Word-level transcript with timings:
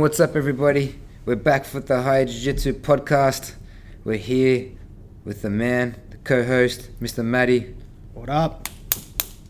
And 0.00 0.04
what's 0.04 0.18
up, 0.18 0.34
everybody? 0.34 0.98
We're 1.26 1.36
back 1.36 1.66
for 1.66 1.78
the 1.80 2.00
High 2.00 2.24
Jiu 2.24 2.40
Jitsu 2.40 2.72
podcast. 2.72 3.52
We're 4.02 4.16
here 4.16 4.70
with 5.26 5.42
the 5.42 5.50
man, 5.50 5.94
the 6.08 6.16
co 6.16 6.42
host, 6.42 6.88
Mr. 7.02 7.22
Matty. 7.22 7.74
What 8.14 8.30
up? 8.30 8.70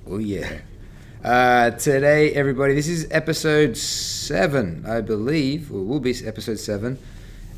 Oh, 0.08 0.18
yeah. 0.18 0.58
Uh, 1.22 1.70
today, 1.70 2.32
everybody, 2.32 2.74
this 2.74 2.88
is 2.88 3.06
episode 3.12 3.76
seven, 3.76 4.84
I 4.88 5.02
believe, 5.02 5.72
or 5.72 5.84
will 5.84 6.00
be 6.00 6.12
episode 6.26 6.58
seven. 6.58 6.98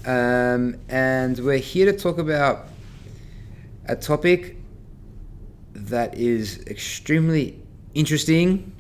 Um, 0.05 0.77
and 0.91 1.39
we're 1.39 1.57
here 1.57 1.91
to 1.91 1.99
talk 1.99 2.19
about 2.19 2.67
a 3.87 3.97
topic 3.97 4.57
that 5.73 6.19
is 6.19 6.63
extremely 6.67 7.59
interesting, 7.95 8.71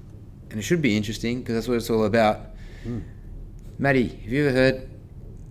and 0.50 0.58
it 0.58 0.62
should 0.64 0.82
be 0.82 0.98
interesting 0.98 1.40
because 1.40 1.54
that's 1.54 1.66
what 1.66 1.78
it's 1.78 1.88
all 1.88 2.04
about. 2.04 2.40
Mm. 2.84 3.04
Maddie, 3.78 4.08
have 4.08 4.32
you 4.32 4.46
ever 4.46 4.56
heard 4.56 4.90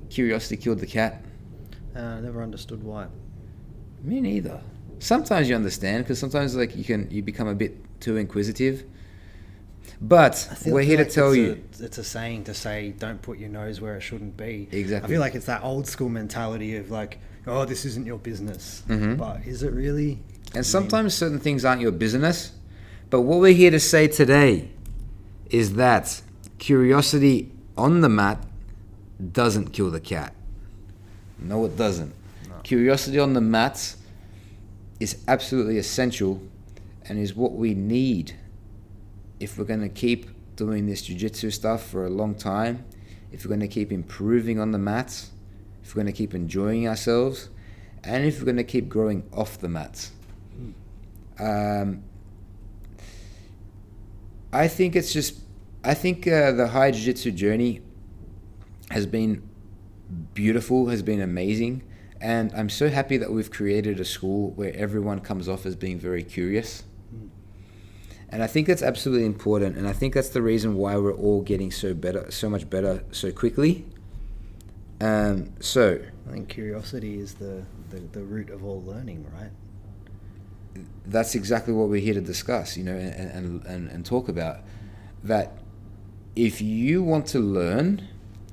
curiosity 0.09 0.57
killed 0.57 0.79
the 0.79 0.87
cat? 0.87 1.21
Uh, 1.95 2.19
never 2.19 2.41
understood 2.41 2.83
why. 2.83 3.07
Me 4.03 4.21
neither. 4.21 4.61
Sometimes 4.99 5.49
you 5.49 5.55
understand 5.55 6.03
because 6.03 6.19
sometimes 6.19 6.55
like 6.55 6.75
you 6.75 6.83
can 6.83 7.09
you 7.11 7.21
become 7.23 7.47
a 7.47 7.55
bit 7.55 7.77
too 7.99 8.17
inquisitive. 8.17 8.83
But 9.99 10.47
we're 10.65 10.81
here 10.81 10.97
feel 10.97 11.05
to 11.05 11.11
tell 11.11 11.27
it's 11.29 11.37
you. 11.37 11.63
A, 11.79 11.85
it's 11.85 11.97
a 11.97 12.03
saying 12.03 12.45
to 12.45 12.53
say, 12.53 12.93
"Don't 12.97 13.21
put 13.21 13.37
your 13.37 13.49
nose 13.49 13.81
where 13.81 13.95
it 13.95 14.01
shouldn't 14.01 14.37
be." 14.37 14.67
Exactly. 14.71 15.07
I 15.07 15.09
feel 15.09 15.19
like 15.19 15.35
it's 15.35 15.45
that 15.45 15.63
old 15.63 15.87
school 15.87 16.09
mentality 16.09 16.75
of 16.77 16.91
like, 16.91 17.19
"Oh, 17.45 17.65
this 17.65 17.85
isn't 17.85 18.05
your 18.05 18.17
business," 18.17 18.83
mm-hmm. 18.87 19.15
but 19.15 19.45
is 19.45 19.63
it 19.63 19.73
really? 19.73 20.19
And 20.55 20.65
sometimes 20.65 21.13
certain 21.13 21.39
things 21.39 21.65
aren't 21.65 21.81
your 21.81 21.91
business. 21.91 22.53
But 23.09 23.21
what 23.21 23.39
we're 23.39 23.53
here 23.53 23.71
to 23.71 23.79
say 23.79 24.07
today 24.07 24.69
is 25.49 25.73
that 25.75 26.21
curiosity 26.57 27.51
on 27.77 28.01
the 28.01 28.09
mat 28.09 28.43
doesn't 29.31 29.73
kill 29.73 29.91
the 29.91 29.99
cat. 29.99 30.33
No, 31.39 31.65
it 31.65 31.75
doesn't. 31.75 32.13
No. 32.47 32.55
Curiosity 32.63 33.19
on 33.19 33.33
the 33.33 33.41
mats 33.41 33.97
is 34.99 35.17
absolutely 35.27 35.77
essential 35.77 36.41
and 37.05 37.17
is 37.17 37.35
what 37.35 37.53
we 37.53 37.73
need 37.73 38.35
if 39.39 39.57
we're 39.57 39.65
going 39.65 39.81
to 39.81 39.89
keep 39.89 40.27
doing 40.55 40.85
this 40.85 41.01
jiu-jitsu 41.01 41.49
stuff 41.49 41.83
for 41.83 42.05
a 42.05 42.09
long 42.09 42.35
time, 42.35 42.85
if 43.31 43.43
we're 43.43 43.49
going 43.49 43.59
to 43.59 43.67
keep 43.67 43.91
improving 43.91 44.59
on 44.59 44.71
the 44.71 44.77
mats, 44.77 45.31
if 45.83 45.95
we're 45.95 46.03
going 46.03 46.13
to 46.13 46.17
keep 46.17 46.35
enjoying 46.35 46.87
ourselves, 46.87 47.49
and 48.03 48.25
if 48.25 48.39
we're 48.39 48.45
going 48.45 48.57
to 48.57 48.63
keep 48.63 48.87
growing 48.87 49.23
off 49.33 49.57
the 49.57 49.67
mats. 49.67 50.11
Um, 51.39 52.03
I 54.53 54.67
think 54.67 54.95
it's 54.95 55.11
just, 55.11 55.39
I 55.83 55.93
think 55.93 56.27
uh, 56.27 56.51
the 56.51 56.67
high 56.67 56.91
jiu-jitsu 56.91 57.31
journey 57.31 57.81
has 58.91 59.05
been 59.05 59.47
beautiful, 60.33 60.89
has 60.89 61.01
been 61.01 61.21
amazing, 61.21 61.83
and 62.19 62.53
I'm 62.53 62.69
so 62.69 62.89
happy 62.89 63.17
that 63.17 63.31
we've 63.31 63.49
created 63.49 63.99
a 63.99 64.05
school 64.05 64.51
where 64.51 64.75
everyone 64.75 65.21
comes 65.21 65.49
off 65.49 65.65
as 65.65 65.75
being 65.75 65.99
very 65.99 66.23
curious. 66.23 66.83
And 68.29 68.41
I 68.43 68.47
think 68.47 68.67
that's 68.67 68.83
absolutely 68.83 69.25
important, 69.25 69.77
and 69.77 69.87
I 69.87 69.93
think 69.93 70.13
that's 70.13 70.29
the 70.29 70.41
reason 70.41 70.75
why 70.75 70.95
we're 70.97 71.15
all 71.15 71.41
getting 71.41 71.71
so 71.71 71.93
better, 71.93 72.29
so 72.29 72.49
much 72.49 72.69
better, 72.69 73.03
so 73.11 73.31
quickly. 73.31 73.85
Um, 75.01 75.53
so 75.59 75.99
I 76.29 76.31
think 76.31 76.47
curiosity 76.47 77.19
is 77.19 77.33
the, 77.33 77.63
the, 77.89 77.99
the 78.11 78.23
root 78.23 78.49
of 78.51 78.63
all 78.63 78.83
learning, 78.83 79.25
right? 79.33 79.49
that's 81.05 81.35
exactly 81.35 81.73
what 81.73 81.89
we're 81.89 82.01
here 82.01 82.13
to 82.13 82.21
discuss, 82.21 82.77
you 82.77 82.83
know, 82.83 82.95
and, 82.95 83.31
and, 83.31 83.65
and, 83.65 83.89
and 83.89 84.05
talk 84.05 84.29
about. 84.29 84.59
That 85.23 85.60
if 86.35 86.61
you 86.61 87.03
want 87.03 87.27
to 87.27 87.39
learn, 87.39 88.07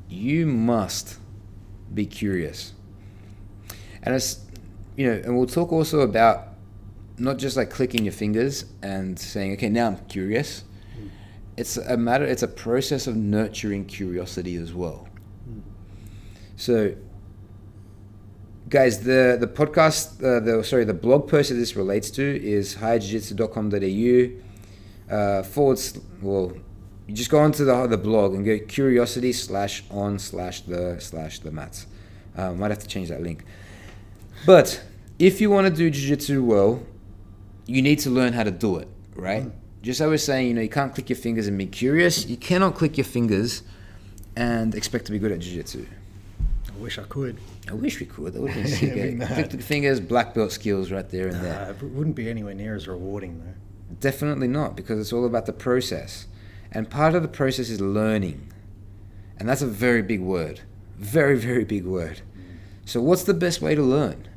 you 0.09 0.47
must 0.47 1.19
be 1.93 2.07
curious. 2.07 2.73
And 4.03 4.15
it's, 4.15 4.45
you 4.97 5.07
know, 5.07 5.21
and 5.25 5.37
we'll 5.37 5.47
talk 5.47 5.73
also 5.73 6.01
about 6.01 6.49
not 7.19 7.39
just 7.39 7.57
like 7.57 7.71
clicking 7.71 8.05
your 8.05 8.13
fingers 8.13 8.65
and 8.83 9.19
saying, 9.19 9.55
okay, 9.55 9.69
now 9.69 9.89
I'm 9.89 9.97
curious. 10.07 10.63
It's 11.57 11.77
a 11.77 11.97
matter, 11.97 12.25
it's 12.25 12.45
a 12.45 12.49
process 12.49 13.09
of 13.09 13.17
nurturing 13.17 13.87
curiosity 13.87 14.55
as 14.57 14.73
well. 14.73 15.09
So, 16.57 16.95
guys, 18.69 19.01
the 19.01 19.37
the 19.41 19.49
podcast, 19.49 20.23
uh, 20.23 20.39
the 20.41 20.63
sorry, 20.63 20.85
the 20.85 20.95
blog 20.95 21.29
post 21.29 21.49
that 21.49 21.57
this 21.57 21.75
relates 21.75 22.11
to 22.13 22.23
is 22.23 22.77
highjujitsu.com.au 22.77 25.15
uh, 25.15 25.43
forward. 25.43 25.81
Well, 26.23 26.53
you 27.09 27.15
just 27.15 27.31
go 27.31 27.39
onto 27.41 27.65
the 27.65 27.87
the 27.89 27.97
blog 27.97 28.35
and 28.35 28.45
go 28.45 28.59
curiosity 28.59 29.33
slash 29.33 29.83
on 29.91 30.19
slash 30.19 30.61
the 30.61 30.97
slash 31.01 31.41
the 31.41 31.51
mats. 31.51 31.87
Uh, 32.37 32.53
might 32.53 32.71
have 32.71 32.79
to 32.79 32.87
change 32.87 33.09
that 33.09 33.23
link. 33.23 33.45
But 34.47 34.81
if 35.19 35.41
you 35.41 35.51
want 35.51 35.67
to 35.67 35.73
do 35.73 35.91
jiu-jitsu 35.91 36.45
well, 36.45 36.83
you 37.67 37.83
need 37.83 37.99
to 38.01 38.11
learn 38.11 38.33
how 38.35 38.45
to 38.45 38.53
do 38.53 38.77
it, 38.79 38.87
right? 39.17 39.51
Just 39.83 40.01
as 40.01 40.05
I 40.07 40.09
was 40.09 40.23
saying, 40.23 40.47
you 40.49 40.55
know, 40.55 40.61
you 40.61 40.69
can't 40.69 40.95
click 40.95 41.09
your 41.11 41.17
fingers 41.17 41.49
and 41.49 41.59
be 41.59 41.67
curious. 41.67 42.27
You 42.27 42.37
cannot 42.37 42.77
click 42.77 42.97
your 42.97 43.05
fingers 43.05 43.63
and 44.37 44.75
expect 44.75 45.07
to 45.07 45.13
be 45.13 45.19
good 45.19 45.33
at 45.33 45.41
jiu-jitsu. 45.41 45.85
I 46.73 46.77
wish 46.81 46.99
I 46.99 47.03
could. 47.05 47.39
I 47.69 47.75
wish 47.75 47.99
we 47.99 48.07
could. 48.07 48.35
That 48.35 48.43
would 48.43 48.55
been 48.59 48.69
sick. 48.69 48.95
Be 48.95 49.01
eh? 49.21 49.35
Click 49.35 49.51
the 49.51 49.59
fingers, 49.59 49.99
black 49.99 50.35
belt 50.35 50.53
skills 50.53 50.93
right 50.93 51.09
there 51.11 51.27
and 51.29 51.37
Uh, 51.39 51.43
there. 51.43 51.71
it 51.71 51.83
wouldn't 51.83 52.15
be 52.15 52.31
anywhere 52.31 52.55
near 52.55 52.77
as 52.77 52.87
rewarding 52.87 53.41
though. 53.41 53.55
Definitely 54.01 54.47
not, 54.49 54.77
because 54.77 55.01
it's 55.01 55.13
all 55.13 55.25
about 55.27 55.47
the 55.47 55.53
process. 55.53 56.27
And 56.73 56.91
part 56.91 57.15
of 57.15 57.23
the 57.23 57.29
process 57.29 57.71
is 57.71 57.81
learning. 57.81 58.53
And 59.39 59.49
that's 59.49 59.63
a 59.63 59.67
very 59.67 60.03
big 60.03 60.21
word. 60.21 60.61
Very, 60.97 61.39
very 61.39 61.65
big 61.65 61.85
word. 61.85 62.21
So, 62.85 63.01
what's 63.01 63.25
the 63.25 63.35
best 63.35 63.63
way 63.63 63.75
to 63.75 63.83
learn? 63.83 64.29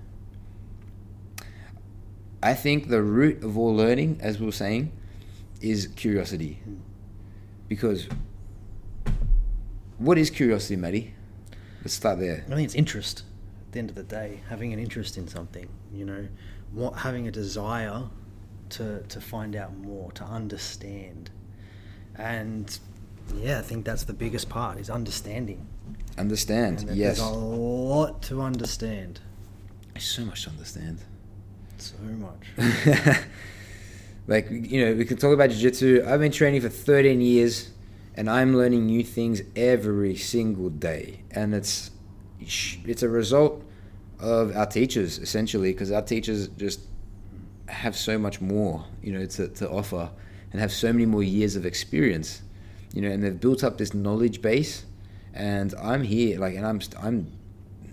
I 2.43 2.53
think 2.53 2.89
the 2.89 3.01
root 3.01 3.43
of 3.43 3.57
all 3.57 3.75
learning, 3.75 4.19
as 4.21 4.39
we 4.39 4.45
were 4.45 4.51
saying, 4.51 4.91
is 5.61 5.87
curiosity. 5.87 6.61
Because 7.67 8.07
what 9.97 10.17
is 10.17 10.29
curiosity, 10.29 10.75
Matty? 10.75 11.13
Let's 11.81 11.93
start 11.93 12.19
there. 12.19 12.43
I 12.47 12.55
think 12.55 12.65
it's 12.65 12.75
interest. 12.75 13.23
At 13.67 13.73
the 13.73 13.79
end 13.79 13.89
of 13.89 13.95
the 13.95 14.03
day, 14.03 14.41
having 14.49 14.73
an 14.73 14.79
interest 14.79 15.17
in 15.17 15.27
something, 15.27 15.69
you 15.93 16.05
know, 16.05 16.27
what 16.73 16.93
having 16.93 17.27
a 17.27 17.31
desire 17.31 18.03
to 18.69 19.01
to 19.03 19.21
find 19.21 19.55
out 19.55 19.75
more, 19.77 20.11
to 20.13 20.23
understand, 20.23 21.29
and 22.17 22.79
yeah, 23.35 23.59
I 23.59 23.61
think 23.61 23.85
that's 23.85 24.03
the 24.03 24.13
biggest 24.13 24.49
part 24.49 24.77
is 24.79 24.89
understanding. 24.89 25.67
Understand, 26.17 26.79
And 26.79 26.89
that 26.89 26.95
yes. 26.95 27.17
there's 27.17 27.29
a 27.29 27.33
lot 27.33 28.21
to 28.23 28.41
understand. 28.41 29.21
There's 29.93 30.05
so 30.05 30.25
much 30.25 30.43
to 30.43 30.49
understand. 30.49 30.99
So 31.77 31.95
much. 32.03 32.47
like 34.27 34.49
you 34.49 34.85
know, 34.85 34.93
we 34.93 35.05
can 35.05 35.17
talk 35.17 35.33
about 35.33 35.49
jiu-jitsu. 35.49 36.05
I've 36.07 36.19
been 36.19 36.31
training 36.31 36.61
for 36.61 36.69
13 36.69 37.21
years, 37.21 37.71
and 38.15 38.29
I'm 38.29 38.55
learning 38.55 38.85
new 38.85 39.03
things 39.03 39.41
every 39.55 40.15
single 40.15 40.69
day, 40.69 41.23
and 41.31 41.55
it's 41.55 41.91
it's 42.39 43.03
a 43.03 43.09
result 43.09 43.63
of 44.19 44.55
our 44.55 44.65
teachers 44.65 45.17
essentially, 45.17 45.71
because 45.71 45.91
our 45.91 46.01
teachers 46.01 46.47
just 46.49 46.81
have 47.67 47.95
so 47.95 48.17
much 48.17 48.41
more, 48.41 48.85
you 49.01 49.13
know, 49.13 49.25
to, 49.25 49.47
to 49.47 49.69
offer, 49.69 50.11
and 50.51 50.61
have 50.61 50.71
so 50.71 50.91
many 50.91 51.05
more 51.05 51.23
years 51.23 51.55
of 51.55 51.65
experience, 51.65 52.41
you 52.93 53.01
know, 53.01 53.09
and 53.09 53.23
they've 53.23 53.39
built 53.39 53.63
up 53.63 53.77
this 53.77 53.93
knowledge 53.93 54.41
base, 54.41 54.85
and 55.33 55.73
I'm 55.81 56.03
here, 56.03 56.39
like, 56.39 56.55
and 56.55 56.65
I'm 56.65 56.81
I'm 57.01 57.31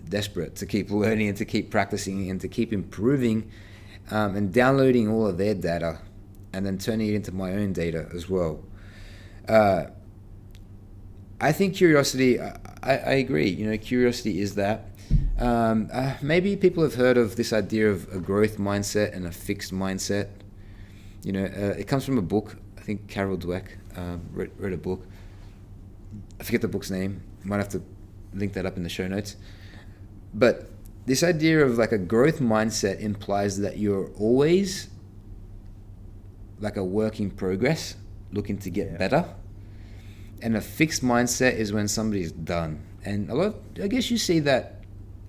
desperate 0.07 0.55
to 0.57 0.65
keep 0.65 0.89
learning 1.03 1.29
and 1.29 1.37
to 1.37 1.45
keep 1.45 1.69
practicing 1.69 2.29
and 2.29 2.41
to 2.41 2.47
keep 2.47 2.73
improving 2.73 3.49
um, 4.11 4.35
and 4.35 4.53
downloading 4.53 5.07
all 5.07 5.27
of 5.27 5.37
their 5.37 5.53
data 5.53 5.99
and 6.51 6.65
then 6.65 6.77
turning 6.77 7.09
it 7.09 7.15
into 7.15 7.31
my 7.31 7.53
own 7.53 7.73
data 7.73 8.09
as 8.13 8.29
well. 8.29 8.63
Uh, 9.47 9.85
I 11.39 11.51
think 11.51 11.75
curiosity, 11.75 12.39
I, 12.39 12.57
I 12.83 12.91
I 12.91 13.13
agree, 13.13 13.49
you 13.49 13.69
know, 13.69 13.77
curiosity 13.77 14.41
is 14.41 14.55
that. 14.55 14.85
Um, 15.37 15.89
uh, 15.93 16.15
maybe 16.21 16.57
people 16.57 16.83
have 16.83 16.95
heard 16.95 17.17
of 17.17 17.37
this 17.37 17.53
idea 17.53 17.89
of 17.89 18.13
a 18.13 18.19
growth 18.19 18.57
mindset 18.57 19.15
and 19.15 19.25
a 19.25 19.31
fixed 19.31 19.73
mindset. 19.73 20.27
You 21.23 21.31
know, 21.33 21.45
uh, 21.45 21.75
it 21.77 21.87
comes 21.87 22.05
from 22.05 22.17
a 22.17 22.21
book. 22.21 22.57
I 22.77 22.81
think 22.81 23.07
Carol 23.07 23.37
Dweck 23.37 23.65
uh, 23.95 24.17
wrote, 24.33 24.51
wrote 24.57 24.73
a 24.73 24.77
book. 24.77 25.05
I 26.39 26.43
forget 26.43 26.61
the 26.61 26.67
book's 26.67 26.89
name. 26.89 27.21
Might 27.43 27.57
have 27.57 27.69
to 27.69 27.81
link 28.33 28.53
that 28.53 28.65
up 28.65 28.77
in 28.77 28.83
the 28.83 28.89
show 28.89 29.07
notes. 29.07 29.35
But 30.33 30.69
this 31.05 31.23
idea 31.23 31.63
of 31.65 31.77
like 31.77 31.91
a 31.91 31.97
growth 31.97 32.39
mindset 32.39 32.99
implies 32.99 33.59
that 33.59 33.77
you're 33.77 34.09
always 34.17 34.89
like 36.59 36.77
a 36.77 36.83
work 36.83 37.19
in 37.19 37.31
progress, 37.31 37.95
looking 38.31 38.57
to 38.59 38.69
get 38.69 38.91
Yeah. 38.91 38.97
better. 38.97 39.25
And 40.41 40.55
a 40.55 40.61
fixed 40.61 41.03
mindset 41.03 41.55
is 41.55 41.73
when 41.73 41.87
somebody's 41.87 42.31
done. 42.31 42.79
And 43.03 43.29
a 43.29 43.35
lot, 43.35 43.55
I 43.81 43.87
guess 43.87 44.09
you 44.11 44.17
see 44.17 44.39
that 44.41 44.83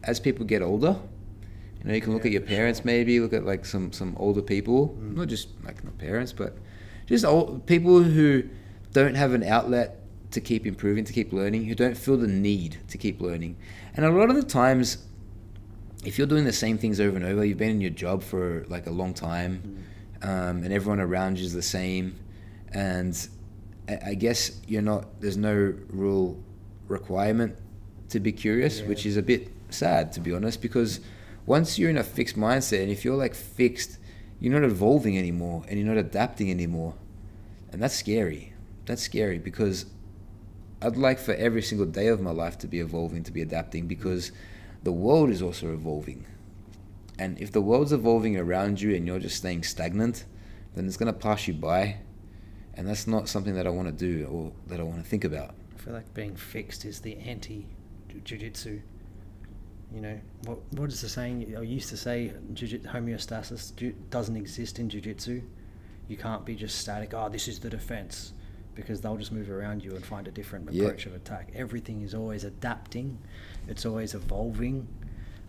as 0.04 0.20
people 0.20 0.44
get 0.44 0.62
older. 0.62 0.96
You 1.82 1.88
know, 1.88 1.94
you 1.94 2.00
can 2.00 2.12
look 2.12 2.24
Yeah, 2.24 2.28
at 2.28 2.32
your 2.32 2.42
parents, 2.42 2.80
sure. 2.80 2.86
maybe 2.86 3.20
look 3.20 3.32
at 3.32 3.44
like 3.46 3.64
some 3.64 3.92
some 3.92 4.14
older 4.18 4.42
people, 4.42 4.96
Mm. 5.00 5.16
not 5.16 5.28
just 5.28 5.48
like 5.64 5.82
not 5.84 5.96
parents, 5.98 6.32
but 6.32 6.56
just 7.06 7.24
old 7.24 7.66
people 7.66 8.02
who 8.02 8.44
don't 8.92 9.14
have 9.16 9.32
an 9.32 9.42
outlet 9.42 9.96
to 10.32 10.40
keep 10.40 10.66
improving, 10.66 11.04
to 11.04 11.12
keep 11.12 11.32
learning, 11.32 11.64
who 11.64 11.74
don't 11.74 11.96
feel 11.96 12.16
the 12.16 12.28
need 12.28 12.76
to 12.88 12.98
keep 12.98 13.20
learning. 13.20 13.56
And 13.96 14.04
a 14.04 14.10
lot 14.10 14.30
of 14.30 14.36
the 14.36 14.42
times, 14.44 14.98
if 16.04 16.18
you're 16.18 16.26
doing 16.26 16.44
the 16.44 16.52
same 16.52 16.78
things 16.78 17.00
over 17.00 17.16
and 17.16 17.24
over, 17.24 17.44
you've 17.44 17.58
been 17.58 17.70
in 17.70 17.80
your 17.80 17.90
job 17.90 18.22
for 18.22 18.64
like 18.68 18.86
a 18.86 18.90
long 18.90 19.12
time, 19.14 19.84
um, 20.22 20.62
and 20.62 20.72
everyone 20.72 21.00
around 21.00 21.38
you 21.38 21.44
is 21.46 21.52
the 21.52 21.62
same, 21.62 22.14
and 22.72 23.28
I, 23.88 23.98
I 24.08 24.14
guess 24.14 24.60
you're 24.68 24.82
not. 24.82 25.20
There's 25.20 25.36
no 25.38 25.74
real 25.88 26.38
requirement 26.88 27.56
to 28.10 28.20
be 28.20 28.32
curious, 28.32 28.80
Yeah. 28.80 28.86
which 28.88 29.06
is 29.06 29.16
a 29.16 29.22
bit 29.22 29.48
sad 29.70 30.12
to 30.12 30.20
be 30.20 30.32
honest, 30.32 30.60
because 30.62 31.00
once 31.50 31.80
you're 31.80 31.90
in 31.90 31.98
a 31.98 32.04
fixed 32.04 32.36
mindset, 32.36 32.80
and 32.80 32.92
if 32.92 33.04
you're 33.04 33.16
like 33.16 33.34
fixed, 33.34 33.98
you're 34.38 34.52
not 34.52 34.62
evolving 34.62 35.18
anymore, 35.18 35.64
and 35.68 35.76
you're 35.76 35.88
not 35.88 35.96
adapting 35.96 36.48
anymore, 36.48 36.94
and 37.72 37.82
that's 37.82 37.96
scary. 37.96 38.52
That's 38.86 39.02
scary 39.02 39.40
because 39.40 39.86
I'd 40.80 40.96
like 40.96 41.18
for 41.18 41.34
every 41.34 41.60
single 41.60 41.88
day 41.88 42.06
of 42.06 42.20
my 42.20 42.30
life 42.30 42.56
to 42.58 42.68
be 42.68 42.78
evolving, 42.78 43.24
to 43.24 43.32
be 43.32 43.42
adapting, 43.42 43.88
because 43.88 44.30
the 44.84 44.92
world 44.92 45.28
is 45.30 45.42
also 45.42 45.72
evolving. 45.72 46.24
And 47.18 47.36
if 47.40 47.50
the 47.50 47.60
world's 47.60 47.92
evolving 47.92 48.36
around 48.36 48.80
you 48.80 48.94
and 48.94 49.04
you're 49.04 49.18
just 49.18 49.36
staying 49.36 49.64
stagnant, 49.64 50.26
then 50.76 50.86
it's 50.86 50.96
going 50.96 51.12
to 51.12 51.18
pass 51.18 51.48
you 51.48 51.54
by. 51.54 51.96
And 52.74 52.86
that's 52.86 53.08
not 53.08 53.28
something 53.28 53.56
that 53.56 53.66
I 53.66 53.70
want 53.70 53.88
to 53.88 53.92
do 53.92 54.24
or 54.26 54.52
that 54.68 54.78
I 54.78 54.84
want 54.84 55.02
to 55.02 55.10
think 55.10 55.24
about. 55.24 55.56
I 55.74 55.82
feel 55.82 55.94
like 55.94 56.14
being 56.14 56.36
fixed 56.36 56.84
is 56.84 57.00
the 57.00 57.16
anti 57.16 57.66
jujitsu. 58.24 58.82
You 59.92 60.00
know, 60.00 60.20
what 60.44 60.58
what 60.74 60.88
is 60.88 61.00
the 61.00 61.08
saying? 61.08 61.54
I 61.58 61.62
used 61.62 61.88
to 61.88 61.96
say 61.96 62.32
homeostasis 62.54 63.92
doesn't 64.10 64.36
exist 64.36 64.78
in 64.78 64.88
jujitsu. 64.88 65.42
You 66.08 66.16
can't 66.16 66.44
be 66.44 66.54
just 66.54 66.78
static. 66.78 67.12
Oh, 67.14 67.28
this 67.28 67.48
is 67.48 67.58
the 67.58 67.70
defense, 67.70 68.32
because 68.74 69.00
they'll 69.00 69.16
just 69.16 69.32
move 69.32 69.50
around 69.50 69.84
you 69.84 69.92
and 69.96 70.04
find 70.04 70.28
a 70.28 70.30
different 70.30 70.70
Yeah. 70.72 70.84
approach 70.84 71.06
of 71.06 71.14
attack. 71.14 71.50
Everything 71.54 72.02
is 72.02 72.14
always 72.14 72.44
adapting. 72.44 73.18
It's 73.68 73.84
always 73.84 74.14
evolving. 74.14 74.86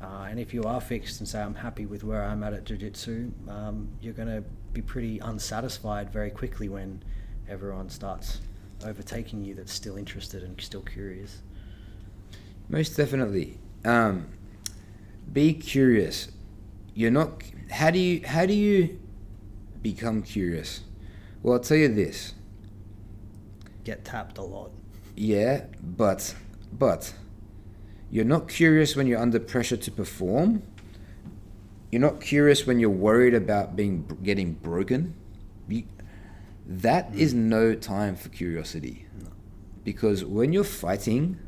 Uh, 0.02 0.28
and 0.30 0.40
if 0.40 0.52
you 0.54 0.64
are 0.64 0.82
fixed 0.82 1.20
and 1.20 1.30
say 1.30 1.40
I'm 1.40 1.54
happy 1.54 1.86
with 1.86 2.04
where 2.04 2.24
I'm 2.24 2.42
at 2.42 2.54
at 2.54 2.66
jiu-jitsu, 2.66 3.32
um, 3.48 3.88
you're 4.02 4.16
going 4.16 4.28
to 4.28 4.44
be 4.74 4.82
pretty 4.82 5.20
unsatisfied 5.20 6.12
very 6.12 6.32
quickly 6.32 6.68
when 6.70 7.04
everyone 7.48 7.90
starts 7.90 8.42
overtaking 8.84 9.46
you 9.46 9.54
that's 9.54 9.72
still 9.72 9.98
interested 9.98 10.42
and 10.42 10.60
still 10.60 10.82
curious. 10.82 11.44
Most 12.68 12.98
definitely. 12.98 13.60
Um, 13.84 14.28
be 15.32 15.54
curious. 15.54 16.30
You're 16.94 17.12
not. 17.12 17.44
How 17.72 17.92
do 17.92 18.00
you? 18.00 18.22
How 18.26 18.46
do 18.46 18.54
you 18.54 19.00
become 19.82 20.22
curious? 20.22 20.82
Well, 21.42 21.56
I'll 21.56 21.60
tell 21.60 21.78
you 21.78 21.88
this. 21.88 22.34
Get 23.84 24.06
tapped 24.06 24.38
a 24.38 24.44
lot. 24.44 24.72
Yeah, 25.16 25.66
but 25.82 26.36
but 26.72 27.14
you're 28.10 28.26
not 28.26 28.48
curious 28.48 28.96
when 28.96 29.08
you're 29.08 29.20
under 29.20 29.40
pressure 29.40 29.78
to 29.78 29.92
perform. 29.92 30.64
You're 31.92 32.02
not 32.02 32.22
curious 32.22 32.66
when 32.66 32.80
you're 32.80 32.90
worried 32.90 33.34
about 33.34 33.76
being 33.76 34.06
getting 34.24 34.54
broken. 34.54 35.16
You, 35.68 35.84
that 36.68 37.14
is 37.16 37.34
no 37.34 37.74
time 37.74 38.16
for 38.16 38.30
curiosity. 38.30 39.08
No. 39.22 39.30
Because 39.84 40.24
when 40.24 40.54
you're 40.54 40.64
fighting, 40.64 41.40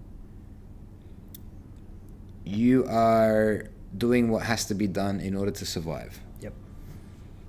you 2.46 2.86
are 2.88 3.66
doing 3.98 4.30
what 4.30 4.44
has 4.44 4.66
to 4.66 4.74
be 4.74 4.88
done 4.88 5.20
in 5.20 5.36
order 5.36 5.52
to 5.52 5.66
survive. 5.66 6.20
Yep. 6.42 6.54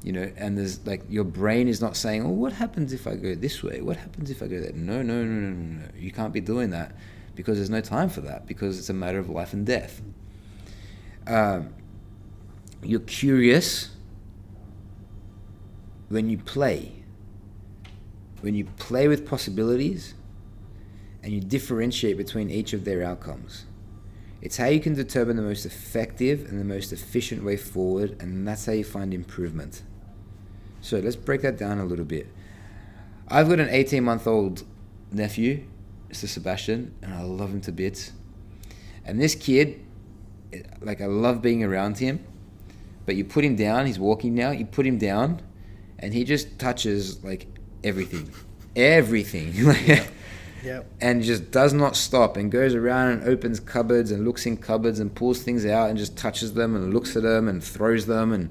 You 0.03 0.13
know, 0.13 0.33
and 0.37 0.59
there's 0.59 0.87
like 0.87 1.03
your 1.09 1.25
brain 1.25 1.69
is 1.69 1.81
not 1.81 1.97
saying, 1.97 2.25
"Oh, 2.25 2.31
what 2.31 2.53
happens 2.53 2.93
if 2.93 3.07
I 3.07 3.17
go 3.17 3.35
this 3.35 3.63
way? 3.63 3.81
What 3.81 3.97
happens 3.97 4.31
if 4.31 4.43
I 4.43 4.47
go 4.47 4.61
that?" 4.61 4.75
No, 4.75 5.03
no, 5.03 5.25
no, 5.25 5.41
no, 5.41 5.51
no, 5.51 5.81
no. 5.81 5.87
You 5.97 6.11
can't 6.11 6.33
be 6.33 6.41
doing 6.41 6.71
that 6.71 6.95
because 7.35 7.57
there's 7.57 7.71
no 7.71 7.81
time 7.81 8.09
for 8.09 8.21
that 8.23 8.47
because 8.47 8.79
it's 8.79 8.91
a 8.91 8.95
matter 8.95 9.19
of 9.19 9.29
life 9.29 9.53
and 9.53 9.67
death. 9.67 10.03
Um, 11.27 11.75
you're 12.83 13.01
curious 13.01 13.91
when 16.09 16.29
you 16.29 16.39
play. 16.39 16.93
When 18.43 18.55
you 18.55 18.67
play 18.77 19.09
with 19.09 19.27
possibilities 19.27 20.15
and 21.23 21.33
you 21.33 21.41
differentiate 21.41 22.19
between 22.19 22.51
each 22.51 22.75
of 22.75 22.85
their 22.85 23.03
outcomes. 23.03 23.65
It's 24.45 24.59
how 24.59 24.67
you 24.67 24.79
can 24.79 24.93
determine 24.93 25.37
the 25.37 25.43
most 25.43 25.65
effective 25.65 26.45
and 26.51 26.61
the 26.61 26.65
most 26.65 26.93
efficient 26.93 27.43
way 27.43 27.57
forward, 27.57 28.21
and 28.21 28.47
that's 28.47 28.67
how 28.67 28.73
you 28.73 28.85
find 28.85 29.15
improvement. 29.15 29.83
So 30.83 30.99
let's 30.99 31.17
break 31.17 31.41
that 31.41 31.57
down 31.57 31.79
a 31.79 31.87
little 31.87 32.05
bit. 32.05 32.27
I've 33.27 33.49
got 33.49 33.59
an 33.59 33.71
18 33.71 34.05
month 34.05 34.27
old 34.27 34.65
nephew, 35.11 35.65
Mr. 36.11 36.29
Sebastian, 36.29 36.95
and 37.01 37.15
I 37.15 37.23
love 37.23 37.53
him 37.53 37.63
to 37.63 37.73
bits. 37.73 38.13
And 39.07 39.19
this 39.19 39.35
kid, 39.35 39.81
like, 40.83 41.01
I 41.01 41.07
love 41.07 41.41
being 41.41 41.65
around 41.65 41.97
him, 41.97 42.23
but 43.07 43.17
you 43.17 43.25
put 43.25 43.47
him 43.47 43.57
down, 43.57 43.87
he's 43.87 43.99
walking 43.99 44.35
now, 44.35 44.51
you 44.51 44.67
put 44.67 44.87
him 44.87 44.99
down, 44.99 45.41
and 45.99 46.13
he 46.13 46.23
just 46.23 46.59
touches, 46.59 47.25
like, 47.25 47.47
everything. 47.83 48.31
Everything. 48.77 49.55
Yep. 50.65 50.91
and 51.01 51.23
just 51.23 51.51
does 51.51 51.73
not 51.73 51.95
stop 51.97 52.37
and 52.37 52.51
goes 52.51 52.75
around 52.75 53.13
and 53.13 53.25
opens 53.29 53.61
cupboards 53.61 54.11
and 54.11 54.25
looks 54.25 54.47
in 54.47 54.57
cupboards 54.57 54.99
and 55.01 55.15
pulls 55.15 55.43
things 55.43 55.67
out 55.67 55.91
and 55.91 55.99
just 55.99 56.17
touches 56.17 56.55
them 56.55 56.75
and 56.75 56.93
looks 56.95 57.15
at 57.17 57.23
them 57.23 57.49
and 57.49 57.63
throws 57.63 58.07
them 58.07 58.33
and 58.33 58.51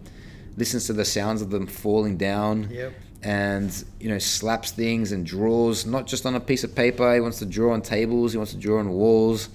listens 0.58 0.86
to 0.88 0.94
the 0.94 1.06
sounds 1.06 1.42
of 1.42 1.50
them 1.50 1.66
falling 1.68 2.16
down 2.18 2.70
Yep. 2.72 2.94
and 3.24 3.84
you 4.00 4.10
know 4.10 4.20
slaps 4.20 4.72
things 4.72 5.12
and 5.12 5.26
draws 5.26 5.86
not 5.86 6.06
just 6.08 6.26
on 6.26 6.36
a 6.36 6.40
piece 6.40 6.64
of 6.64 6.76
paper 6.76 7.14
he 7.14 7.20
wants 7.20 7.40
to 7.40 7.46
draw 7.46 7.74
on 7.74 7.82
tables 7.82 8.32
he 8.34 8.38
wants 8.38 8.52
to 8.54 8.60
draw 8.60 8.80
on 8.80 8.90
walls 8.90 9.50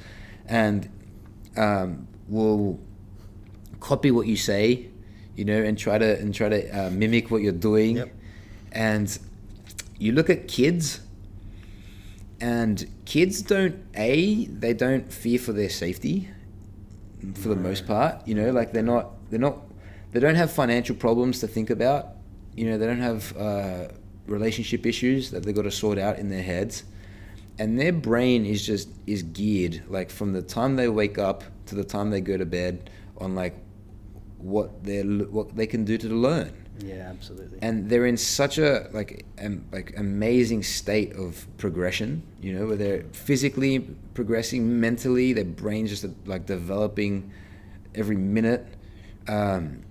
and 0.47 0.89
um, 1.57 2.07
will 2.29 2.81
copy 3.81 4.11
what 4.11 4.27
you 4.27 4.37
say 4.37 4.89
you 5.37 5.45
know 5.45 5.63
and 5.63 5.79
try 5.79 5.97
to 5.99 6.19
and 6.19 6.35
try 6.35 6.49
to 6.49 6.69
uh, 6.87 6.91
mimic 6.91 7.31
what 7.31 7.43
you're 7.43 7.53
doing 7.53 7.97
Yep. 7.99 8.13
and 8.73 9.19
you 10.01 10.13
look 10.13 10.31
at 10.31 10.49
kids 10.49 11.01
and 12.41 12.87
kids 13.05 13.43
don't 13.43 13.77
a 13.95 14.47
they 14.47 14.73
don't 14.73 15.13
fear 15.13 15.39
for 15.39 15.53
their 15.53 15.69
safety 15.69 16.29
for 17.35 17.49
the 17.49 17.57
most 17.57 17.87
part 17.87 18.27
you 18.29 18.35
know 18.35 18.51
like 18.53 18.73
they're 18.73 18.83
not 18.83 19.11
they're 19.31 19.41
not 19.41 19.59
they 20.13 20.21
don't 20.21 20.37
have 20.37 20.51
financial 20.51 20.97
problems 20.97 21.41
to 21.41 21.49
think 21.49 21.71
about. 21.71 22.09
You 22.55 22.71
know 22.71 22.79
they 22.79 22.87
don't 22.87 23.01
have 23.01 23.37
uh, 23.37 23.89
relationship 24.27 24.87
issues 24.87 25.31
that 25.31 25.43
they've 25.43 25.55
got 25.55 25.63
to 25.63 25.71
sort 25.71 25.99
out 25.99 26.19
in 26.19 26.29
their 26.29 26.43
heads. 26.43 26.85
And 27.59 27.79
their 27.79 27.93
brain 27.93 28.47
is 28.47 28.65
just 28.65 28.89
is 29.07 29.23
geared 29.23 29.83
like 29.89 30.11
from 30.11 30.33
the 30.33 30.43
time 30.43 30.77
they 30.77 30.89
wake 30.89 31.19
up 31.19 31.45
to 31.67 31.75
the 31.75 31.85
time 31.85 32.11
they 32.11 32.21
go 32.21 32.37
to 32.37 32.47
bed 32.47 32.91
on 33.19 33.35
like 33.35 33.57
what 34.39 34.85
they 34.85 35.03
what 35.03 35.57
they 35.57 35.67
can 35.67 35.85
do 35.85 35.99
to 35.99 36.09
learn 36.09 36.53
Yeah, 36.81 37.09
absolutely. 37.11 37.59
and 37.61 37.89
they're 37.91 38.07
in 38.07 38.17
such 38.17 38.59
a 38.59 38.89
like 38.93 39.25
um, 39.43 39.65
like 39.73 39.95
amazing 39.97 40.63
state 40.63 41.13
of 41.15 41.47
progression 41.59 42.23
you 42.41 42.53
know 42.53 42.67
where 42.67 42.77
they're 42.77 43.03
physically 43.13 43.81
progressing 44.15 44.79
mentally 44.81 45.33
their 45.33 45.45
brains 45.45 45.91
just 45.91 46.07
like 46.27 46.47
developing 46.47 47.31
every 47.95 48.17
minute 48.17 48.65
um, 49.27 49.83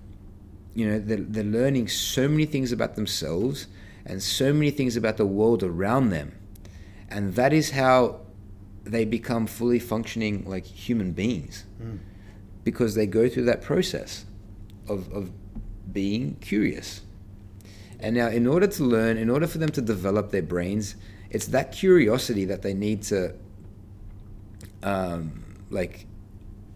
you 0.74 0.86
know 0.88 0.98
they're, 0.98 1.18
they're 1.18 1.44
learning 1.44 1.88
so 1.88 2.26
many 2.28 2.46
things 2.46 2.72
about 2.72 2.94
themselves 2.94 3.66
and 4.06 4.22
so 4.22 4.52
many 4.52 4.70
things 4.70 4.96
about 4.96 5.16
the 5.18 5.26
world 5.26 5.62
around 5.62 6.08
them 6.10 6.32
and 7.10 7.34
that 7.34 7.52
is 7.52 7.70
how 7.72 8.20
they 8.84 9.04
become 9.04 9.46
fully 9.46 9.78
functioning 9.78 10.44
like 10.46 10.64
human 10.64 11.12
beings 11.12 11.64
Mm. 11.82 11.98
because 12.64 12.94
they 12.96 13.06
go 13.06 13.28
through 13.28 13.44
that 13.44 13.62
process 13.62 14.24
of, 14.88 15.12
of 15.12 15.30
being 15.92 16.36
curious. 16.40 17.02
And 18.00 18.14
now, 18.16 18.28
in 18.28 18.46
order 18.46 18.66
to 18.66 18.84
learn, 18.84 19.16
in 19.16 19.28
order 19.28 19.46
for 19.46 19.58
them 19.58 19.70
to 19.70 19.80
develop 19.80 20.30
their 20.30 20.42
brains, 20.42 20.94
it's 21.30 21.46
that 21.48 21.72
curiosity 21.72 22.44
that 22.44 22.62
they 22.62 22.74
need 22.74 23.02
to, 23.04 23.34
um, 24.82 25.44
like, 25.70 26.06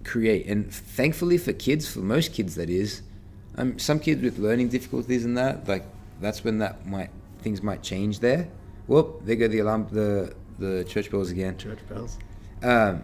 create. 0.05 0.47
And 0.47 0.73
thankfully 0.73 1.39
for 1.39 1.53
kids, 1.53 1.89
for 1.89 2.01
most 2.01 2.33
kids, 2.33 2.57
that 2.57 2.69
is, 2.69 3.03
um, 3.57 3.79
some 3.79 4.01
kids 4.01 4.23
with 4.23 4.39
learning 4.39 4.69
difficulties 4.69 5.25
and 5.25 5.37
that, 5.39 5.69
like, 5.69 5.85
that's 6.21 6.43
when 6.45 6.59
that 6.59 6.87
might 6.87 7.11
things 7.43 7.63
might 7.63 7.83
change 7.83 8.21
there. 8.21 8.49
Whoop! 8.87 9.23
There 9.25 9.37
go 9.37 9.49
the 9.49 9.59
alarm, 9.59 9.89
the 9.91 10.35
the 10.59 10.85
church 10.85 11.11
bells 11.11 11.31
again. 11.31 11.57
Church 11.59 11.79
bells. 11.89 12.19
Um, 12.63 13.03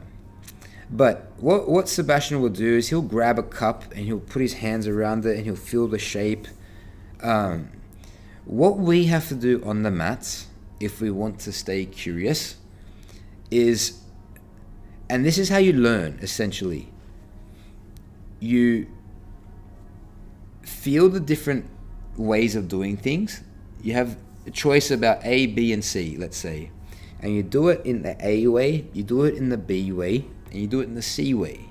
but 0.91 1.31
what 1.37 1.69
what 1.69 1.89
Sebastian 1.89 2.41
will 2.41 2.49
do 2.49 2.77
is 2.77 2.89
he'll 2.89 3.03
grab 3.03 3.39
a 3.39 3.43
cup 3.43 3.85
and 3.93 4.07
he'll 4.07 4.21
put 4.21 4.41
his 4.41 4.55
hands 4.55 4.87
around 4.87 5.25
it 5.27 5.37
and 5.37 5.45
he'll 5.45 5.57
feel 5.57 5.87
the 5.87 5.99
shape. 5.99 6.49
Um, 7.23 7.71
what 8.45 8.79
we 8.79 9.05
have 9.05 9.29
to 9.29 9.35
do 9.35 9.63
on 9.65 9.83
the 9.83 9.91
mats, 9.91 10.47
if 10.81 11.01
we 11.01 11.11
want 11.11 11.41
to 11.41 11.53
stay 11.53 11.85
curious, 11.85 12.57
is, 13.51 14.01
and 15.11 15.25
this 15.25 15.37
is 15.37 15.51
how 15.51 15.59
you 15.59 15.75
learn 15.75 16.19
essentially. 16.23 16.91
You 18.41 18.87
feel 20.63 21.09
the 21.11 21.21
different 21.21 21.67
ways 22.17 22.57
of 22.57 22.69
doing 22.69 22.97
things. 22.97 23.43
You 23.83 23.93
have 23.93 24.17
a 24.47 24.51
choice 24.51 24.91
about 24.91 25.25
A, 25.25 25.47
B, 25.47 25.73
and 25.73 25.85
C, 25.85 26.17
let's 26.17 26.37
say. 26.37 26.71
And 27.21 27.35
you 27.35 27.43
do 27.43 27.69
it 27.69 27.85
in 27.85 28.03
the 28.03 28.17
A 28.25 28.47
way, 28.47 28.87
you 28.93 29.03
do 29.03 29.25
it 29.25 29.35
in 29.35 29.49
the 29.49 29.59
B 29.59 29.93
way, 29.93 30.25
and 30.51 30.61
you 30.61 30.67
do 30.67 30.81
it 30.81 30.85
in 30.85 30.95
the 30.95 31.03
C 31.03 31.35
way. 31.35 31.69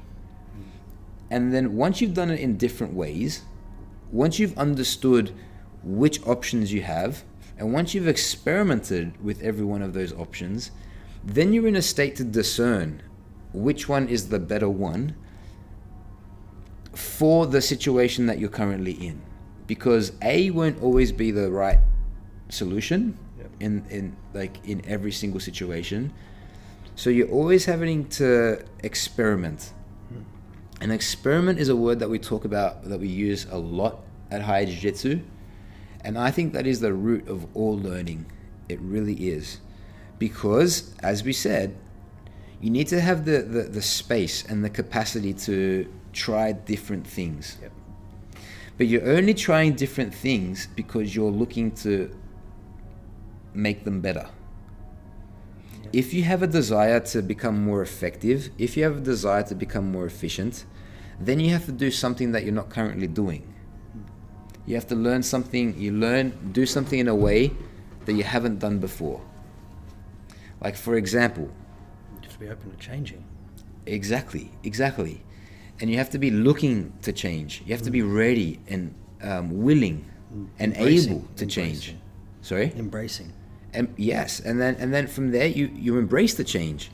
And 1.29 1.53
then 1.53 1.75
once 1.75 1.99
you've 1.99 2.13
done 2.13 2.29
it 2.29 2.39
in 2.39 2.57
different 2.57 2.93
ways, 2.93 3.43
once 4.11 4.39
you've 4.39 4.57
understood 4.57 5.33
which 5.83 6.25
options 6.25 6.71
you 6.71 6.81
have, 6.81 7.23
and 7.57 7.73
once 7.73 7.93
you've 7.93 8.07
experimented 8.07 9.21
with 9.23 9.41
every 9.41 9.65
one 9.65 9.81
of 9.81 9.93
those 9.93 10.13
options, 10.13 10.71
then 11.23 11.51
you're 11.53 11.67
in 11.67 11.75
a 11.75 11.81
state 11.81 12.15
to 12.17 12.23
discern 12.23 13.01
which 13.53 13.89
one 13.89 14.07
is 14.07 14.29
the 14.29 14.39
better 14.39 14.69
one 14.69 15.15
for 16.93 17.45
the 17.45 17.61
situation 17.61 18.25
that 18.27 18.39
you're 18.39 18.49
currently 18.49 18.93
in. 18.93 19.21
Because 19.65 20.13
A 20.21 20.49
won't 20.51 20.81
always 20.81 21.11
be 21.11 21.31
the 21.31 21.51
right 21.51 21.79
solution 22.49 23.17
Yep. 23.37 23.51
in, 23.59 23.85
in 23.89 24.15
like 24.33 24.65
in 24.65 24.81
every 24.87 25.11
single 25.11 25.39
situation. 25.39 26.11
So 26.97 27.11
you're 27.11 27.29
always 27.29 27.65
having 27.65 28.09
to 28.09 28.65
experiment. 28.81 29.71
Hmm. 30.09 30.21
And 30.81 30.91
experiment 30.91 31.59
is 31.59 31.69
a 31.69 31.75
word 31.75 31.99
that 31.99 32.09
we 32.09 32.17
talk 32.17 32.43
about 32.43 32.85
that 32.89 32.99
we 32.99 33.07
use 33.07 33.45
a 33.51 33.57
lot 33.57 33.99
at 34.31 34.41
high 34.41 34.65
jiu-jitsu. 34.65 35.21
And 36.03 36.17
I 36.17 36.31
think 36.31 36.53
that 36.53 36.65
is 36.65 36.79
the 36.79 36.93
root 36.93 37.27
of 37.29 37.45
all 37.55 37.77
learning. 37.77 38.25
It 38.67 38.81
really 38.81 39.29
is. 39.29 39.59
Because, 40.17 40.95
as 41.03 41.23
we 41.23 41.33
said, 41.33 41.75
you 42.59 42.71
need 42.71 42.87
to 42.87 42.99
have 42.99 43.25
the, 43.25 43.43
the, 43.43 43.61
the 43.63 43.81
space 43.83 44.43
and 44.43 44.65
the 44.65 44.69
capacity 44.71 45.33
to 45.33 45.87
try 46.13 46.51
different 46.51 47.05
things. 47.05 47.57
Yep. 47.61 47.71
But 48.79 48.87
you're 48.87 49.07
only 49.07 49.35
trying 49.35 49.75
different 49.75 50.15
things 50.15 50.67
because 50.75 51.15
you're 51.15 51.29
looking 51.29 51.71
to 51.83 52.09
make 53.53 53.83
them 53.83 54.01
better. 54.01 54.29
If 55.93 56.13
you 56.13 56.23
have 56.23 56.43
a 56.43 56.47
desire 56.47 56.99
to 56.99 57.21
become 57.21 57.63
more 57.63 57.81
effective, 57.81 58.49
if 58.57 58.75
you 58.77 58.83
have 58.83 58.97
a 58.97 59.01
desire 59.01 59.43
to 59.43 59.55
become 59.55 59.91
more 59.91 60.05
efficient, 60.05 60.65
then 61.19 61.39
you 61.39 61.51
have 61.51 61.65
to 61.65 61.71
do 61.71 61.89
something 61.91 62.31
that 62.31 62.43
you're 62.43 62.53
not 62.53 62.69
currently 62.69 63.07
doing. 63.07 63.53
You 64.65 64.75
have 64.75 64.87
to 64.87 64.95
learn 64.95 65.23
something, 65.23 65.79
you 65.79 65.93
learn, 65.93 66.51
do 66.51 66.65
something 66.65 66.99
in 66.99 67.07
a 67.07 67.15
way 67.15 67.51
that 68.05 68.13
you 68.13 68.23
haven't 68.23 68.59
done 68.59 68.79
before. 68.79 69.21
Like, 70.61 70.75
for 70.75 70.95
example, 70.95 71.49
You 72.15 72.23
have 72.23 72.33
to 72.33 72.39
be 72.39 72.49
open 72.49 72.71
to 72.71 72.77
changing. 72.77 73.23
Exactly, 73.85 74.51
exactly. 74.63 75.23
And 75.79 75.89
you 75.89 75.97
have 75.97 76.09
to 76.09 76.17
be 76.17 76.31
looking 76.31 76.93
to 77.03 77.13
change. 77.13 77.61
You 77.65 77.73
have 77.73 77.83
to 77.83 77.91
be 77.91 78.01
ready 78.01 78.59
and 78.67 78.93
um, 79.21 79.63
willing 79.63 80.05
and 80.59 80.75
Embracing, 80.75 81.13
able 81.13 81.27
to 81.35 81.45
change. 81.45 81.95
Sorry. 82.41 82.73
Embracing. 82.75 83.31
And 83.77 83.93
yes, 83.95 84.39
and 84.39 84.59
then 84.59 84.75
and 84.79 84.91
then 84.91 85.05
from 85.05 85.29
there 85.29 85.45
you 85.45 85.69
you 85.75 85.99
embrace 85.99 86.33
the 86.33 86.43
change, 86.43 86.89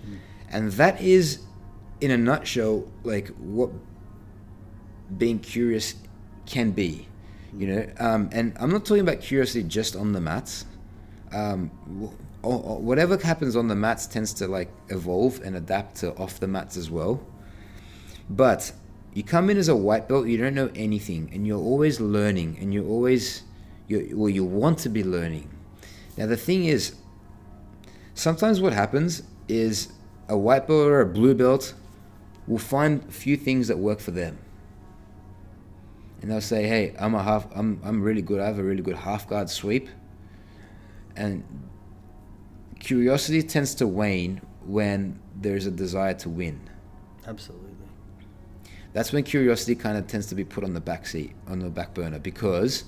and 0.51 0.69
that 0.73 0.99
is, 0.99 1.39
in 2.01 2.11
a 2.11 2.17
nutshell, 2.17 2.85
like 3.03 3.29
what 3.37 3.69
being 5.17 5.39
curious 5.39 5.95
can 6.45 6.71
be. 6.71 7.07
You 7.57 7.67
know, 7.67 7.89
um, 7.99 8.29
and 8.33 8.53
I'm 8.59 8.69
not 8.69 8.83
talking 8.83 9.07
about 9.07 9.21
curiosity 9.21 9.63
just 9.63 9.95
on 9.95 10.11
the 10.11 10.19
mats. 10.19 10.65
Um, 11.31 11.71
or, 12.41 12.61
or 12.61 12.77
whatever 12.79 13.17
happens 13.17 13.55
on 13.55 13.69
the 13.69 13.75
mats 13.75 14.05
tends 14.05 14.33
to 14.33 14.47
like 14.47 14.69
evolve 14.89 15.39
and 15.45 15.55
adapt 15.55 15.95
to 16.01 16.13
off 16.17 16.41
the 16.41 16.47
mats 16.47 16.75
as 16.75 16.91
well. 16.91 17.25
But 18.29 18.73
you 19.13 19.23
come 19.23 19.49
in 19.49 19.57
as 19.57 19.69
a 19.69 19.75
white 19.75 20.09
belt, 20.09 20.27
you 20.27 20.37
don't 20.37 20.53
know 20.53 20.69
anything, 20.75 21.29
and 21.33 21.47
you're 21.47 21.61
always 21.61 22.01
learning, 22.01 22.57
and 22.59 22.73
you're 22.73 22.89
always, 22.95 23.43
you 23.87 24.11
well, 24.15 24.29
you 24.29 24.43
want 24.43 24.79
to 24.79 24.89
be 24.89 25.03
learning. 25.03 25.47
Now 26.17 26.27
the 26.27 26.37
thing 26.37 26.65
is, 26.65 26.95
sometimes 28.13 28.61
what 28.61 28.73
happens 28.73 29.23
is 29.47 29.91
a 30.29 30.37
white 30.37 30.67
belt 30.67 30.87
or 30.87 31.01
a 31.01 31.05
blue 31.05 31.33
belt 31.33 31.73
will 32.47 32.57
find 32.57 33.03
a 33.03 33.11
few 33.11 33.37
things 33.37 33.67
that 33.67 33.77
work 33.77 33.99
for 33.99 34.11
them, 34.11 34.37
and 36.21 36.29
they'll 36.31 36.41
say, 36.41 36.67
"Hey, 36.67 36.95
I'm 36.99 37.15
a 37.15 37.23
half, 37.23 37.47
I'm 37.55 37.79
I'm 37.83 38.01
really 38.01 38.21
good. 38.21 38.39
I 38.39 38.45
have 38.45 38.59
a 38.59 38.63
really 38.63 38.83
good 38.83 38.95
half 38.97 39.27
guard 39.27 39.49
sweep," 39.49 39.89
and 41.15 41.43
curiosity 42.79 43.41
tends 43.41 43.75
to 43.75 43.87
wane 43.87 44.41
when 44.65 45.19
there's 45.39 45.65
a 45.65 45.71
desire 45.71 46.13
to 46.13 46.29
win 46.29 46.59
Absolutely. 47.25 47.69
that's 48.91 49.13
when 49.13 49.23
curiosity 49.23 49.73
kind 49.75 49.97
of 49.97 50.05
tends 50.07 50.27
to 50.27 50.35
be 50.35 50.43
put 50.43 50.63
on 50.63 50.73
the 50.73 50.81
back 50.81 51.05
seat, 51.07 51.33
on 51.47 51.59
the 51.59 51.69
back 51.69 51.93
burner, 51.93 52.19
because 52.19 52.83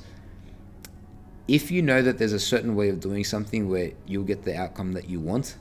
if 1.48 1.72
you 1.72 1.82
know 1.82 2.02
that 2.02 2.18
there's 2.18 2.34
a 2.34 2.40
certain 2.40 2.76
way 2.76 2.90
of 2.90 3.00
doing 3.00 3.24
something 3.24 3.70
where 3.70 3.92
you'll 4.08 4.24
get 4.24 4.44
the 4.44 4.56
outcome 4.56 4.94
that 4.94 5.10
you 5.10 5.20
want, 5.20 5.58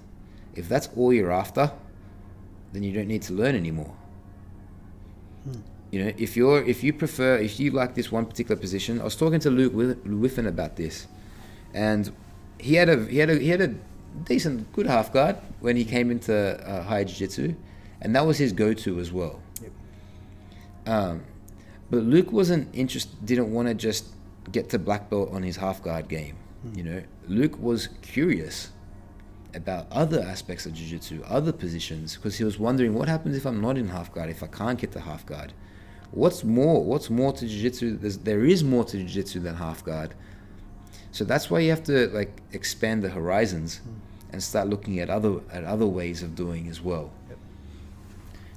if 0.54 0.68
that's 0.68 0.88
all 0.96 1.12
you're 1.12 1.32
after, 1.32 1.72
then 2.72 2.82
you 2.82 2.92
don't 2.92 3.08
need 3.08 3.22
to 3.22 3.32
learn 3.32 3.54
anymore. 3.54 3.94
You 5.90 6.04
know, 6.04 6.12
if 6.16 6.36
you're 6.36 6.62
if 6.64 6.82
you 6.82 6.92
prefer 6.92 7.36
if 7.36 7.60
you 7.60 7.70
like 7.70 7.94
this 7.94 8.10
one 8.10 8.26
particular 8.26 8.60
position, 8.60 9.00
I 9.00 9.04
was 9.04 9.14
talking 9.14 9.40
to 9.40 9.50
Luke 9.50 9.72
Whiffen 10.04 10.46
about 10.46 10.76
this, 10.76 11.06
and 11.72 12.10
he 12.58 12.74
had 12.74 12.88
a 12.88 13.04
he 13.06 13.18
had 13.18 13.30
a 13.30 13.38
he 13.38 13.48
had 13.48 13.60
a 13.60 13.74
decent 14.24 14.72
good 14.72 14.86
half 14.86 15.12
guard 15.12 15.36
when 15.60 15.76
he 15.76 15.84
came 15.84 16.10
into 16.10 16.34
uh, 16.34 16.82
high 16.82 17.04
jiu 17.04 17.14
jitsu, 17.14 17.54
and 18.00 18.16
that 18.16 18.26
was 18.26 18.38
his 18.38 18.52
go 18.52 18.72
to 18.74 18.98
as 18.98 19.12
well. 19.12 19.40
Yep. 19.62 19.72
Um, 20.86 21.22
but 21.90 22.02
Luke 22.02 22.32
wasn't 22.32 22.74
interested, 22.74 23.24
didn't 23.24 23.52
want 23.52 23.68
to 23.68 23.74
just 23.74 24.06
get 24.52 24.70
to 24.70 24.78
black 24.78 25.10
belt 25.10 25.30
on 25.32 25.42
his 25.42 25.56
half 25.56 25.82
guard 25.82 26.08
game. 26.08 26.36
You 26.74 26.82
know, 26.82 27.02
Luke 27.28 27.58
was 27.60 27.88
curious 28.02 28.70
about 29.54 29.86
other 29.92 30.20
aspects 30.20 30.66
of 30.66 30.74
jiu-jitsu, 30.74 31.22
other 31.26 31.52
positions, 31.52 32.16
because 32.16 32.38
he 32.38 32.44
was 32.44 32.58
wondering 32.58 32.94
what 32.94 33.08
happens 33.08 33.36
if 33.36 33.46
I'm 33.46 33.60
not 33.60 33.76
in 33.76 33.88
half 33.88 34.12
guard, 34.12 34.30
if 34.30 34.42
I 34.42 34.46
can't 34.46 34.78
get 34.78 34.92
to 34.92 35.00
half 35.00 35.24
guard. 35.26 35.52
What's 36.10 36.42
more? 36.42 36.82
What's 36.82 37.10
more 37.10 37.32
to 37.32 37.46
jiu-jitsu? 37.46 37.98
There's, 37.98 38.18
there 38.18 38.44
is 38.44 38.64
more 38.64 38.84
to 38.84 38.96
jiu-jitsu 38.96 39.40
than 39.40 39.56
half 39.56 39.84
guard. 39.84 40.14
So 41.12 41.24
that's 41.24 41.50
why 41.50 41.60
you 41.60 41.70
have 41.70 41.84
to 41.84 42.08
like 42.08 42.40
expand 42.52 43.04
the 43.04 43.10
horizons 43.10 43.80
and 44.32 44.42
start 44.42 44.68
looking 44.68 44.98
at 44.98 45.10
other 45.10 45.40
at 45.52 45.64
other 45.64 45.86
ways 45.86 46.22
of 46.22 46.34
doing 46.34 46.66
as 46.68 46.80
well. 46.80 47.12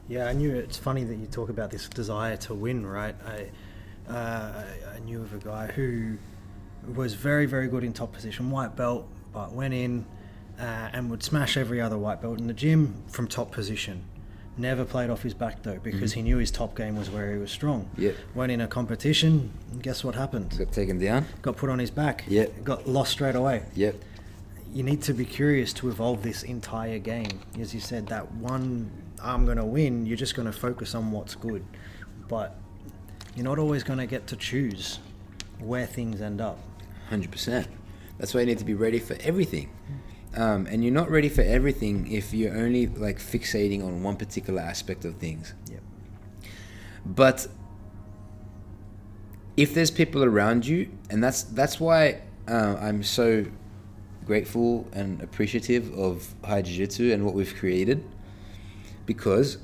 Yeah, 0.08 0.26
I 0.26 0.34
knew 0.34 0.56
it's 0.56 0.78
funny 0.78 1.04
that 1.04 1.16
you 1.16 1.28
talk 1.28 1.50
about 1.50 1.70
this 1.70 1.88
desire 1.90 2.38
to 2.38 2.56
win, 2.56 2.86
right? 2.86 3.16
I, 3.26 4.12
uh, 4.12 4.64
I- 4.98 5.06
knew 5.06 5.22
of 5.22 5.34
a 5.34 5.38
guy 5.38 5.68
who 5.68 6.18
was 6.96 7.14
very, 7.14 7.46
very 7.46 7.68
good 7.68 7.84
in 7.84 7.94
top 7.94 8.14
position, 8.14 8.50
white 8.52 8.76
belt, 8.76 9.08
but 9.34 9.52
went 9.52 9.74
in 9.74 10.06
uh, 10.60 10.64
and 10.94 11.10
would 11.12 11.24
smash 11.24 11.56
every 11.58 11.80
other 11.82 11.98
white 11.98 12.22
belt 12.22 12.40
in 12.40 12.48
the 12.48 12.54
gym 12.54 12.96
from 13.08 13.28
top 13.28 13.52
position. 13.52 14.04
Never 14.58 14.86
played 14.86 15.12
off 15.12 15.22
his 15.22 15.36
back 15.36 15.62
though 15.62 15.78
because 15.84 16.14
he 16.14 16.24
knew 16.24 16.38
his 16.38 16.50
top 16.50 16.76
game 16.76 16.96
was 16.98 17.12
where 17.12 17.32
he 17.32 17.38
was 17.38 17.52
strong. 17.52 17.88
Yep. 17.98 18.16
Went 18.34 18.52
in 18.52 18.62
a 18.62 18.68
competition, 18.68 19.52
and 19.72 19.84
guess 19.84 20.04
what 20.04 20.16
happened? 20.16 20.56
Got 20.58 20.72
taken 20.72 20.98
down. 20.98 21.26
Got 21.44 21.58
put 21.58 21.70
on 21.70 21.78
his 21.78 21.92
back. 21.92 22.24
Yep. 22.28 22.64
Got 22.64 22.88
lost 22.88 23.12
straight 23.12 23.36
away 23.36 23.64
Yep. 23.76 23.96
you 24.74 24.82
need 24.82 25.04
to 25.04 25.14
be 25.14 25.26
curious 25.26 25.74
to 25.74 25.90
evolve 25.90 26.24
this 26.24 26.42
entire 26.42 26.98
game. 26.98 27.40
As 27.60 27.74
you 27.76 27.80
said, 27.80 28.08
that 28.08 28.32
one 28.34 28.90
I'm 29.22 29.46
going 29.46 29.58
to 29.58 29.66
win, 29.66 30.06
you're 30.08 30.18
just 30.18 30.34
going 30.36 30.48
to 30.48 30.52
focus 30.58 30.96
on 30.96 31.12
what's 31.12 31.36
good. 31.36 31.64
But 32.28 32.56
you're 33.38 33.44
not 33.44 33.60
always 33.60 33.84
going 33.84 34.00
to 34.00 34.08
get 34.08 34.26
to 34.28 34.36
choose 34.36 34.98
where 35.60 35.86
things 35.86 36.22
end 36.22 36.42
up. 36.42 36.58
Hundred 37.10 37.32
percent. 37.32 37.68
That's 38.18 38.34
why 38.34 38.40
you 38.40 38.48
need 38.48 38.58
to 38.58 38.66
be 38.66 38.74
ready 38.74 38.98
for 38.98 39.16
everything. 39.22 39.70
Um, 40.36 40.66
and 40.66 40.84
you're 40.84 40.94
not 40.94 41.12
ready 41.12 41.30
for 41.30 41.44
everything 41.44 42.12
if 42.12 42.34
you're 42.34 42.58
only 42.58 42.88
like 42.88 43.20
fixating 43.20 43.86
on 43.86 44.02
one 44.02 44.18
particular 44.18 44.60
aspect 44.60 45.06
of 45.06 45.18
things. 45.18 45.54
Yep. 45.72 45.82
But 47.06 47.48
if 49.56 49.76
there's 49.76 49.92
people 49.92 50.24
around 50.24 50.66
you, 50.66 50.90
and 51.12 51.24
that's 51.24 51.44
that's 51.44 51.80
why 51.80 52.22
uh, 52.48 52.78
I'm 52.80 53.04
so 53.04 53.46
grateful 54.26 54.88
and 54.94 55.22
appreciative 55.22 55.94
of 55.98 56.34
High 56.44 56.64
Jiu 56.64 56.76
Jitsu 56.76 57.14
and 57.14 57.24
what 57.24 57.36
we've 57.36 57.56
created, 57.56 58.04
because 59.06 59.60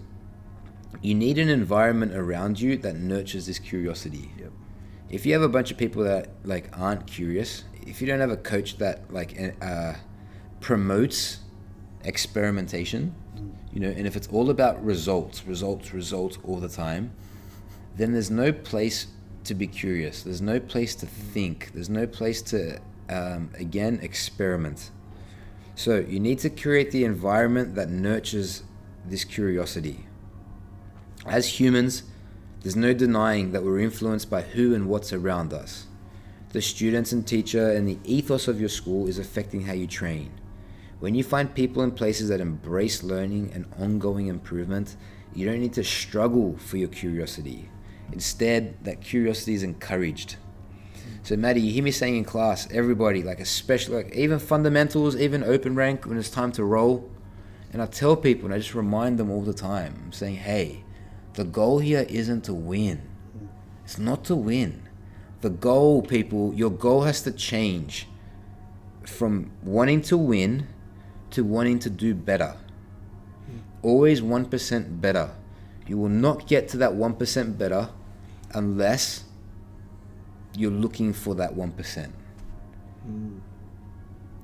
you 1.02 1.16
need 1.16 1.38
an 1.38 1.50
environment 1.50 2.14
around 2.14 2.60
you 2.60 2.78
that 2.78 2.96
nurtures 2.96 3.48
this 3.48 3.60
curiosity. 3.60 4.32
Yep. 4.40 4.52
if 5.10 5.26
you 5.26 5.34
have 5.34 5.42
a 5.42 5.50
bunch 5.50 5.72
of 5.72 5.78
people 5.78 6.04
that 6.04 6.30
like 6.44 6.70
aren't 6.78 7.08
curious 7.08 7.64
if 7.86 8.00
you 8.02 8.08
don't 8.08 8.20
have 8.20 8.32
a 8.32 8.38
coach 8.38 8.78
that 8.78 9.12
like 9.12 9.38
uh, 9.62 9.94
promotes 10.62 11.40
experimentation 12.04 13.14
you 13.72 13.80
know 13.80 13.90
and 13.90 14.06
if 14.08 14.16
it's 14.16 14.28
all 14.28 14.50
about 14.50 14.84
results 14.84 15.46
results 15.46 15.94
results 15.94 16.38
all 16.44 16.60
the 16.60 16.70
time 16.70 17.12
then 17.96 18.14
there's 18.14 18.32
no 18.32 18.52
place 18.52 19.08
to 19.46 19.54
be 19.54 19.68
curious. 19.68 20.24
There's 20.24 20.42
no 20.42 20.60
place 20.60 20.96
to 20.96 21.06
think. 21.06 21.72
There's 21.74 21.90
no 21.90 22.08
place 22.08 22.42
to 22.44 22.80
um, 23.10 23.50
again 23.58 24.00
experiment. 24.02 24.92
So 25.76 26.00
you 26.00 26.20
need 26.20 26.40
to 26.40 26.50
create 26.50 26.92
the 26.92 27.04
environment 27.04 27.76
that 27.76 27.90
nurtures 27.90 28.64
this 29.06 29.24
curiosity 29.24 30.06
as 31.25 31.60
humans, 31.60 32.03
there's 32.62 32.75
no 32.75 32.94
denying 32.94 33.51
that 33.51 33.63
we're 33.63 33.80
influenced 33.80 34.30
by 34.30 34.42
who 34.42 34.74
and 34.74 34.88
what's 34.88 35.13
around 35.13 35.53
us. 35.53 35.88
The 36.50 36.62
students 36.62 37.12
and 37.12 37.25
teacher 37.25 37.72
and 37.72 37.88
the 37.88 37.98
ethos 38.03 38.48
of 38.48 38.60
your 38.60 38.70
school 38.70 39.08
is 39.08 39.20
affecting 39.20 39.63
how 39.63 39.74
you 39.74 39.88
train. 39.88 40.32
When 41.00 41.15
you 41.15 41.24
find 41.24 41.53
people 41.53 41.84
in 41.84 41.92
places 41.92 42.30
that 42.30 42.39
embrace 42.39 43.03
learning 43.03 43.51
and 43.53 43.65
ongoing 43.77 44.27
improvement, 44.27 44.96
you 45.34 45.46
don't 45.46 45.60
need 45.60 45.74
to 45.74 45.84
struggle 45.84 46.56
for 46.58 46.77
your 46.77 46.89
curiosity. 46.89 47.70
Instead, 48.12 48.75
that 48.84 49.01
curiosity 49.01 49.53
is 49.53 49.63
encouraged. 49.63 50.38
So, 51.24 51.36
Maddie, 51.36 51.62
you 51.62 51.72
hear 51.72 51.84
me 51.84 51.92
saying 51.92 52.18
in 52.18 52.24
class, 52.24 52.68
everybody, 52.72 53.24
like 53.24 53.39
especially 53.39 54.03
like 54.03 54.15
even 54.15 54.39
fundamentals, 54.39 55.15
even 55.15 55.44
open 55.44 55.75
rank, 55.75 56.06
when 56.06 56.18
it's 56.18 56.30
time 56.30 56.51
to 56.53 56.63
roll, 56.63 57.10
and 57.72 57.82
I 57.82 57.88
tell 57.88 58.15
people, 58.15 58.46
and 58.46 58.53
I 58.53 58.60
just 58.60 58.75
remind 58.75 59.18
them 59.18 59.32
all 59.32 59.42
the 59.42 59.53
time, 59.53 60.01
I'm 60.06 60.12
saying, 60.12 60.36
hey, 60.36 60.83
the 61.34 61.44
goal 61.44 61.80
here 61.80 62.06
isn't 62.10 62.44
to 62.46 62.54
win. 62.54 63.02
It's 63.84 63.98
not 63.98 64.24
to 64.25 64.36
win. 64.36 64.88
The 65.42 65.50
goal, 65.50 66.02
people, 66.02 66.54
your 66.54 66.70
goal 66.72 67.02
has 67.02 67.22
to 67.24 67.32
change 67.32 68.08
from 69.06 69.52
wanting 69.63 70.02
to 70.04 70.18
win 70.18 70.68
to 71.32 71.44
wanting 71.44 71.80
to 71.80 71.90
do 71.90 72.13
better. 72.13 72.56
Always 73.82 74.22
1% 74.22 75.02
better. 75.02 75.32
You 75.88 75.98
will 75.98 76.10
not 76.10 76.48
get 76.48 76.70
to 76.70 76.78
that 76.78 76.92
1% 76.92 77.58
better 77.58 77.90
unless 78.54 79.25
you're 80.56 80.72
looking 80.72 81.12
for 81.12 81.36
that 81.36 81.56
1%. 81.56 82.12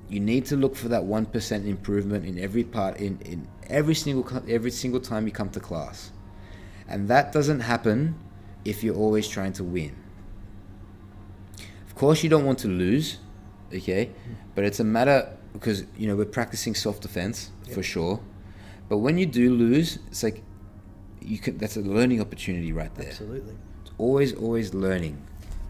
You 0.08 0.20
need 0.20 0.44
to 0.46 0.56
look 0.56 0.74
for 0.74 0.88
that 0.88 1.02
1% 1.02 1.66
improvement 1.66 2.26
in 2.26 2.38
every 2.38 2.64
part 2.64 2.96
in, 2.96 3.20
in 3.20 3.46
every 3.68 3.94
single 3.94 4.42
every 4.48 4.72
single 4.72 5.00
time 5.00 5.26
you 5.26 5.32
come 5.32 5.50
to 5.50 5.60
class. 5.60 6.10
And 6.90 7.08
that 7.08 7.32
doesn't 7.32 7.60
happen 7.60 8.16
if 8.64 8.82
you're 8.82 8.96
always 8.96 9.28
trying 9.28 9.52
to 9.54 9.64
win. 9.64 9.96
Of 11.86 11.94
course 11.94 12.22
you 12.22 12.28
don't 12.28 12.44
want 12.44 12.58
to 12.60 12.68
lose, 12.68 13.18
okay? 13.72 14.10
But 14.54 14.64
it's 14.64 14.80
a 14.80 14.84
matter 14.84 15.36
because 15.52 15.84
you 15.96 16.08
know 16.08 16.16
we're 16.16 16.24
practicing 16.24 16.74
self-defense 16.74 17.50
for 17.72 17.82
sure. 17.82 18.20
But 18.88 18.98
when 18.98 19.18
you 19.18 19.26
do 19.26 19.54
lose, 19.54 19.98
it's 20.08 20.22
like 20.22 20.42
you 21.20 21.38
can 21.38 21.58
that's 21.58 21.76
a 21.76 21.80
learning 21.80 22.20
opportunity 22.20 22.72
right 22.72 22.94
there. 22.96 23.08
Absolutely. 23.08 23.54
It's 23.82 23.92
always 23.98 24.34
always 24.34 24.74
learning. 24.74 25.22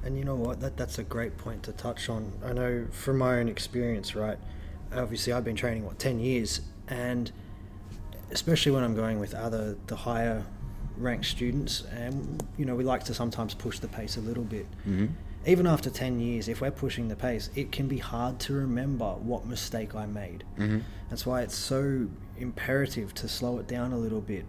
And 0.03 0.17
you 0.17 0.25
know 0.25 0.35
what? 0.35 0.61
That 0.61 0.77
that's 0.77 0.99
a 0.99 1.03
great 1.05 1.37
point 1.37 1.63
to 1.65 1.73
touch 1.73 2.09
on. 2.09 2.33
I 2.45 2.53
know 2.53 2.87
from 2.91 3.19
my 3.19 3.39
own 3.39 3.49
experience, 3.49 4.15
right? 4.15 4.39
Obviously, 4.93 5.33
I've 5.33 5.45
been 5.45 5.57
training 5.57 5.85
what 5.85 5.99
ten 5.99 6.19
years, 6.19 6.63
and 6.89 7.31
especially 8.31 8.73
when 8.73 8.83
I'm 8.83 8.95
going 8.95 9.21
with 9.21 9.35
other 9.35 9.77
the 9.87 9.97
higher 9.97 10.45
ranked 11.01 11.27
students, 11.27 11.85
and 11.93 12.43
you 12.57 12.65
know 12.65 12.75
we 12.75 12.85
like 12.85 13.05
to 13.05 13.15
sometimes 13.15 13.55
push 13.55 13.79
the 13.79 13.89
pace 13.89 14.17
a 14.17 14.21
little 14.21 14.45
bit. 14.45 14.67
Mhm. 14.87 15.11
Even 15.47 15.67
after 15.67 15.89
ten 15.91 16.21
years, 16.21 16.49
if 16.49 16.61
we're 16.61 16.71
pushing 16.71 17.09
the 17.09 17.17
pace, 17.17 17.49
it 17.55 17.73
can 17.73 17.89
be 17.89 17.99
hard 17.99 18.39
to 18.41 18.53
remember 18.53 19.13
what 19.15 19.47
mistake 19.47 19.95
I 19.95 20.07
made. 20.07 20.45
Mhm. 20.59 20.83
That's 21.09 21.25
why 21.25 21.43
it's 21.43 21.57
so 21.57 22.09
imperative 22.39 23.15
to 23.15 23.29
slow 23.29 23.59
it 23.59 23.67
down 23.67 23.93
a 23.93 23.99
little 23.99 24.21
bit. 24.21 24.45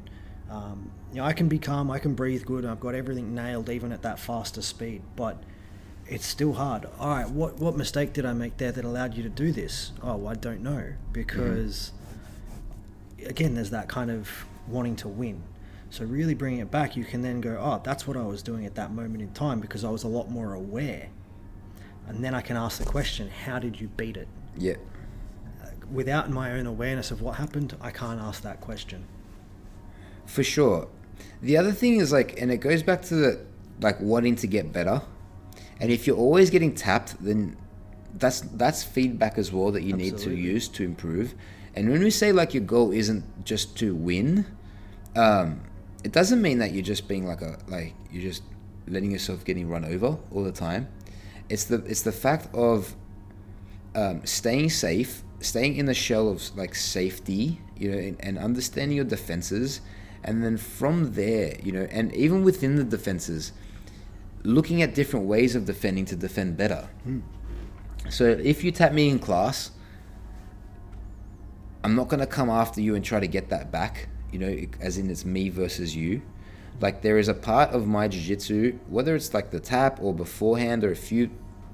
Um, 0.50 0.92
you 1.12 1.18
know, 1.20 1.24
I 1.26 1.32
can 1.34 1.48
be 1.48 1.58
calm, 1.60 1.90
I 1.90 1.98
can 2.00 2.14
breathe 2.14 2.46
good, 2.46 2.66
I've 2.66 2.82
got 2.82 2.94
everything 2.94 3.34
nailed 3.34 3.70
even 3.70 3.92
at 3.94 4.02
that 4.02 4.20
faster 4.20 4.62
speed, 4.62 5.02
but 5.16 5.42
it's 6.08 6.26
still 6.26 6.54
hard. 6.54 6.86
All 7.00 7.10
right, 7.10 7.30
what 7.30 7.58
what 7.60 7.78
mistake 7.78 8.12
did 8.12 8.26
I 8.26 8.34
make 8.34 8.58
there 8.58 8.74
that 8.74 8.84
allowed 8.84 9.16
you 9.16 9.24
to 9.24 9.30
do 9.30 9.54
this? 9.54 9.94
Oh, 10.04 10.28
I 10.28 10.34
don't 10.36 10.62
know 10.62 10.84
because 11.14 11.94
again, 13.26 13.56
there's 13.56 13.70
that 13.70 13.88
kind 13.88 14.12
of 14.12 14.46
wanting 14.68 14.96
to 14.98 15.08
win. 15.08 15.42
So 15.92 16.06
really 16.06 16.34
bringing 16.34 16.60
it 16.60 16.72
back, 16.72 16.96
you 16.96 17.04
can 17.04 17.22
then 17.22 17.42
go, 17.42 17.58
oh, 17.60 17.82
that's 17.84 18.08
what 18.08 18.16
I 18.16 18.24
was 18.24 18.42
doing 18.42 18.66
at 18.66 18.76
that 18.76 18.94
moment 18.94 19.22
in 19.22 19.32
time 19.34 19.60
because 19.60 19.84
I 19.84 19.90
was 19.90 20.04
a 20.04 20.08
lot 20.08 20.32
more 20.32 20.54
aware. 20.54 21.10
And 22.08 22.24
then 22.24 22.34
I 22.34 22.40
can 22.40 22.56
ask 22.56 22.80
the 22.80 22.86
question, 22.86 23.30
how 23.30 23.60
did 23.60 23.80
you 23.80 23.90
beat 23.90 24.16
it? 24.16 24.30
Yeah. 24.58 24.76
Without 25.92 26.30
my 26.30 26.54
own 26.54 26.66
awareness 26.66 27.12
of 27.12 27.22
what 27.22 27.36
happened, 27.36 27.76
I 27.82 27.92
can't 27.92 28.22
ask 28.22 28.42
that 28.44 28.62
question. 28.62 29.04
For 30.26 30.44
sure. 30.44 30.88
The 31.42 31.58
other 31.58 31.74
thing 31.74 31.98
is 31.98 32.14
like, 32.14 32.42
and 32.42 32.52
it 32.52 32.58
goes 32.58 32.84
back 32.84 33.02
to 33.04 33.16
the 33.16 33.46
like 33.82 34.00
wanting 34.00 34.38
to 34.38 34.48
get 34.48 34.72
better. 34.72 35.02
And 35.82 35.92
if 35.92 36.08
you're 36.08 36.18
always 36.18 36.50
getting 36.50 36.74
tapped, 36.74 37.22
then 37.22 37.58
that's 38.14 38.42
that's 38.42 38.82
feedback 38.82 39.38
as 39.38 39.52
well 39.52 39.72
that 39.72 39.84
you 39.84 39.94
need 39.94 40.18
to 40.20 40.34
use 40.34 40.70
to 40.70 40.84
improve. 40.86 41.34
And 41.76 41.90
when 41.90 42.02
we 42.02 42.12
say 42.12 42.32
like 42.32 42.54
your 42.54 42.64
goal 42.64 42.92
isn't 42.92 43.44
just 43.44 43.78
to 43.80 43.94
win, 43.94 44.46
um, 45.16 45.62
it 46.04 46.12
doesn't 46.12 46.42
mean 46.42 46.60
that 46.60 46.74
you're 46.74 46.84
just 46.84 47.08
being 47.08 47.26
like 47.28 47.42
a 47.42 47.58
like 47.68 47.94
you're 48.12 48.24
just 48.24 48.44
letting 48.88 49.12
yourself 49.12 49.46
getting 49.46 49.70
run 49.70 49.86
over 49.86 50.18
all 50.32 50.44
the 50.44 50.52
time. 50.52 50.88
It's 51.50 51.66
the 51.66 51.84
it's 51.86 52.02
the 52.02 52.12
fact 52.12 52.54
of 52.54 52.96
um, 53.96 54.26
staying 54.26 54.70
safe, 54.70 55.24
staying 55.40 55.76
in 55.76 55.86
the 55.86 55.94
shell 55.94 56.30
of 56.30 56.56
like 56.58 56.76
safety, 56.76 57.60
you 57.78 57.92
know, 57.92 57.98
and, 57.98 58.18
and 58.22 58.38
understanding 58.38 58.96
your 58.96 59.06
defenses, 59.06 59.82
and 60.24 60.44
then 60.44 60.58
from 60.58 61.14
there, 61.14 61.56
you 61.62 61.72
know, 61.72 61.88
and 61.92 62.14
even 62.16 62.44
within 62.44 62.76
the 62.76 62.84
defenses, 62.84 63.52
looking 64.44 64.82
at 64.82 64.96
different 64.96 65.26
ways 65.26 65.56
of 65.56 65.66
defending 65.66 66.06
to 66.06 66.16
defend 66.16 66.58
better. 66.58 66.90
So 68.10 68.26
if 68.26 68.64
you 68.64 68.72
tap 68.72 68.94
me 68.94 69.10
in 69.10 69.20
class, 69.20 69.72
I'm 71.84 71.96
not 71.96 72.08
gonna 72.08 72.28
come 72.28 72.50
after 72.50 72.82
you 72.82 72.96
and 72.96 73.04
try 73.04 73.20
to 73.20 73.28
get 73.28 73.50
that 73.50 73.72
back, 73.72 74.08
you 74.32 74.40
know, 74.40 74.66
as 74.80 74.98
in 74.98 75.10
it's 75.10 75.26
me 75.26 75.50
versus 75.50 75.96
you. 75.96 76.22
Like 76.80 77.02
there 77.02 77.18
is 77.18 77.28
a 77.28 77.34
part 77.34 77.72
of 77.72 77.88
my 77.88 78.08
jiu-jitsu, 78.08 78.80
whether 78.88 79.16
it's 79.16 79.34
like 79.34 79.52
the 79.52 79.60
tap 79.60 80.00
or 80.02 80.14
beforehand 80.14 80.84
or 80.84 80.92
a 80.92 80.96
few 80.96 81.30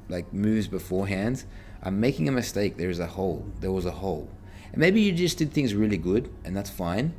like 0.09 0.33
moves 0.33 0.67
beforehand, 0.67 1.45
I'm 1.83 1.99
making 1.99 2.27
a 2.27 2.31
mistake. 2.31 2.77
There 2.77 2.89
is 2.89 2.99
a 2.99 3.07
hole. 3.07 3.45
There 3.59 3.71
was 3.71 3.85
a 3.85 3.91
hole. 3.91 4.29
And 4.71 4.77
maybe 4.77 5.01
you 5.01 5.11
just 5.11 5.37
did 5.37 5.53
things 5.53 5.73
really 5.73 5.97
good 5.97 6.29
and 6.43 6.55
that's 6.55 6.69
fine. 6.69 7.13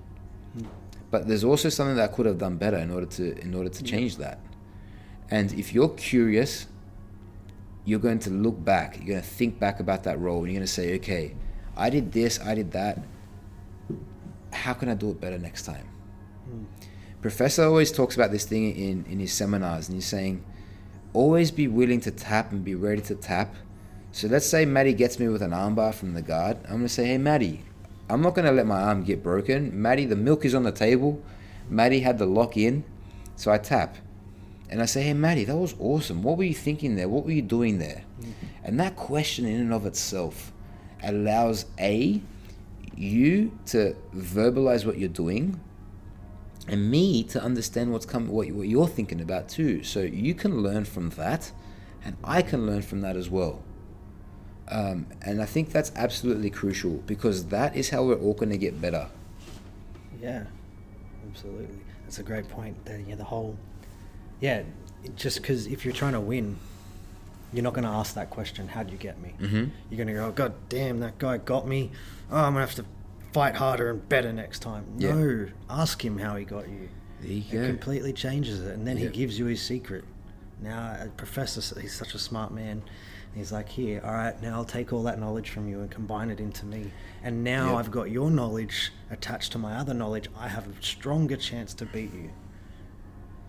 But 1.11 1.27
there's 1.27 1.45
also 1.45 1.69
something 1.69 1.97
that 1.97 2.11
I 2.11 2.15
could 2.15 2.27
have 2.27 2.39
done 2.39 2.57
better 2.57 2.77
in 2.77 2.91
order 2.91 3.07
to 3.07 3.39
in 3.39 3.55
order 3.55 3.71
to 3.71 3.83
change 3.83 4.17
that. 4.17 4.41
And 5.31 5.53
if 5.55 5.73
you're 5.73 5.89
curious, 5.91 6.67
you're 7.85 7.99
going 7.99 8.19
to 8.21 8.31
look 8.31 8.63
back, 8.63 8.97
you're 8.99 9.07
going 9.07 9.23
to 9.23 9.27
think 9.27 9.59
back 9.59 9.81
about 9.81 10.05
that 10.05 10.19
role, 10.19 10.41
and 10.41 10.49
you're 10.49 10.59
going 10.59 10.67
to 10.67 10.73
say, 10.73 10.95
okay, 10.97 11.35
I 11.77 11.91
did 11.91 12.13
this, 12.13 12.41
I 12.41 12.55
did 12.55 12.73
that. 12.73 12.99
How 14.53 14.75
can 14.75 14.89
I 14.89 14.95
do 14.95 15.11
it 15.11 15.21
better 15.21 15.39
next 15.39 15.63
time? 15.63 15.89
Hmm. 16.45 16.65
Professor 17.21 17.65
always 17.65 17.91
talks 17.91 18.15
about 18.15 18.31
this 18.31 18.45
thing 18.45 18.77
in, 18.77 19.05
in 19.07 19.19
his 19.19 19.33
seminars, 19.33 19.89
and 19.89 19.97
he's 19.97 20.07
saying, 20.07 20.45
always 21.13 21.51
be 21.51 21.67
willing 21.67 22.01
to 22.03 22.11
tap 22.11 22.53
and 22.53 22.65
be 22.65 22.75
ready 22.75 23.03
to 23.03 23.15
tap. 23.15 23.55
So 24.13 24.29
let's 24.29 24.47
say 24.47 24.65
Maddie 24.65 24.95
gets 24.95 25.19
me 25.19 25.29
with 25.29 25.43
an 25.43 25.51
armbar 25.51 25.95
from 25.95 26.15
the 26.15 26.23
guard. 26.23 26.59
I'm 26.65 26.71
going 26.71 26.83
to 26.83 26.89
say, 26.89 27.07
hey, 27.07 27.19
Maddie, 27.19 27.65
I'm 28.09 28.23
not 28.23 28.35
going 28.35 28.47
to 28.47 28.53
let 28.53 28.67
my 28.67 28.81
arm 28.81 29.03
get 29.03 29.23
broken. 29.23 29.81
Maddie, 29.81 30.07
the 30.07 30.17
milk 30.17 30.45
is 30.45 30.55
on 30.55 30.63
the 30.63 30.73
table. 30.73 31.23
Maddie 31.69 32.01
had 32.01 32.19
the 32.19 32.27
lock 32.27 32.57
in. 32.57 32.85
So 33.37 33.51
I 33.51 33.59
tap. 33.59 33.97
And 34.71 34.81
I 34.83 34.87
say, 34.87 35.03
hey, 35.03 35.15
Maddie, 35.15 35.45
that 35.45 35.57
was 35.57 35.75
awesome. 35.79 36.23
What 36.23 36.39
were 36.39 36.45
you 36.45 36.55
thinking 36.55 36.97
there? 36.97 37.09
What 37.09 37.25
were 37.25 37.33
you 37.33 37.43
doing 37.43 37.79
there? 37.79 38.05
Hmm. 38.21 38.31
And 38.65 38.81
that 38.81 38.97
question, 38.97 39.45
in 39.47 39.61
and 39.61 39.73
of 39.73 39.87
itself, 39.87 40.53
allows 41.03 41.67
A, 41.79 42.23
you 42.99 43.59
to 43.67 43.97
verbalize 44.15 44.85
what 44.85 44.99
you're 44.99 45.09
doing, 45.09 45.61
and 46.67 46.91
me 46.91 47.23
to 47.25 47.43
understand 47.43 47.93
what's 47.93 48.07
coming, 48.07 48.31
what, 48.31 48.49
you're 48.49 48.87
thinking 48.87 49.21
about 49.21 49.49
too. 49.49 49.83
So 49.83 50.01
you 50.01 50.35
can 50.35 50.63
learn 50.63 50.85
from 50.85 51.11
that, 51.11 51.51
and 52.05 52.17
I 52.23 52.43
can 52.43 52.67
learn 52.67 52.83
from 52.83 53.01
that 53.01 53.17
as 53.17 53.31
well. 53.31 53.63
Um, 54.71 55.07
and 55.23 55.41
I 55.41 55.47
think 55.47 55.73
that's 55.73 55.91
absolutely 55.97 56.51
crucial 56.51 56.97
because 57.07 57.47
that 57.47 57.75
is 57.75 57.89
how 57.89 58.05
we're 58.05 58.19
all 58.19 58.35
going 58.35 58.51
to 58.51 58.59
get 58.59 58.81
better. 58.81 59.09
Yeah, 60.21 60.45
absolutely. 61.31 61.79
That's 62.03 62.19
a 62.19 62.23
great 62.23 62.49
point. 62.49 62.85
The, 62.85 63.01
yeah, 63.01 63.15
the 63.15 63.25
whole, 63.25 63.57
yeah, 64.41 64.63
just 65.17 65.41
because 65.41 65.67
if 65.67 65.85
you're 65.85 65.95
trying 65.95 66.13
to 66.13 66.21
win, 66.21 66.59
you're 67.53 67.63
not 67.63 67.73
going 67.75 67.85
to 67.85 67.91
ask 67.91 68.15
that 68.15 68.31
question. 68.31 68.69
How'd 68.69 68.91
you 68.91 68.99
get 68.99 69.21
me? 69.21 69.35
Mhm. 69.41 69.71
You're 69.91 69.97
going 69.97 70.09
to 70.09 70.13
go, 70.15 70.27
oh, 70.27 70.33
God 70.33 70.55
damn, 70.69 71.01
that 71.01 71.19
guy 71.19 71.39
got 71.39 71.67
me. 71.67 71.91
Oh, 72.31 72.37
I'm 72.37 72.55
going 72.55 72.67
to 72.67 72.73
have 72.73 72.75
to 72.77 72.85
fight 73.33 73.57
harder 73.57 73.91
and 73.91 74.09
better 74.09 74.33
next 74.33 74.61
time. 74.61 74.85
Yeah. 74.99 75.15
No, 75.15 75.47
ask 75.71 76.05
him 76.05 76.19
how 76.19 76.37
he 76.37 76.45
got 76.45 76.69
you. 76.69 76.89
There 77.21 77.31
you 77.33 77.43
It 77.51 77.63
go. 77.63 77.67
completely 77.67 78.13
changes 78.13 78.61
it, 78.61 78.75
and 78.75 78.87
then 78.87 78.97
he 78.97 79.09
gives 79.09 79.39
you 79.39 79.47
his 79.47 79.61
secret. 79.63 80.05
Now, 80.61 80.97
a 81.01 81.09
professor, 81.09 81.81
he's 81.81 81.95
such 81.95 82.15
a 82.15 82.19
smart 82.19 82.53
man. 82.53 82.83
He's 83.35 83.53
like, 83.53 83.69
here, 83.69 84.01
all 84.05 84.13
right, 84.13 84.41
now 84.43 84.55
I'll 84.57 84.65
take 84.65 84.93
all 84.93 85.03
that 85.05 85.21
knowledge 85.21 85.51
from 85.51 85.69
you 85.69 85.81
and 85.81 85.91
combine 85.91 86.31
it 86.31 86.41
into 86.41 86.65
me. 86.67 86.91
And 87.23 87.45
now 87.45 87.71
Yeah. 87.73 87.77
I've 87.77 87.91
got 87.91 88.11
your 88.11 88.31
knowledge 88.31 88.93
attached 89.11 89.53
to 89.53 89.59
my 89.59 89.75
other 89.77 89.95
knowledge. 89.95 90.29
I 90.37 90.49
have 90.49 90.67
a 90.67 90.73
stronger 90.83 91.37
chance 91.37 91.75
to 91.75 91.87
beat 91.87 92.13
you. 92.13 92.31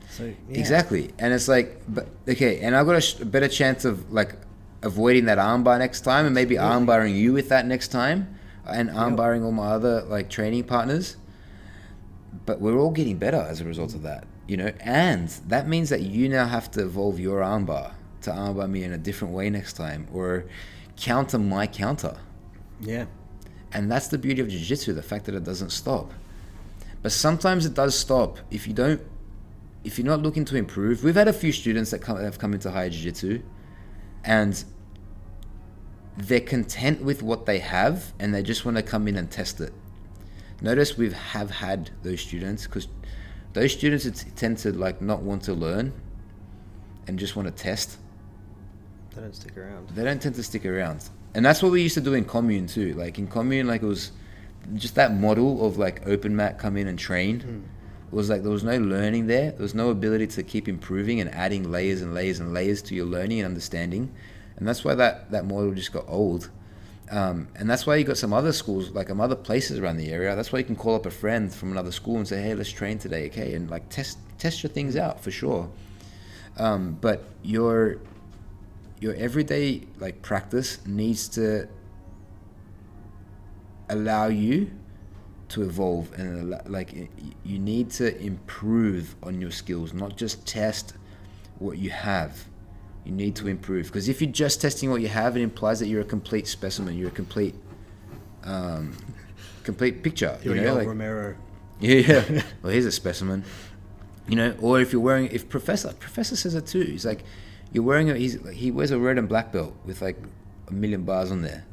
So 0.10 0.26
yeah. 0.26 0.60
Exactly, 0.60 1.14
and 1.20 1.34
it's 1.34 1.48
like, 1.48 1.82
but 1.88 2.08
okay, 2.28 2.60
and 2.60 2.76
I've 2.76 2.86
got 2.86 2.96
a, 2.96 3.02
sh- 3.02 3.20
a 3.20 3.26
better 3.26 3.48
chance 3.48 3.86
of 3.86 4.12
like 4.12 4.36
avoiding 4.82 5.26
that 5.26 5.38
armbar 5.38 5.78
next 5.80 6.02
time, 6.02 6.26
and 6.26 6.34
maybe 6.34 6.58
Absolutely. 6.58 6.88
armbarring 6.88 7.16
you 7.16 7.34
with 7.34 7.50
that 7.50 7.66
next 7.66 7.90
time, 7.90 8.38
and 8.66 8.90
armbarring 8.90 9.44
all 9.44 9.52
my 9.52 9.68
other 9.68 10.02
like 10.04 10.30
training 10.30 10.64
partners. 10.64 11.18
But 12.46 12.60
we're 12.60 12.78
all 12.78 12.92
getting 12.92 13.18
better 13.18 13.38
as 13.38 13.62
a 13.62 13.66
result 13.66 13.94
of 13.94 14.02
that, 14.04 14.26
you 14.48 14.58
know, 14.58 14.72
and 14.80 15.30
that 15.48 15.68
means 15.68 15.90
that 15.90 16.02
you 16.02 16.28
now 16.30 16.48
have 16.48 16.70
to 16.72 16.84
evolve 16.84 17.20
your 17.20 17.42
armbar 17.42 17.94
to 18.22 18.32
armbar 18.32 18.70
me 18.70 18.84
in 18.84 18.92
a 18.92 18.98
different 18.98 19.34
way 19.34 19.50
next 19.50 19.74
time, 19.74 20.08
or 20.14 20.46
counter 20.98 21.38
my 21.40 21.68
counter. 21.68 22.18
Yeah. 22.82 23.06
And 23.72 23.92
that's 23.92 24.08
the 24.08 24.18
beauty 24.18 24.42
of 24.42 24.50
jiu-jitsu, 24.50 24.94
the 24.94 25.04
fact 25.04 25.26
that 25.26 25.36
it 25.36 25.44
doesn't 25.44 25.70
stop. 25.70 26.12
But 27.02 27.12
sometimes 27.12 27.66
it 27.66 27.76
does 27.76 27.98
stop 27.98 28.40
if 28.50 28.68
you 28.68 28.74
don't 28.74 29.02
if 29.84 29.98
you're 29.98 30.08
not 30.08 30.22
looking 30.22 30.46
to 30.46 30.56
improve. 30.56 31.04
We've 31.04 31.16
had 31.16 31.28
a 31.28 31.34
few 31.34 31.52
students 31.52 31.92
that 31.92 32.00
come, 32.00 32.18
have 32.18 32.40
come 32.40 32.54
into 32.54 32.72
higher 32.72 32.90
jiu-jitsu 32.90 33.42
and 34.24 34.64
they're 36.18 36.40
content 36.42 37.02
with 37.02 37.24
what 37.24 37.46
they 37.46 37.60
have 37.60 38.14
and 38.20 38.34
they 38.34 38.44
just 38.44 38.66
want 38.66 38.78
to 38.78 38.84
come 38.84 39.08
in 39.08 39.16
and 39.16 39.32
test 39.32 39.62
it. 39.62 39.74
Notice 40.62 40.98
we 40.98 41.12
have 41.12 41.50
had 41.50 41.92
those 42.04 42.20
students 42.20 42.66
because 42.66 42.88
those 43.54 43.72
students 43.72 44.26
tend 44.36 44.58
to 44.60 44.74
like 44.74 45.02
not 45.02 45.22
want 45.22 45.44
to 45.44 45.54
learn 45.54 45.94
and 47.08 47.18
just 47.18 47.36
want 47.36 47.48
to 47.48 47.54
test. 47.54 47.98
They 49.16 49.22
don't 49.22 49.36
stick 49.36 49.58
around. 49.58 49.90
They 49.90 50.04
don't 50.04 50.22
tend 50.22 50.36
to 50.36 50.44
stick 50.44 50.66
around, 50.66 51.10
and 51.34 51.46
that's 51.46 51.64
what 51.64 51.72
we 51.72 51.82
used 51.82 51.96
to 51.96 52.02
do 52.02 52.14
in 52.14 52.26
commune 52.26 52.68
too. 52.68 52.94
Like 52.94 53.18
in 53.18 53.28
commune, 53.28 53.68
like 53.68 53.82
it 53.82 53.88
was 53.88 54.12
just 54.76 54.96
that 54.96 55.14
model 55.14 55.66
of 55.66 55.78
like 55.78 56.06
open 56.06 56.36
mat, 56.36 56.60
come 56.60 56.78
in 56.78 56.88
and 56.88 57.00
train. 57.00 57.40
Mm. 57.42 57.79
Was 58.12 58.30
like 58.30 58.42
there 58.42 58.52
was 58.52 58.64
no 58.64 58.78
learning 58.78 59.28
there. 59.28 59.52
There 59.52 59.62
was 59.62 59.76
no 59.76 59.90
ability 59.90 60.28
to 60.28 60.44
keep 60.44 60.68
improving 60.68 61.20
and 61.22 61.34
adding 61.34 61.72
layers 61.72 62.02
and 62.02 62.14
layers 62.14 62.40
and 62.40 62.54
layers 62.54 62.82
to 62.84 62.96
your 62.96 63.06
learning 63.06 63.40
and 63.40 63.46
understanding, 63.46 64.12
and 64.58 64.68
that's 64.68 64.84
why 64.84 64.96
that 64.96 65.32
that 65.32 65.46
model 65.46 65.74
just 65.74 65.94
got 65.94 66.06
old. 66.08 66.50
Um, 67.12 67.48
and 67.56 67.68
that's 67.70 67.88
why 67.88 67.96
you 67.96 68.04
got 68.04 68.18
some 68.18 68.34
other 68.34 68.54
schools, 68.54 68.92
like 68.92 69.08
some 69.08 69.20
other 69.20 69.36
places 69.36 69.80
around 69.80 69.98
the 69.98 70.12
area. 70.12 70.36
That's 70.36 70.52
why 70.52 70.60
you 70.60 70.66
can 70.66 70.76
call 70.76 70.96
up 70.96 71.08
a 71.08 71.12
friend 71.12 71.52
from 71.52 71.72
another 71.72 71.92
school 71.92 72.18
and 72.18 72.28
say, 72.28 72.42
"Hey, 72.42 72.54
let's 72.54 72.72
train 72.72 73.00
today, 73.00 73.28
okay?" 73.28 73.54
And 73.54 73.70
like 73.70 73.90
test 73.90 74.18
test 74.38 74.64
your 74.64 74.72
things 74.72 74.96
out 74.96 75.22
for 75.22 75.32
sure. 75.32 75.70
Um, 76.58 76.98
but 77.00 77.24
your 77.44 77.98
your 79.00 79.16
everyday 79.16 79.84
like 80.00 80.22
practice 80.22 80.86
needs 80.86 81.28
to 81.30 81.68
allow 83.90 84.28
you 84.28 84.72
to 85.50 85.64
evolve 85.64 86.12
and 86.14 86.56
like 86.68 86.94
you 87.44 87.60
need 87.60 87.90
to 87.90 88.18
improve 88.22 89.16
on 89.24 89.42
your 89.42 89.52
skills, 89.52 89.94
not 89.94 90.16
just 90.16 90.46
test 90.46 90.94
what 91.58 91.78
you 91.78 91.90
have. 91.90 92.46
You 93.06 93.12
need 93.12 93.36
to 93.38 93.48
improve 93.48 93.88
because 93.88 94.08
if 94.08 94.22
you're 94.22 94.32
just 94.32 94.62
testing 94.62 94.92
what 94.92 95.02
you 95.02 95.08
have, 95.08 95.36
it 95.36 95.42
implies 95.42 95.80
that 95.80 95.88
you're 95.88 96.02
a 96.02 96.06
complete 96.06 96.48
specimen. 96.48 96.98
You're 96.98 97.08
a 97.10 97.12
complete, 97.12 97.56
um, 98.44 98.96
complete 99.64 100.04
picture. 100.04 100.38
You're 100.44 100.56
you 100.56 100.62
know, 100.62 100.76
like, 100.76 100.88
Romero. 100.88 101.36
yeah, 101.80 101.96
yeah. 101.96 102.42
well, 102.62 102.72
here's 102.72 102.86
a 102.86 102.92
specimen. 102.92 103.44
You 104.28 104.36
know, 104.36 104.56
or 104.62 104.80
if 104.80 104.94
you're 104.94 105.02
wearing, 105.02 105.28
if 105.32 105.50
professor 105.50 105.94
professor 105.94 106.36
says 106.36 106.54
it 106.54 106.68
too. 106.68 106.82
He's 106.82 107.06
like, 107.06 107.24
you're 107.72 107.84
wearing 107.84 108.12
a. 108.12 108.16
He's 108.16 108.38
he 108.50 108.70
wears 108.70 108.92
a 108.92 109.00
red 109.00 109.18
and 109.18 109.28
black 109.28 109.52
belt 109.52 109.76
with 109.86 110.02
like 110.02 110.18
a 110.68 110.74
million 110.74 111.04
bars 111.04 111.32
on 111.32 111.42
there. 111.42 111.66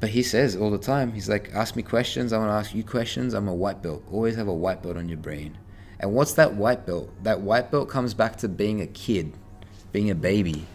But 0.00 0.10
he 0.10 0.22
says 0.22 0.54
all 0.56 0.70
the 0.70 0.78
time, 0.78 1.12
he's 1.12 1.28
like, 1.28 1.50
ask 1.54 1.76
me 1.76 1.82
questions. 1.82 2.32
I 2.32 2.38
want 2.38 2.50
to 2.50 2.54
ask 2.54 2.74
you 2.74 2.84
questions. 2.84 3.32
I'm 3.34 3.48
a 3.48 3.54
white 3.54 3.82
belt. 3.82 4.02
Always 4.10 4.36
have 4.36 4.48
a 4.48 4.52
white 4.54 4.82
belt 4.82 4.96
on 4.96 5.08
your 5.08 5.18
brain. 5.18 5.56
And 6.00 6.12
what's 6.12 6.34
that 6.34 6.54
white 6.54 6.84
belt? 6.84 7.10
That 7.22 7.40
white 7.40 7.70
belt 7.70 7.88
comes 7.88 8.12
back 8.12 8.36
to 8.38 8.48
being 8.48 8.80
a 8.82 8.86
kid, 8.86 9.32
being 9.92 10.10
a 10.10 10.14
baby. 10.14 10.66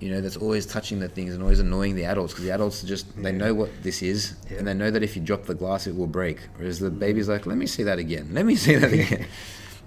You 0.00 0.10
know, 0.10 0.20
that's 0.20 0.36
always 0.36 0.66
touching 0.66 1.00
the 1.00 1.08
things 1.08 1.32
and 1.32 1.42
always 1.42 1.58
annoying 1.60 1.94
the 1.94 2.04
adults 2.04 2.34
because 2.34 2.44
the 2.44 2.50
adults 2.50 2.84
are 2.84 2.86
just, 2.86 3.16
they 3.22 3.32
know 3.32 3.54
what 3.54 3.70
this 3.82 4.02
is 4.02 4.34
Yeah. 4.50 4.58
and 4.58 4.66
they 4.68 4.74
know 4.74 4.90
that 4.90 5.02
if 5.02 5.16
you 5.16 5.22
drop 5.22 5.44
the 5.46 5.54
glass, 5.54 5.86
it 5.86 5.96
will 5.96 6.06
break. 6.06 6.40
Whereas 6.56 6.78
the 6.80 6.90
baby's 6.90 7.28
like, 7.30 7.46
let 7.46 7.56
me 7.56 7.66
see 7.66 7.82
that 7.84 7.98
again. 7.98 8.28
Let 8.32 8.44
me 8.44 8.56
see 8.56 8.74
that 8.74 8.92
again. 8.92 9.26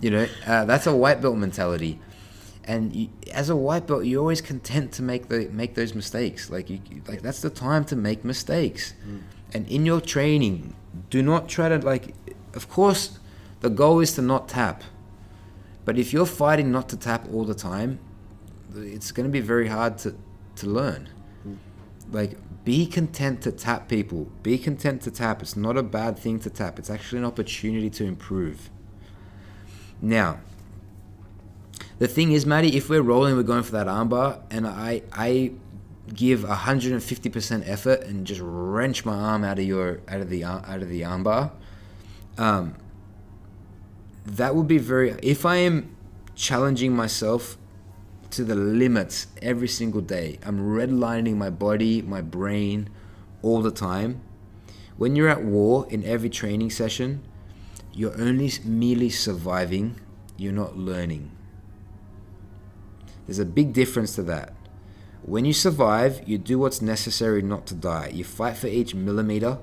you 0.02 0.10
know, 0.10 0.26
uh, 0.48 0.66
that's 0.66 0.88
a 0.88 0.96
white 0.96 1.22
belt 1.22 1.38
mentality. 1.38 2.00
And 2.70 2.96
you, 2.96 3.10
as 3.34 3.50
a 3.50 3.56
white 3.56 3.88
belt, 3.88 4.06
you're 4.06 4.20
always 4.20 4.42
content 4.42 4.92
to 4.92 5.02
make 5.02 5.28
the 5.28 5.50
make 5.52 5.74
those 5.74 5.96
mistakes. 5.96 6.52
Like 6.52 6.70
you, 6.70 6.80
like 7.08 7.24
that's 7.24 7.42
the 7.42 7.50
time 7.50 7.84
to 7.86 7.96
make 7.96 8.24
mistakes. 8.24 8.94
Mm. 9.08 9.22
And 9.56 9.68
in 9.68 9.88
your 9.88 10.00
training, 10.00 10.76
do 11.10 11.24
not 11.24 11.50
try 11.50 11.68
to 11.68 11.80
like. 11.80 12.14
Of 12.54 12.70
course, 12.70 13.18
the 13.62 13.72
goal 13.72 14.02
is 14.02 14.12
to 14.18 14.22
not 14.22 14.50
tap. 14.50 14.84
But 15.84 15.98
if 15.98 16.14
you're 16.14 16.28
fighting 16.28 16.72
not 16.72 16.90
to 16.90 16.98
tap 16.98 17.28
all 17.34 17.44
the 17.44 17.56
time, 17.56 17.98
it's 18.76 19.12
going 19.12 19.26
to 19.26 19.32
be 19.32 19.42
very 19.42 19.68
hard 19.68 19.98
to 20.04 20.16
to 20.58 20.68
learn. 20.68 21.10
Mm. 21.48 21.58
Like 22.12 22.38
be 22.66 22.86
content 22.86 23.42
to 23.42 23.52
tap 23.52 23.88
people. 23.88 24.30
Be 24.44 24.60
content 24.60 25.02
to 25.06 25.10
tap. 25.10 25.42
It's 25.42 25.56
not 25.56 25.76
a 25.76 25.82
bad 25.82 26.20
thing 26.20 26.40
to 26.42 26.52
tap. 26.52 26.78
It's 26.78 26.92
actually 26.92 27.18
an 27.18 27.26
opportunity 27.26 27.90
to 27.90 28.04
improve. 28.04 28.70
Now, 30.04 30.42
the 32.00 32.08
thing 32.08 32.32
is, 32.32 32.46
Maddie, 32.46 32.76
if 32.78 32.90
we're 32.90 33.02
rolling, 33.02 33.36
we're 33.36 33.44
going 33.44 33.64
for 33.64 33.74
that 33.74 33.88
armbar, 33.88 34.42
and 34.50 34.66
I 34.66 35.04
I 35.12 35.52
give 36.14 36.40
150% 36.40 37.68
effort 37.68 38.02
and 38.04 38.26
just 38.26 38.42
wrench 38.44 39.06
my 39.06 39.14
arm 39.14 39.44
out 39.44 39.60
of 39.60 39.66
your 39.66 40.00
out 40.08 40.22
of 40.22 40.30
the 40.30 40.44
out 40.44 40.82
of 40.82 40.90
the 40.90 41.02
armbar. 41.02 41.52
Um, 42.38 42.76
that 44.26 44.56
would 44.56 44.68
be 44.68 44.78
very. 44.78 45.12
If 45.22 45.46
I 45.46 45.58
am 45.58 45.96
challenging 46.36 46.96
myself 46.96 47.58
to 48.32 48.46
the 48.46 48.56
limits 48.56 49.28
every 49.42 49.68
single 49.68 50.02
day, 50.02 50.40
I'm 50.46 50.60
redlining 50.60 51.36
my 51.36 51.50
body, 51.50 52.02
my 52.02 52.22
brain, 52.22 52.90
all 53.42 53.62
the 53.62 53.72
time. 53.72 54.22
When 54.96 55.18
you're 55.18 55.30
at 55.30 55.44
war 55.44 55.86
in 55.90 56.04
every 56.06 56.30
training 56.30 56.70
session, 56.70 57.24
you're 57.92 58.20
only 58.20 58.52
merely 58.64 59.10
surviving. 59.10 60.00
You're 60.38 60.54
not 60.54 60.78
learning. 60.78 61.32
There's 63.30 63.38
a 63.38 63.46
big 63.46 63.74
difference 63.74 64.16
to 64.16 64.24
that. 64.24 64.54
When 65.22 65.46
you 65.46 65.54
survive, 65.54 66.28
you 66.28 66.40
do 66.40 66.58
what's 66.58 66.82
necessary 66.82 67.44
not 67.44 67.68
to 67.68 67.76
die. 67.76 68.10
You 68.12 68.24
fight 68.24 68.58
for 68.58 68.66
each 68.66 68.96
millimeter 68.96 69.60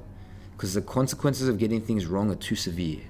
because 0.53 0.75
the 0.75 0.81
consequences 0.83 1.49
of 1.49 1.59
getting 1.59 1.81
things 1.81 2.07
wrong 2.07 2.31
are 2.31 2.37
too 2.37 2.55
severe. 2.55 3.01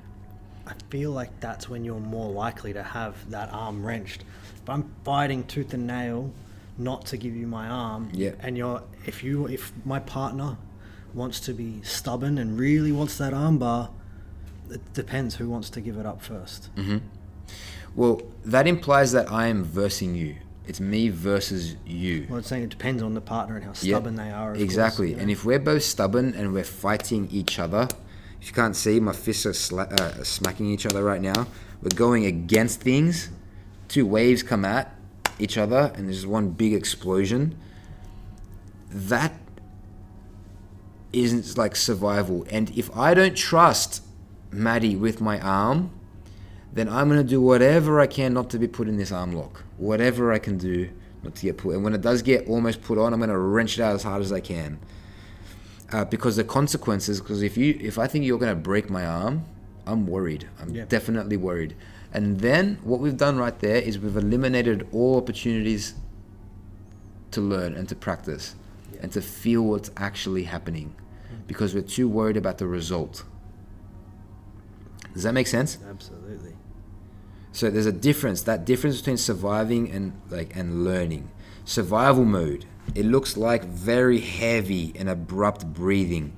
I 0.66 0.72
feel 0.88 1.10
like 1.10 1.40
that's 1.40 1.68
when 1.68 1.84
you're 1.84 2.00
more 2.00 2.32
likely 2.32 2.72
to 2.72 2.82
have 2.82 3.30
that 3.30 3.52
arm 3.52 3.84
wrenched. 3.84 4.24
If 4.62 4.70
I'm 4.70 4.90
fighting 5.04 5.44
tooth 5.44 5.74
and 5.74 5.86
nail 5.86 6.32
not 6.78 7.04
to 7.08 7.18
give 7.18 7.36
you 7.36 7.46
my 7.46 7.68
arm, 7.68 8.08
Yeah. 8.14 8.30
and 8.40 8.56
you're 8.56 8.82
if 9.04 9.22
you 9.22 9.46
if 9.48 9.74
my 9.84 9.98
partner 9.98 10.56
wants 11.12 11.38
to 11.40 11.52
be 11.52 11.82
stubborn 11.82 12.38
and 12.38 12.58
really 12.58 12.92
wants 12.92 13.18
that 13.18 13.34
arm 13.34 13.58
bar, 13.58 13.90
it 14.70 14.94
depends 14.94 15.34
who 15.34 15.50
wants 15.50 15.68
to 15.68 15.82
give 15.82 15.98
it 15.98 16.06
up 16.06 16.22
first. 16.22 16.74
Mm-hmm. 16.76 16.98
Well, 17.94 18.22
that 18.42 18.66
implies 18.66 19.12
that 19.12 19.30
I 19.30 19.48
am 19.48 19.62
versing 19.62 20.14
you. 20.14 20.36
It's 20.66 20.80
me 20.80 21.08
versus 21.10 21.76
you. 21.86 22.26
Well, 22.28 22.40
it's 22.40 22.48
saying 22.48 22.64
it 22.64 22.70
depends 22.70 23.02
on 23.02 23.14
the 23.14 23.20
partner 23.20 23.54
and 23.56 23.64
how 23.64 23.70
Yeah, 23.70 23.94
stubborn 23.96 24.16
they 24.16 24.30
are. 24.30 24.50
course, 24.52 24.62
exactly. 24.62 25.10
you 25.10 25.16
know. 25.16 25.22
And 25.22 25.30
if 25.30 25.44
we're 25.44 25.60
both 25.60 25.84
stubborn 25.84 26.34
and 26.34 26.52
we're 26.52 26.64
fighting 26.64 27.28
each 27.30 27.58
other, 27.58 27.88
if 28.40 28.48
you 28.48 28.52
can't 28.52 28.74
see, 28.74 28.98
my 28.98 29.12
fists 29.12 29.46
are 29.46 29.50
sla- 29.52 29.92
uh, 30.00 30.24
smacking 30.24 30.66
each 30.66 30.84
other 30.84 31.04
right 31.04 31.22
now. 31.22 31.46
We're 31.82 31.94
going 31.96 32.26
against 32.26 32.80
things. 32.80 33.30
Two 33.88 34.06
waves 34.06 34.42
come 34.42 34.64
at 34.64 34.92
each 35.38 35.56
other, 35.56 35.92
and 35.94 36.08
there's 36.08 36.26
one 36.26 36.50
big 36.50 36.72
explosion. 36.72 37.56
That 38.90 39.32
isn't 41.12 41.56
like 41.56 41.76
survival. 41.76 42.44
And 42.50 42.70
if 42.76 42.94
I 42.96 43.14
don't 43.14 43.36
trust 43.36 44.02
Maddie 44.50 44.96
with 44.96 45.20
my 45.20 45.38
arm, 45.40 45.90
then 46.76 46.88
I'm 46.90 47.08
gonna 47.08 47.24
do 47.24 47.40
whatever 47.40 48.00
I 48.00 48.06
can 48.06 48.34
not 48.34 48.50
to 48.50 48.58
be 48.58 48.68
put 48.68 48.86
in 48.86 48.98
this 48.98 49.10
arm 49.10 49.32
lock. 49.32 49.64
Whatever 49.78 50.30
I 50.32 50.38
can 50.38 50.58
do 50.58 50.90
not 51.22 51.34
to 51.36 51.42
get 51.42 51.56
put. 51.56 51.74
And 51.74 51.82
when 51.82 51.94
it 51.94 52.02
does 52.02 52.20
get 52.22 52.46
almost 52.46 52.82
put 52.82 52.98
on, 52.98 53.12
I'm 53.14 53.20
gonna 53.20 53.38
wrench 53.38 53.78
it 53.78 53.82
out 53.82 53.94
as 53.94 54.02
hard 54.02 54.20
as 54.20 54.30
I 54.30 54.40
can. 54.40 54.78
Uh, 55.90 56.04
because 56.04 56.36
the 56.36 56.44
consequences. 56.44 57.20
Because 57.20 57.42
if 57.42 57.56
you, 57.56 57.78
if 57.80 57.98
I 57.98 58.06
think 58.06 58.24
you're 58.26 58.38
gonna 58.38 58.54
break 58.54 58.90
my 58.90 59.06
arm, 59.06 59.44
I'm 59.86 60.06
worried. 60.06 60.48
I'm 60.60 60.74
Yeah. 60.74 60.84
definitely 60.84 61.36
worried. 61.38 61.74
And 62.12 62.40
then 62.40 62.78
what 62.84 63.00
we've 63.00 63.16
done 63.16 63.38
right 63.38 63.58
there 63.58 63.76
is 63.76 63.98
we've 63.98 64.16
eliminated 64.16 64.86
all 64.92 65.16
opportunities 65.16 65.94
to 67.30 67.40
learn 67.40 67.72
and 67.74 67.88
to 67.88 67.94
practice 67.96 68.54
Yeah. 68.92 69.00
and 69.04 69.12
to 69.12 69.22
feel 69.22 69.62
what's 69.62 69.90
actually 69.96 70.42
happening 70.44 70.94
because 71.46 71.74
we're 71.74 71.82
too 71.82 72.06
worried 72.08 72.36
about 72.36 72.58
the 72.58 72.66
result. 72.66 73.24
Does 75.14 75.22
that 75.22 75.32
make 75.32 75.46
sense? 75.46 75.78
absolutely. 75.88 76.55
So 77.56 77.70
there's 77.70 77.86
a 77.86 77.92
difference. 77.92 78.42
That 78.42 78.66
difference 78.66 78.98
between 78.98 79.16
surviving 79.16 79.90
and 79.90 80.12
like 80.28 80.54
and 80.54 80.84
learning. 80.84 81.30
Survival 81.64 82.26
mode. 82.26 82.66
It 82.94 83.06
looks 83.06 83.34
like 83.34 83.64
very 83.64 84.20
heavy 84.20 84.92
and 84.94 85.08
abrupt 85.08 85.64
breathing, 85.72 86.36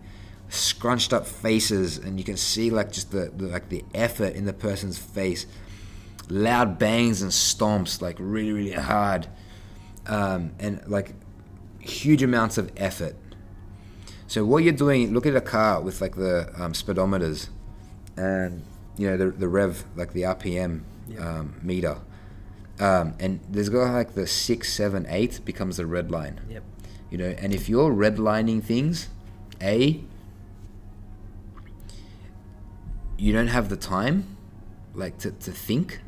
scrunched 0.48 1.12
up 1.12 1.26
faces, 1.26 1.98
and 1.98 2.20
you 2.20 2.24
can 2.24 2.36
see 2.36 2.70
like 2.70 2.92
just 2.92 3.10
the, 3.10 3.32
the 3.36 3.48
like 3.48 3.68
the 3.68 3.84
effort 3.92 4.36
in 4.36 4.44
the 4.44 4.52
person's 4.52 4.96
face. 4.96 5.46
Loud 6.28 6.78
bangs 6.78 7.20
and 7.20 7.32
stomps, 7.32 8.00
like 8.00 8.14
really 8.20 8.52
really 8.52 8.74
hard, 8.74 9.26
um, 10.06 10.52
and 10.60 10.80
like 10.86 11.14
huge 11.80 12.22
amounts 12.22 12.58
of 12.58 12.70
effort. 12.76 13.16
So 14.28 14.44
what 14.44 14.62
you're 14.62 14.72
doing, 14.72 15.12
look 15.12 15.26
at 15.26 15.34
a 15.34 15.40
car 15.40 15.80
with 15.80 16.00
like 16.00 16.14
the 16.14 16.52
um, 16.56 16.74
speedometers, 16.74 17.48
and 18.16 18.62
you 18.96 19.10
know 19.10 19.16
the 19.16 19.30
the 19.32 19.48
rev, 19.48 19.84
like 19.96 20.12
the 20.12 20.22
RPM 20.22 20.84
Um, 21.18 21.60
meter, 21.62 21.98
um, 22.80 23.14
and 23.18 23.40
there's 23.48 23.68
got 23.68 23.92
like 23.92 24.14
the 24.14 24.26
six, 24.26 24.72
seven, 24.72 25.06
eight 25.08 25.40
becomes 25.44 25.78
the 25.78 25.86
red 25.86 26.10
line. 26.10 26.40
Yep. 26.48 26.62
You 27.10 27.18
know, 27.18 27.34
and 27.38 27.52
if 27.52 27.68
you're 27.68 27.92
redlining 27.92 28.62
things, 28.62 29.08
A, 29.60 30.00
you 33.16 33.32
don't 33.32 33.48
have 33.48 33.68
the 33.68 33.76
time, 33.76 34.36
like 34.94 35.18
to, 35.18 35.32
to 35.32 35.50
think 35.50 36.00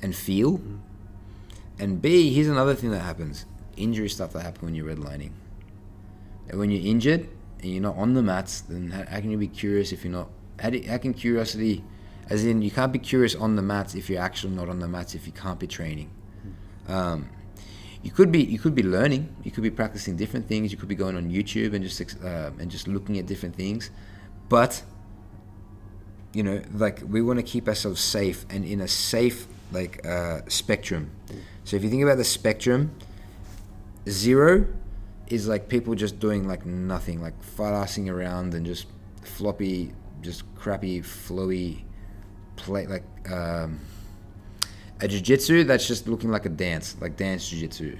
and 0.00 0.14
feel. 0.14 0.60
And 1.78 2.00
B, 2.00 2.32
here's 2.32 2.48
another 2.48 2.74
thing 2.74 2.90
that 2.90 3.00
happens 3.00 3.46
injury 3.76 4.08
stuff 4.08 4.34
that 4.34 4.42
happens 4.42 4.62
when 4.62 4.74
you're 4.74 4.94
redlining. 4.94 5.30
And 6.48 6.60
when 6.60 6.70
you're 6.70 6.86
injured 6.86 7.28
and 7.60 7.70
you're 7.70 7.82
not 7.82 7.96
on 7.96 8.14
the 8.14 8.22
mats, 8.22 8.60
then 8.60 8.90
how, 8.90 9.04
how 9.06 9.20
can 9.20 9.30
you 9.30 9.38
be 9.38 9.48
curious 9.48 9.92
if 9.92 10.04
you're 10.04 10.12
not? 10.12 10.28
How, 10.60 10.70
do, 10.70 10.82
how 10.86 10.98
can 10.98 11.14
curiosity, 11.14 11.82
as 12.28 12.44
in, 12.44 12.62
you 12.62 12.70
can't 12.70 12.92
be 12.92 12.98
curious 12.98 13.34
on 13.34 13.56
the 13.56 13.62
mats 13.62 13.94
if 13.94 14.08
you're 14.08 14.22
actually 14.22 14.54
not 14.54 14.68
on 14.68 14.78
the 14.78 14.88
mats 14.88 15.14
if 15.14 15.26
you 15.26 15.32
can't 15.32 15.58
be 15.58 15.66
training. 15.66 16.10
Um, 16.88 17.28
you 18.02 18.10
could 18.10 18.32
be 18.32 18.42
you 18.42 18.58
could 18.58 18.74
be 18.74 18.82
learning. 18.82 19.34
You 19.44 19.50
could 19.50 19.62
be 19.62 19.70
practicing 19.70 20.16
different 20.16 20.48
things. 20.48 20.72
You 20.72 20.78
could 20.78 20.88
be 20.88 20.96
going 20.96 21.16
on 21.16 21.30
YouTube 21.30 21.72
and 21.74 21.84
just 21.84 22.00
uh, 22.22 22.50
and 22.58 22.70
just 22.70 22.88
looking 22.88 23.18
at 23.18 23.26
different 23.26 23.54
things, 23.54 23.90
but 24.48 24.82
you 26.32 26.42
know, 26.42 26.62
like 26.74 27.00
we 27.06 27.22
want 27.22 27.38
to 27.38 27.42
keep 27.42 27.68
ourselves 27.68 28.00
safe 28.00 28.46
and 28.50 28.64
in 28.64 28.80
a 28.80 28.88
safe 28.88 29.46
like 29.70 30.04
uh, 30.06 30.40
spectrum. 30.48 31.10
So 31.64 31.76
if 31.76 31.84
you 31.84 31.90
think 31.90 32.02
about 32.02 32.16
the 32.16 32.24
spectrum, 32.24 32.94
zero 34.08 34.66
is 35.28 35.46
like 35.46 35.68
people 35.68 35.94
just 35.94 36.18
doing 36.18 36.48
like 36.48 36.66
nothing, 36.66 37.20
like 37.22 37.40
fat 37.42 37.98
around 37.98 38.54
and 38.54 38.66
just 38.66 38.86
floppy, 39.22 39.92
just 40.20 40.42
crappy, 40.54 41.00
flowy, 41.00 41.82
play 42.56 42.86
like 42.86 43.04
um, 43.30 43.80
a 45.00 45.08
jiu-jitsu 45.08 45.64
that's 45.64 45.86
just 45.86 46.06
looking 46.08 46.30
like 46.30 46.46
a 46.46 46.50
dance, 46.50 46.96
like 47.00 47.16
dance 47.16 47.48
jiu-jitsu. 47.48 47.96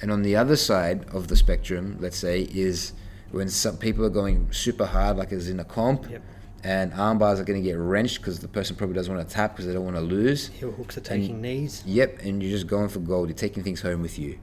And 0.00 0.10
on 0.10 0.22
the 0.22 0.36
other 0.36 0.56
side 0.56 1.06
of 1.12 1.28
the 1.28 1.36
spectrum, 1.36 1.96
let's 2.00 2.16
say, 2.16 2.42
is 2.42 2.92
when 3.30 3.48
some 3.48 3.76
people 3.76 4.04
are 4.04 4.10
going 4.10 4.52
super 4.52 4.86
hard, 4.86 5.16
like 5.16 5.32
as 5.32 5.48
in 5.48 5.60
a 5.60 5.64
comp, 5.64 6.10
Yep. 6.10 6.22
and 6.62 6.92
arm 6.94 7.18
bars 7.18 7.40
are 7.40 7.44
going 7.44 7.62
to 7.62 7.68
get 7.68 7.76
wrenched 7.78 8.18
because 8.20 8.40
the 8.40 8.48
person 8.48 8.76
probably 8.76 8.94
doesn't 8.94 9.14
want 9.14 9.26
to 9.28 9.34
tap 9.34 9.52
because 9.52 9.66
they 9.66 9.72
don't 9.72 9.84
want 9.84 9.96
to 9.96 10.02
lose. 10.02 10.48
Heel 10.48 10.72
hooks 10.72 10.96
are 10.96 11.00
taking 11.00 11.40
knees. 11.40 11.82
Yep, 11.86 12.20
and 12.22 12.42
you're 12.42 12.50
just 12.52 12.66
going 12.66 12.88
for 12.88 12.98
gold. 13.00 13.28
You're 13.28 13.36
taking 13.36 13.62
things 13.62 13.82
home 13.82 14.02
with 14.02 14.18
you. 14.18 14.38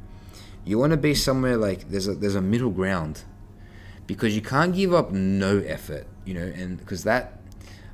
You 0.66 0.78
want 0.78 0.92
to 0.92 0.98
be 0.98 1.16
somewhere 1.16 1.58
like 1.58 1.90
there's 1.90 2.08
a 2.08 2.14
there's 2.14 2.36
a 2.36 2.42
middle 2.42 2.70
ground, 2.70 3.24
because 4.08 4.36
you 4.36 4.42
can't 4.42 4.74
give 4.76 4.94
up 4.94 5.12
no 5.12 5.58
effort. 5.60 6.06
You 6.26 6.36
know, 6.36 6.42
and 6.56 6.78
because 6.78 7.04
that, 7.04 7.41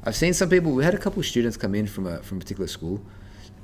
I've 0.07 0.15
seen 0.15 0.33
some 0.33 0.49
people. 0.49 0.71
We 0.71 0.85
had 0.85 0.93
a 0.93 0.97
couple 0.97 1.19
of 1.19 1.25
students 1.25 1.57
come 1.57 1.75
in 1.75 1.85
from 1.85 2.07
a 2.07 2.23
from 2.23 2.37
a 2.37 2.39
particular 2.39 2.67
school, 2.67 3.03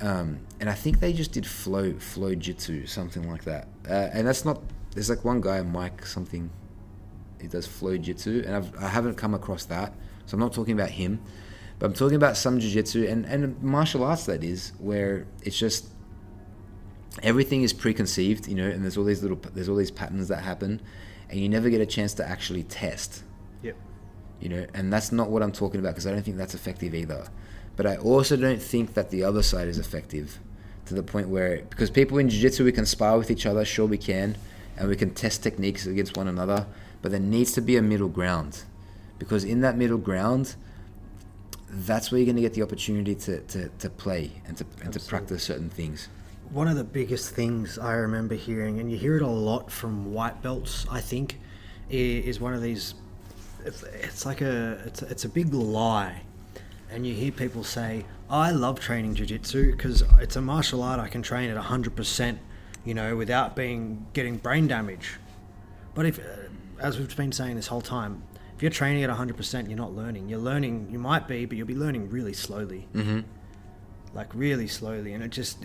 um, 0.01 0.39
and 0.59 0.69
I 0.69 0.73
think 0.73 0.99
they 0.99 1.13
just 1.13 1.31
did 1.31 1.47
flow 1.47 1.93
flow 1.93 2.35
jitsu 2.35 2.85
something 2.85 3.29
like 3.31 3.45
that. 3.45 3.69
Uh, 3.89 4.09
and 4.11 4.27
that's 4.27 4.43
not. 4.43 4.61
There's 4.91 5.09
like 5.09 5.23
one 5.23 5.39
guy, 5.39 5.61
Mike 5.61 6.05
something. 6.05 6.49
He 7.39 7.47
does 7.47 7.65
flow 7.65 7.95
jitsu, 7.97 8.43
and 8.45 8.57
I've, 8.57 8.75
I 8.75 8.89
haven't 8.89 9.15
come 9.15 9.33
across 9.33 9.63
that, 9.65 9.93
so 10.25 10.35
I'm 10.35 10.41
not 10.41 10.51
talking 10.51 10.73
about 10.73 10.89
him. 10.89 11.21
But 11.79 11.85
I'm 11.87 11.93
talking 11.93 12.17
about 12.17 12.35
some 12.35 12.59
jiu-jitsu 12.59 13.07
and, 13.07 13.25
and 13.25 13.61
martial 13.63 14.03
arts 14.03 14.25
that 14.25 14.43
is, 14.43 14.73
where 14.79 15.25
it's 15.43 15.57
just 15.57 15.87
everything 17.21 17.63
is 17.63 17.71
preconceived, 17.71 18.49
you 18.49 18.55
know, 18.55 18.67
and 18.67 18.83
there's 18.83 18.97
all 18.97 19.05
these 19.05 19.21
little 19.21 19.39
there's 19.53 19.69
all 19.69 19.77
these 19.77 19.91
patterns 19.91 20.27
that 20.27 20.43
happen, 20.43 20.81
and 21.29 21.39
you 21.39 21.47
never 21.47 21.69
get 21.69 21.79
a 21.79 21.85
chance 21.85 22.13
to 22.15 22.27
actually 22.27 22.63
test. 22.63 23.23
You 24.43 24.49
know, 24.49 24.65
and 24.73 24.91
that's 24.91 25.13
not 25.13 25.29
what 25.29 25.41
I'm 25.41 25.53
talking 25.53 25.79
about 25.79 25.91
because 25.91 26.05
I 26.05 26.11
don't 26.11 26.21
think 26.21 26.35
that's 26.35 26.53
effective 26.53 26.93
either. 26.93 27.27
But 27.77 27.85
I 27.85 27.95
also 27.95 28.35
don't 28.35 28.61
think 28.61 28.93
that 28.93 29.09
the 29.09 29.23
other 29.23 29.41
side 29.41 29.69
is 29.69 29.79
effective 29.79 30.37
to 30.87 30.93
the 30.93 31.01
point 31.01 31.29
where 31.29 31.61
because 31.69 31.89
people 31.89 32.17
in 32.17 32.29
jiu-jitsu 32.29 32.65
we 32.65 32.73
can 32.73 32.85
spar 32.85 33.17
with 33.17 33.31
each 33.31 33.45
other, 33.45 33.63
sure 33.63 33.85
we 33.85 33.97
can, 33.97 34.35
and 34.77 34.89
we 34.89 34.97
can 34.97 35.11
test 35.11 35.43
techniques 35.43 35.85
against 35.85 36.17
one 36.17 36.27
another, 36.27 36.67
but 37.01 37.11
there 37.11 37.21
needs 37.21 37.53
to 37.53 37.61
be 37.61 37.77
a 37.77 37.81
middle 37.81 38.09
ground 38.09 38.63
because 39.17 39.45
in 39.45 39.61
that 39.61 39.77
middle 39.77 39.97
ground 39.97 40.55
that's 41.69 42.11
where 42.11 42.19
you're 42.19 42.25
going 42.25 42.35
to 42.35 42.41
get 42.41 42.53
the 42.53 42.63
opportunity 42.63 43.15
to, 43.15 43.39
to, 43.43 43.69
to 43.69 43.89
play 43.89 44.29
and 44.45 44.57
to, 44.57 44.65
and 44.83 44.91
to 44.91 44.99
practice 44.99 45.43
certain 45.43 45.69
things. 45.69 46.09
One 46.51 46.67
of 46.67 46.75
the 46.75 46.83
biggest 46.83 47.33
things 47.33 47.79
I 47.79 47.93
remember 47.93 48.35
hearing, 48.35 48.79
and 48.79 48.91
you 48.91 48.97
hear 48.97 49.15
it 49.15 49.23
a 49.23 49.27
lot 49.27 49.71
from 49.71 50.13
white 50.13 50.43
belts, 50.43 50.85
I 50.91 50.99
think, 50.99 51.39
is 51.89 52.39
one 52.41 52.53
of 52.53 52.61
these. 52.61 52.93
It's, 53.65 53.83
it's 53.83 54.25
like 54.25 54.41
a 54.41 54.81
it's, 54.85 55.01
a- 55.01 55.07
it's 55.07 55.25
a 55.25 55.29
big 55.29 55.53
lie, 55.53 56.21
and 56.91 57.05
you 57.07 57.13
hear 57.13 57.31
people 57.31 57.63
say, 57.63 58.05
"I 58.29 58.51
love 58.51 58.79
training 58.79 59.15
jiu-jitsu 59.15 59.71
because 59.71 60.03
it's 60.19 60.35
a 60.35 60.41
martial 60.41 60.83
art 60.83 60.99
I 60.99 61.07
can 61.07 61.21
train 61.21 61.49
at 61.49 61.57
hundred 61.57 61.95
percent, 61.95 62.39
you 62.85 62.93
know, 62.93 63.15
without 63.15 63.55
being 63.55 64.05
getting 64.13 64.37
brain 64.37 64.67
damage." 64.67 65.15
But 65.95 66.05
if, 66.07 66.19
uh, 66.19 66.23
as 66.79 66.97
we've 66.97 67.15
been 67.15 67.31
saying 67.31 67.55
this 67.55 67.67
whole 67.67 67.81
time, 67.81 68.23
if 68.55 68.61
you're 68.63 68.71
training 68.71 69.03
at 69.03 69.09
100%, 69.11 69.67
you're 69.67 69.77
not 69.77 69.93
learning. 69.95 70.27
You're 70.27 70.39
learning, 70.39 70.87
you 70.91 70.97
might 70.97 71.27
be, 71.27 71.45
but 71.45 71.55
you'll 71.55 71.67
be 71.67 71.75
learning 71.75 72.09
really 72.09 72.33
slowly. 72.33 72.87
Mm-hmm. 72.95 73.19
Like 74.15 74.27
really 74.33 74.67
slowly. 74.67 75.13
And 75.13 75.23
it 75.23 75.29
just, 75.29 75.59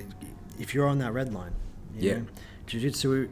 if 0.59 0.75
you're 0.75 0.87
on 0.87 0.99
that 0.99 1.13
red 1.15 1.33
line, 1.33 1.53
you 1.97 2.09
Yeah. 2.11 2.15
know, 2.19 2.25
jiu-jitsu 2.67 3.29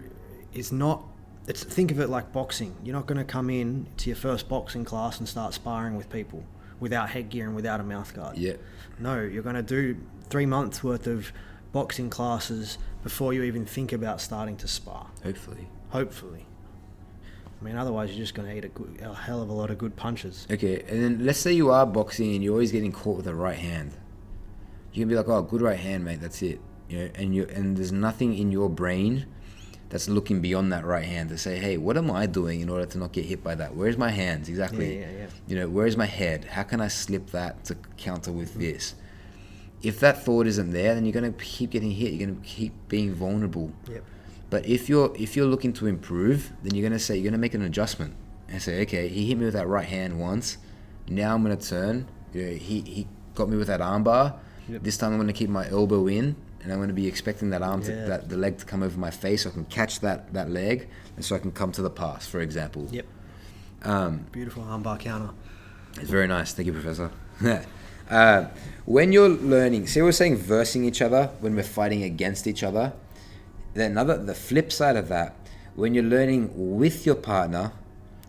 is 0.55 0.72
not, 0.72 1.02
it's, 1.46 1.62
think 1.62 1.90
of 1.90 2.00
it 2.00 2.09
like 2.09 2.32
boxing. 2.32 2.74
You're 2.82 2.94
not 2.94 3.06
going 3.06 3.18
to 3.18 3.24
come 3.24 3.50
in 3.50 3.87
to 3.98 4.11
your 4.11 4.16
first 4.16 4.48
boxing 4.48 4.85
class 4.85 5.18
and 5.18 5.28
start 5.28 5.54
sparring 5.54 5.96
with 5.96 6.11
people 6.11 6.44
without 6.80 7.11
headgear 7.11 7.46
and 7.46 7.54
without 7.54 7.80
a 7.80 7.85
mouth 7.85 8.14
guard. 8.14 8.37
Yeah. 8.37 8.54
No, 8.98 9.20
you're 9.22 9.42
going 9.42 9.56
to 9.56 9.62
do 9.62 9.96
three 10.28 10.46
months 10.46 10.82
worth 10.82 11.06
of 11.06 11.32
boxing 11.72 12.11
classes 12.11 12.78
before 13.02 13.32
you 13.32 13.42
even 13.42 13.64
think 13.64 13.92
about 13.92 14.20
starting 14.20 14.56
to 14.56 14.68
spar 14.68 15.06
Hopefully. 15.22 15.68
hopefully. 15.90 16.46
I 17.61 17.64
mean, 17.64 17.76
otherwise 17.76 18.11
you're 18.11 18.18
just 18.18 18.35
going 18.35 18.48
to 18.48 18.56
eat 18.56 18.64
a, 18.64 18.68
good, 18.68 19.00
a 19.02 19.14
hell 19.14 19.42
of 19.42 19.48
a 19.48 19.52
lot 19.52 19.70
of 19.70 19.78
good 19.78 19.96
punches. 19.96 20.46
Okay, 20.50 20.82
and 20.88 21.02
then 21.02 21.24
let's 21.24 21.38
say 21.38 21.52
you 21.52 21.70
are 21.70 21.87
boxing 21.87 22.35
and 22.35 22.44
you're 22.44 22.52
always 22.52 22.72
getting 22.72 22.92
caught 22.92 23.16
with 23.16 23.26
a 23.26 23.35
right 23.35 23.59
hand. 23.59 23.92
You 24.92 25.02
can 25.02 25.09
be 25.09 25.14
like, 25.14 25.28
"Oh, 25.28 25.42
good 25.42 25.61
right 25.62 25.78
hand, 25.78 26.04
mate. 26.04 26.20
That's 26.20 26.42
it." 26.42 26.61
You 26.88 26.98
know, 26.98 27.11
and 27.14 27.35
you 27.35 27.46
and 27.46 27.76
there's 27.76 27.92
nothing 27.92 28.37
in 28.37 28.50
your 28.52 28.68
brain 28.70 29.26
that's 29.88 30.09
looking 30.09 30.40
beyond 30.40 30.72
that 30.72 30.85
right 30.85 31.05
hand 31.05 31.29
to 31.31 31.38
say, 31.38 31.59
"Hey, 31.59 31.77
what 31.77 31.96
am 31.96 32.11
I 32.11 32.27
doing 32.27 32.61
in 32.61 32.68
order 32.68 32.87
to 32.87 32.99
not 32.99 33.12
get 33.12 33.25
hit 33.27 33.42
by 33.42 33.55
that? 33.55 33.77
Where's 33.77 33.96
my 33.96 34.11
hands 34.11 34.49
exactly? 34.49 34.99
Yeah, 34.99 35.07
yeah, 35.07 35.18
yeah. 35.18 35.27
You 35.46 35.57
know, 35.57 35.68
where's 35.68 35.96
my 35.96 36.07
head? 36.07 36.44
How 36.44 36.62
can 36.62 36.81
I 36.81 36.88
slip 36.88 37.31
that 37.31 37.64
to 37.66 37.77
counter 37.96 38.33
with 38.33 38.51
mm-hmm. 38.51 38.61
this?" 38.61 38.94
If 39.83 40.01
that 40.01 40.25
thought 40.25 40.46
isn't 40.46 40.70
there, 40.72 40.94
then 40.94 41.05
you're 41.05 41.12
gonna 41.12 41.33
keep 41.33 41.70
getting 41.70 41.92
hit. 41.92 42.12
You're 42.12 42.27
gonna 42.27 42.40
keep 42.42 42.72
being 42.88 43.14
vulnerable. 43.14 43.72
Yep. 43.88 44.05
But 44.51 44.66
if 44.66 44.88
you're 44.88 45.12
if 45.16 45.37
you're 45.37 45.46
looking 45.46 45.72
to 45.75 45.87
improve, 45.87 46.53
then 46.62 46.75
you're 46.75 46.88
gonna 46.88 46.99
say 46.99 47.16
you're 47.16 47.31
gonna 47.31 47.40
make 47.40 47.55
an 47.55 47.62
adjustment 47.62 48.14
and 48.49 48.62
say, 48.62 48.83
okay, 48.83 49.09
he 49.09 49.27
hit 49.27 49.38
me 49.38 49.44
with 49.44 49.55
that 49.55 49.66
right 49.66 49.87
hand 49.87 50.18
once. 50.20 50.59
Now 51.09 51.35
I'm 51.35 51.42
gonna 51.42 51.57
turn. 51.57 52.09
You 52.33 52.44
know, 52.44 52.53
he 52.53 52.81
he 52.81 53.07
got 53.35 53.49
me 53.49 53.57
with 53.57 53.66
that 53.68 53.81
arm 53.81 54.05
bar. 54.05 54.38
Yep. 54.68 54.83
This 54.83 54.96
time 54.96 55.12
I'm 55.12 55.18
gonna 55.18 55.33
keep 55.33 55.51
my 55.51 55.68
elbow 55.68 56.07
in, 56.07 56.37
and 56.66 56.72
I'm 56.72 56.81
gonna 56.81 56.92
be 56.92 57.07
expecting 57.07 57.50
that 57.50 57.62
arm 57.62 57.81
to 57.85 57.92
Yeah. 57.92 58.07
that 58.07 58.29
the 58.29 58.37
leg 58.37 58.59
to 58.59 58.64
come 58.64 58.83
over 58.83 58.98
my 58.98 59.11
face, 59.12 59.44
so 59.44 59.50
I 59.50 59.52
can 59.52 59.66
catch 59.66 60.00
that 60.00 60.33
that 60.35 60.50
leg, 60.50 60.88
and 61.14 61.24
so 61.24 61.37
I 61.37 61.38
can 61.38 61.52
come 61.52 61.70
to 61.72 61.81
the 61.83 61.90
pass, 61.90 62.26
for 62.26 62.40
example. 62.40 62.88
Yep. 62.90 63.07
Um, 63.85 64.26
Beautiful 64.33 64.64
armbar 64.64 64.98
counter. 64.98 65.31
it's 66.00 66.11
very 66.11 66.26
nice. 66.26 66.52
Thank 66.55 66.66
you, 66.66 66.72
Professor. 66.72 67.12
uh, 68.11 68.46
when 68.85 69.12
you're 69.12 69.29
learning, 69.29 69.87
see, 69.87 70.02
we're 70.02 70.11
saying 70.11 70.38
versing 70.38 70.85
each 70.85 71.00
other 71.00 71.31
when 71.38 71.55
we're 71.55 71.62
fighting 71.62 72.02
against 72.02 72.48
each 72.48 72.64
other. 72.64 72.92
Then 73.74 73.92
another, 73.92 74.18
the 74.18 74.35
flip 74.35 74.72
side 74.72 74.96
of 74.96 75.07
that, 75.09 75.37
when 75.76 75.94
you're 75.94 76.11
learning 76.16 76.50
with 76.79 77.07
your 77.07 77.14
partner, 77.14 77.70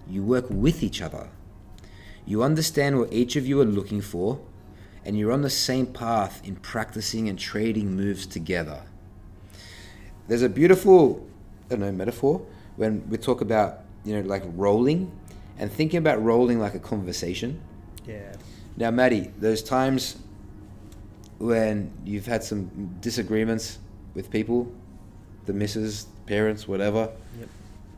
you 0.08 0.22
work 0.22 0.46
with 0.50 0.84
each 0.84 1.02
other. 1.02 1.30
You 2.28 2.44
understand 2.44 3.00
what 3.00 3.12
each 3.12 3.36
of 3.36 3.48
you 3.48 3.60
are 3.62 3.66
looking 3.66 4.02
for, 4.02 4.40
and 5.08 5.18
you're 5.18 5.32
on 5.32 5.42
the 5.42 5.50
same 5.50 5.86
path 5.86 6.42
in 6.46 6.58
practicing 6.58 7.30
and 7.30 7.40
trading 7.40 7.96
moves 7.96 8.28
together. 8.28 8.82
There's 10.28 10.42
a 10.42 10.50
beautiful, 10.50 11.26
I 11.68 11.70
don't 11.70 11.80
know, 11.80 11.92
metaphor 11.94 12.46
when 12.76 13.10
we 13.10 13.18
talk 13.18 13.40
about, 13.40 13.80
you 14.04 14.14
know, 14.16 14.28
like 14.28 14.44
rolling 14.54 15.10
and 15.58 15.72
thinking 15.72 16.00
about 16.00 16.22
rolling 16.22 16.60
like 16.60 16.76
a 16.76 16.80
conversation. 16.80 17.62
Yeah. 18.06 18.34
Now, 18.76 18.92
Maddie, 18.92 19.32
those 19.40 19.64
times 19.64 20.18
when 21.40 21.90
you've 22.04 22.26
had 22.26 22.44
some 22.44 22.70
disagreements 23.00 23.80
with 24.14 24.30
people, 24.30 24.70
the 25.46 25.54
missus, 25.54 26.08
parents, 26.26 26.68
whatever, 26.68 27.10
Yep. 27.40 27.50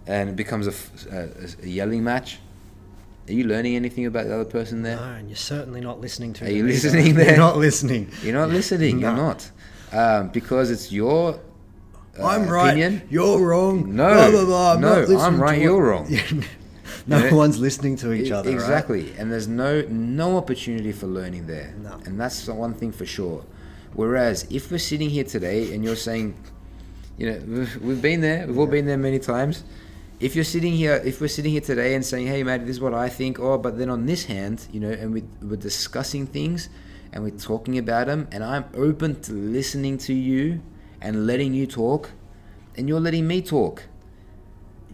and 0.05 0.29
it 0.29 0.35
becomes 0.35 0.67
a 0.67 1.57
yelling 1.63 2.03
match. 2.03 2.37
Are 3.29 3.33
you 3.33 3.43
learning 3.45 3.75
anything 3.75 4.05
about 4.07 4.25
the 4.27 4.33
other 4.33 4.45
person 4.45 4.81
there? 4.81 4.95
No, 4.95 5.03
and 5.03 5.29
you're 5.29 5.35
certainly 5.37 5.81
not 5.81 6.01
listening 6.01 6.33
to 6.33 6.45
Are 6.45 6.49
you 6.49 6.57
either. 6.67 6.67
listening 6.67 7.15
there? 7.15 7.27
You're 7.29 7.37
not 7.37 7.57
listening. 7.57 8.11
You're 8.23 8.33
not 8.33 8.49
listening. 8.49 8.99
You're 8.99 9.13
not, 9.15 9.49
um, 9.93 10.29
because 10.29 10.71
it's 10.71 10.91
your. 10.91 11.39
uh, 12.19 12.25
I'm 12.25 12.47
right. 12.49 12.69
Opinion. 12.71 13.07
You're 13.09 13.39
wrong. 13.45 13.95
No, 13.95 14.09
Blah, 14.13 14.31
blah, 14.31 14.45
blah. 14.45 14.73
I'm 14.73 14.81
no, 14.81 14.89
not 14.89 14.97
listening 15.01 15.19
I'm 15.21 15.39
right, 15.41 15.61
you're 15.61 15.81
wrong. 15.89 16.07
no 17.07 17.17
You 17.23 17.29
know? 17.31 17.37
one's 17.37 17.59
listening 17.59 17.95
to 17.97 18.13
each 18.13 18.31
other. 18.31 18.49
right? 18.49 18.55
Exactly, 18.55 19.13
and 19.17 19.31
there's 19.31 19.47
no 19.47 19.81
no 19.89 20.37
opportunity 20.37 20.91
for 20.91 21.05
learning 21.07 21.45
there, 21.47 21.73
No. 21.81 21.99
and 22.05 22.19
that's 22.19 22.45
the 22.47 22.53
one 22.55 22.73
thing 22.73 22.91
for 22.91 23.05
sure. 23.05 23.45
Whereas 23.93 24.47
if 24.49 24.71
we're 24.71 24.77
sitting 24.79 25.09
here 25.09 25.23
today 25.23 25.73
and 25.73 25.83
you're 25.83 25.95
saying, 25.95 26.35
you 27.17 27.31
know, 27.31 27.39
we've, 27.47 27.75
we've 27.81 28.01
been 28.01 28.21
there, 28.21 28.47
we've 28.47 28.57
all 28.57 28.65
Yeah. 28.65 28.71
been 28.71 28.85
there 28.85 28.97
many 28.97 29.19
times. 29.19 29.63
If 30.19 30.35
you're 30.35 30.43
sitting 30.43 30.73
here, 30.73 31.01
if 31.05 31.21
we're 31.21 31.27
sitting 31.27 31.51
here 31.51 31.61
today 31.61 31.95
and 31.95 32.05
saying, 32.05 32.27
"Hey, 32.27 32.43
mate, 32.43 32.61
this 32.61 32.71
is 32.77 32.81
what 32.81 32.93
I 32.93 33.09
think," 33.09 33.39
oh, 33.39 33.57
but 33.57 33.77
then 33.77 33.89
on 33.89 34.05
this 34.05 34.25
hand, 34.25 34.67
you 34.71 34.79
know, 34.79 34.91
and 34.91 35.13
we, 35.13 35.23
we're 35.41 35.55
discussing 35.55 36.27
things 36.27 36.69
and 37.11 37.23
we're 37.23 37.31
talking 37.31 37.77
about 37.77 38.07
them, 38.07 38.27
and 38.31 38.43
I'm 38.43 38.65
open 38.73 39.21
to 39.21 39.33
listening 39.33 39.97
to 39.99 40.13
you 40.13 40.61
and 41.01 41.25
letting 41.25 41.53
you 41.53 41.65
talk, 41.65 42.11
and 42.75 42.87
you're 42.87 42.99
letting 42.99 43.27
me 43.27 43.41
talk, 43.41 43.83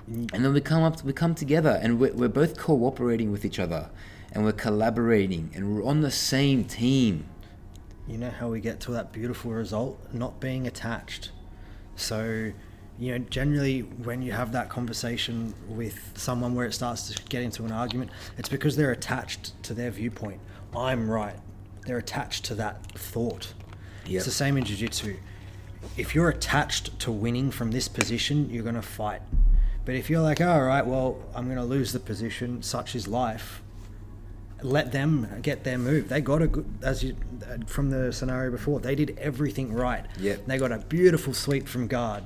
mm-hmm. 0.10 0.28
and 0.34 0.46
then 0.46 0.54
we 0.54 0.62
come 0.62 0.84
up, 0.84 1.04
we 1.04 1.12
come 1.12 1.36
together, 1.36 1.78
and 1.82 2.00
we're, 2.00 2.14
we're 2.14 2.30
both 2.30 2.58
cooperating 2.58 3.32
with 3.32 3.44
each 3.44 3.60
other, 3.60 3.90
and 4.32 4.46
we're 4.46 4.54
collaborating, 4.54 5.52
and 5.54 5.76
we're 5.76 5.84
on 5.84 6.02
the 6.02 6.12
same 6.12 6.64
team. 6.64 7.26
You 8.08 8.18
know 8.18 8.30
how 8.30 8.50
we 8.50 8.62
get 8.62 8.80
to 8.82 8.92
that 8.92 9.12
beautiful 9.12 9.52
result? 9.52 10.00
Not 10.14 10.40
being 10.40 10.68
attached. 10.68 11.32
So, 11.96 12.52
you 12.98 13.12
know, 13.12 13.26
generally 13.30 13.82
when 13.82 14.22
you 14.22 14.32
have 14.32 14.52
that 14.54 14.70
conversation 14.70 15.54
with 15.68 16.12
someone 16.16 16.56
where 16.56 16.66
it 16.66 16.74
starts 16.74 17.10
to 17.14 17.24
get 17.24 17.44
into 17.44 17.66
an 17.66 17.72
argument, 17.72 18.12
it's 18.38 18.50
because 18.50 18.76
they're 18.76 18.92
attached 18.92 19.62
to 19.64 19.74
their 19.74 19.92
viewpoint. 19.92 20.40
I'm 20.76 21.10
right. 21.10 21.36
They're 21.86 21.98
attached 21.98 22.46
to 22.46 22.56
that 22.56 22.92
thought. 22.94 23.54
Yep. 24.06 24.16
It's 24.16 24.26
the 24.26 24.32
same 24.32 24.58
in 24.58 24.64
jiu-jitsu. 24.64 25.18
If 25.98 26.16
you're 26.16 26.30
attached 26.30 27.00
to 27.02 27.12
winning 27.12 27.52
from 27.52 27.72
this 27.72 27.88
position, 27.88 28.50
you're 28.50 28.64
going 28.64 28.76
to 28.76 28.82
fight. 28.82 29.22
But 29.84 29.96
if 29.96 30.10
you're 30.10 30.22
like, 30.22 30.42
all 30.42 30.64
right, 30.64 30.86
well, 30.86 31.20
I'm 31.36 31.46
going 31.46 31.58
to 31.58 31.64
lose 31.64 31.92
the 31.92 32.00
position, 32.00 32.64
such 32.64 32.96
is 32.96 33.08
life. 33.08 33.62
Let 34.64 34.92
them 34.92 35.28
get 35.44 35.64
their 35.64 35.78
move. 35.78 36.10
They 36.10 36.22
got 36.22 36.42
a 36.42 36.48
good, 36.48 36.66
as 36.82 37.04
you 37.04 37.16
from 37.68 37.92
the 37.92 38.12
scenario 38.12 38.50
before, 38.50 38.80
they 38.80 38.96
did 38.96 39.18
everything 39.20 39.72
right. 39.72 40.06
Yep. 40.20 40.48
They 40.48 40.58
got 40.58 40.72
a 40.72 40.80
beautiful 40.80 41.34
sweep 41.34 41.68
from 41.68 41.88
guard, 41.88 42.24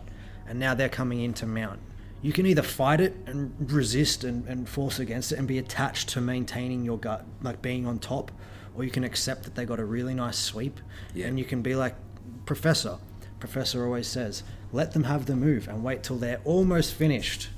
and 0.50 0.60
now 0.60 0.74
they're 0.74 0.90
coming 0.90 1.22
into 1.22 1.46
mount. 1.46 1.80
You 2.22 2.34
can 2.34 2.46
either 2.46 2.64
fight 2.64 3.00
it 3.00 3.16
and 3.28 3.54
resist 3.72 4.26
and, 4.26 4.46
and 4.48 4.68
force 4.68 5.00
against 5.00 5.32
it 5.32 5.40
and 5.40 5.48
be 5.48 5.58
attached 5.58 6.10
to 6.10 6.22
maintaining 6.22 6.84
your 6.84 6.98
gut, 6.98 7.26
like 7.42 7.62
being 7.62 7.86
on 7.86 8.00
top, 8.00 8.32
or 8.76 8.84
you 8.84 8.92
can 8.92 9.06
accept 9.06 9.44
that 9.44 9.56
they 9.56 9.64
got 9.64 9.80
a 9.80 9.86
really 9.86 10.14
nice 10.14 10.38
sweep, 10.38 10.80
Yeah. 11.14 11.28
and 11.28 11.40
you 11.40 11.46
can 11.46 11.62
be 11.62 11.76
like, 11.76 11.96
Professor. 12.46 12.98
Professor 13.40 13.86
always 13.86 14.08
says, 14.08 14.44
let 14.74 14.92
them 14.92 15.06
have 15.06 15.28
the 15.28 15.36
move 15.36 15.70
and 15.70 15.82
wait 15.84 16.04
till 16.04 16.18
they're 16.18 16.42
almost 16.44 16.94
finished, 16.94 17.50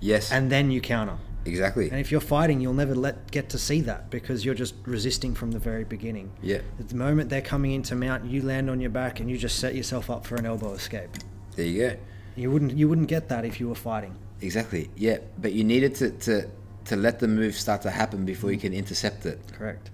Yes, 0.00 0.32
and 0.32 0.50
then 0.50 0.70
you 0.70 0.80
counter. 0.80 1.16
exactly. 1.44 1.90
And 1.90 2.00
if 2.00 2.10
you're 2.10 2.20
fighting, 2.22 2.60
you'll 2.62 2.72
never 2.72 2.94
let 2.94 3.30
get 3.30 3.50
to 3.50 3.58
see 3.58 3.82
that 3.82 4.08
because 4.08 4.44
you're 4.46 4.54
just 4.54 4.74
resisting 4.86 5.34
from 5.34 5.50
the 5.50 5.58
very 5.58 5.84
beginning. 5.84 6.32
Yeah, 6.42 6.60
At 6.80 6.88
the 6.88 6.96
moment 6.96 7.28
they're 7.28 7.42
coming 7.42 7.72
into 7.72 7.94
mount, 7.94 8.24
you 8.24 8.40
land 8.40 8.70
on 8.70 8.80
your 8.80 8.90
back 8.90 9.20
and 9.20 9.28
you 9.30 9.36
just 9.36 9.58
set 9.58 9.74
yourself 9.74 10.08
up 10.08 10.26
for 10.26 10.36
an 10.36 10.46
elbow 10.46 10.72
escape. 10.72 11.10
There 11.56 11.66
you 11.66 11.88
go. 11.88 11.96
You 12.36 12.50
wouldn't 12.50 12.72
you 12.72 12.88
wouldn't 12.88 13.08
get 13.08 13.28
that 13.28 13.44
if 13.44 13.60
you 13.60 13.68
were 13.68 13.74
fighting. 13.74 14.16
Exactly. 14.40 14.90
Yeah, 14.96 15.18
but 15.38 15.52
you 15.52 15.64
needed 15.64 15.94
to 15.96 16.10
to 16.10 16.50
to 16.86 16.96
let 16.96 17.20
the 17.20 17.28
move 17.28 17.54
start 17.54 17.82
to 17.82 17.90
happen 17.90 18.24
before 18.24 18.52
you 18.52 18.58
can 18.58 18.72
intercept 18.74 19.24
it. 19.26 19.40
Correct. 19.52 19.90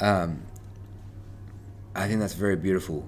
Um, 0.00 0.42
I 1.94 2.06
think 2.06 2.20
that's 2.20 2.34
very 2.34 2.56
beautiful. 2.56 3.06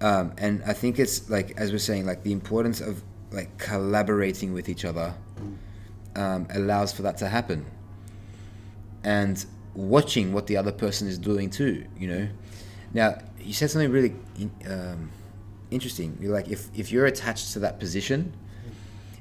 Um, 0.00 0.32
and 0.38 0.62
I 0.64 0.72
think 0.72 0.98
it's 0.98 1.28
like 1.28 1.56
as 1.56 1.72
we're 1.72 1.78
saying, 1.78 2.06
like 2.06 2.22
the 2.22 2.32
importance 2.32 2.80
of 2.80 3.02
like 3.30 3.58
collaborating 3.58 4.52
with 4.52 4.68
each 4.68 4.84
other 4.84 5.14
um, 6.16 6.46
allows 6.54 6.92
for 6.92 7.02
that 7.02 7.18
to 7.18 7.28
happen, 7.28 7.66
and 9.04 9.44
watching 9.74 10.32
what 10.32 10.46
the 10.46 10.56
other 10.56 10.72
person 10.72 11.08
is 11.08 11.18
doing 11.18 11.50
too. 11.50 11.84
You 11.98 12.08
know, 12.08 12.28
now 12.94 13.18
you 13.40 13.52
said 13.52 13.70
something 13.70 13.90
really 13.90 14.14
um, 14.68 15.10
interesting. 15.70 16.16
You're 16.20 16.32
like 16.32 16.48
if 16.48 16.68
if 16.74 16.90
you're 16.92 17.06
attached 17.06 17.52
to 17.52 17.58
that 17.60 17.78
position, 17.78 18.34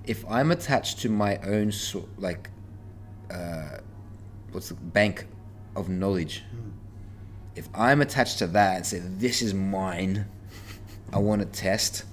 if 0.06 0.24
I'm 0.30 0.52
attached 0.52 1.00
to 1.00 1.10
my 1.10 1.38
own 1.38 1.72
so, 1.72 2.08
like 2.18 2.50
uh, 3.32 3.78
what's 4.52 4.70
the 4.70 4.76
bank 4.76 5.28
of 5.76 5.90
knowledge 5.90 6.44
if 7.58 7.68
I'm 7.74 8.02
attached 8.02 8.38
to 8.40 8.48
that 8.48 8.76
and 8.78 8.86
say 8.86 9.00
this 9.00 9.42
is 9.42 9.54
mine, 9.54 10.28
I 11.12 11.18
want 11.18 11.42
to 11.42 11.48
test, 11.48 12.06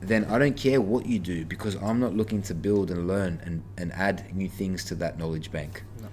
then 0.00 0.24
I 0.26 0.38
don't 0.38 0.56
care 0.56 0.80
what 0.80 1.06
you 1.06 1.18
do 1.18 1.44
because 1.44 1.74
I'm 1.74 1.98
not 1.98 2.14
looking 2.14 2.40
to 2.42 2.54
build 2.54 2.92
and 2.92 3.08
learn 3.08 3.40
and, 3.44 3.62
and 3.76 3.92
add 3.92 4.34
new 4.34 4.48
things 4.48 4.84
to 4.86 4.94
that 4.96 5.18
knowledge 5.18 5.50
bank. 5.50 5.82
No. 6.00 6.08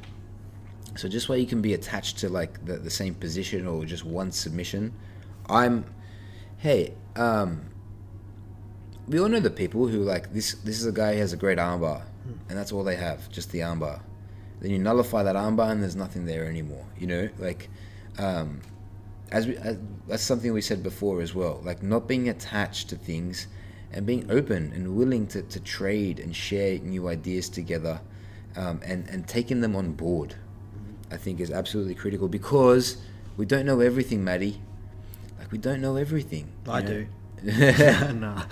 So 0.96 1.08
just 1.08 1.30
where 1.30 1.38
you 1.38 1.46
can 1.46 1.62
be 1.62 1.76
attached 1.76 2.18
to 2.20 2.30
like 2.30 2.66
the, 2.66 2.78
the 2.78 2.90
same 2.90 3.14
position 3.14 3.68
or 3.68 3.86
just 3.86 4.04
one 4.04 4.32
submission, 4.32 4.92
I'm 5.48 5.86
hey, 6.60 6.94
um 7.16 7.66
we 9.08 9.20
all 9.20 9.28
know 9.28 9.40
the 9.40 9.50
people 9.50 9.88
who 9.88 10.04
like 10.04 10.32
this 10.34 10.54
this 10.54 10.80
is 10.80 10.86
a 10.86 10.92
guy 10.92 11.14
who 11.14 11.20
has 11.20 11.34
a 11.34 11.38
great 11.38 11.58
armbar 11.58 12.04
and 12.48 12.58
that's 12.58 12.72
all 12.72 12.84
they 12.84 12.96
have, 12.96 13.30
just 13.30 13.52
the 13.52 13.60
armbar. 13.60 14.02
Then 14.62 14.72
you 14.72 14.80
nullify 14.80 15.24
that 15.24 15.36
armbar 15.36 15.72
and 15.72 15.82
there's 15.82 15.96
nothing 15.96 16.26
there 16.26 16.46
anymore. 16.46 16.86
You 16.98 17.08
know, 17.08 17.30
like 17.38 17.70
um, 18.18 18.62
as 19.32 19.48
we 19.48 19.58
as, 19.58 19.78
that's 20.08 20.24
something 20.24 20.54
we 20.54 20.62
said 20.62 20.84
before 20.84 21.22
as 21.22 21.34
well. 21.34 21.62
Like 21.64 21.82
not 21.82 22.08
being 22.08 22.30
attached 22.30 22.90
to 22.90 22.96
things 22.96 23.48
and 23.92 24.06
being 24.06 24.30
open 24.30 24.72
and 24.74 24.96
willing 24.96 25.28
to, 25.28 25.42
to 25.42 25.60
trade 25.60 26.20
and 26.20 26.36
share 26.36 26.78
new 26.80 27.08
ideas 27.08 27.50
together 27.50 28.02
um, 28.56 28.82
and 28.84 29.08
and 29.10 29.28
taking 29.28 29.62
them 29.62 29.76
on 29.76 29.94
board. 29.94 30.36
I 31.12 31.18
think 31.18 31.40
is 31.40 31.50
absolutely 31.50 31.96
critical 31.96 32.28
because 32.28 32.98
we 33.36 33.46
don't 33.46 33.66
know 33.66 33.80
everything, 33.80 34.24
Maddie. 34.24 34.62
Like 35.50 35.54
we 35.54 35.58
don't 35.58 35.82
know 35.82 35.96
everything. 35.96 36.48
I 36.68 36.82
know? 36.82 37.06
do. 37.44 38.14
nah. 38.14 38.44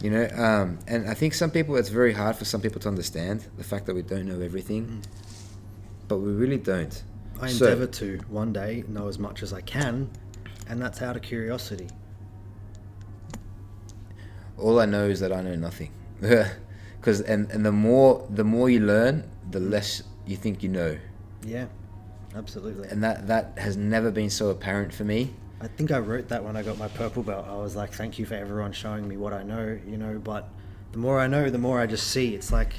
You 0.00 0.10
know, 0.10 0.28
um, 0.36 0.78
and 0.86 1.08
I 1.08 1.14
think 1.14 1.34
some 1.34 1.50
people, 1.50 1.74
it's 1.76 1.88
very 1.88 2.12
hard 2.12 2.36
for 2.36 2.44
some 2.44 2.60
people 2.60 2.80
to 2.82 2.88
understand 2.88 3.44
the 3.58 3.64
fact 3.64 3.86
that 3.86 3.94
we 3.94 4.02
don't 4.02 4.26
know 4.26 4.40
everything, 4.40 5.02
but 6.06 6.18
we 6.18 6.30
really 6.30 6.58
don't. 6.58 7.02
I 7.40 7.48
So- 7.48 7.64
endeavor 7.66 7.86
to 7.88 8.18
one 8.28 8.52
day 8.52 8.84
know 8.86 9.08
as 9.08 9.18
much 9.18 9.42
as 9.42 9.52
I 9.52 9.62
can, 9.62 10.10
and 10.68 10.80
that's 10.80 11.02
out 11.02 11.16
of 11.16 11.22
curiosity. 11.22 11.88
All 14.58 14.78
I 14.78 14.86
know 14.86 15.06
is 15.08 15.18
that 15.20 15.32
I 15.32 15.42
know 15.42 15.56
nothing, 15.56 15.90
because 16.20 17.20
and 17.22 17.50
and 17.50 17.66
the 17.66 17.72
more 17.72 18.24
the 18.30 18.44
more 18.44 18.70
you 18.70 18.80
learn, 18.80 19.28
the 19.50 19.60
less 19.60 20.02
you 20.24 20.36
think 20.36 20.62
you 20.62 20.68
know, 20.68 20.96
Yeah, 21.44 21.66
absolutely. 22.36 22.88
and 22.88 23.02
that 23.02 23.26
that 23.26 23.52
has 23.58 23.76
never 23.76 24.10
been 24.10 24.30
so 24.30 24.50
apparent 24.50 24.92
for 24.94 25.04
me. 25.04 25.32
I 25.60 25.68
think 25.68 25.90
I 25.90 25.98
wrote 25.98 26.28
that 26.28 26.44
when 26.44 26.54
I 26.56 26.62
got 26.62 26.76
my 26.78 26.88
purple 26.88 27.22
belt. 27.22 27.46
I 27.48 27.56
was 27.56 27.74
like, 27.74 27.92
thank 27.94 28.18
you 28.18 28.26
for 28.26 28.34
everyone 28.34 28.72
showing 28.72 29.08
me 29.08 29.16
what 29.16 29.32
I 29.32 29.42
know, 29.42 29.78
you 29.86 29.96
know, 29.96 30.18
but 30.22 30.48
the 30.92 30.98
more 30.98 31.18
I 31.18 31.26
know, 31.28 31.48
the 31.48 31.56
more 31.58 31.80
I 31.80 31.86
just 31.86 32.08
see. 32.08 32.34
It's 32.34 32.52
like, 32.52 32.74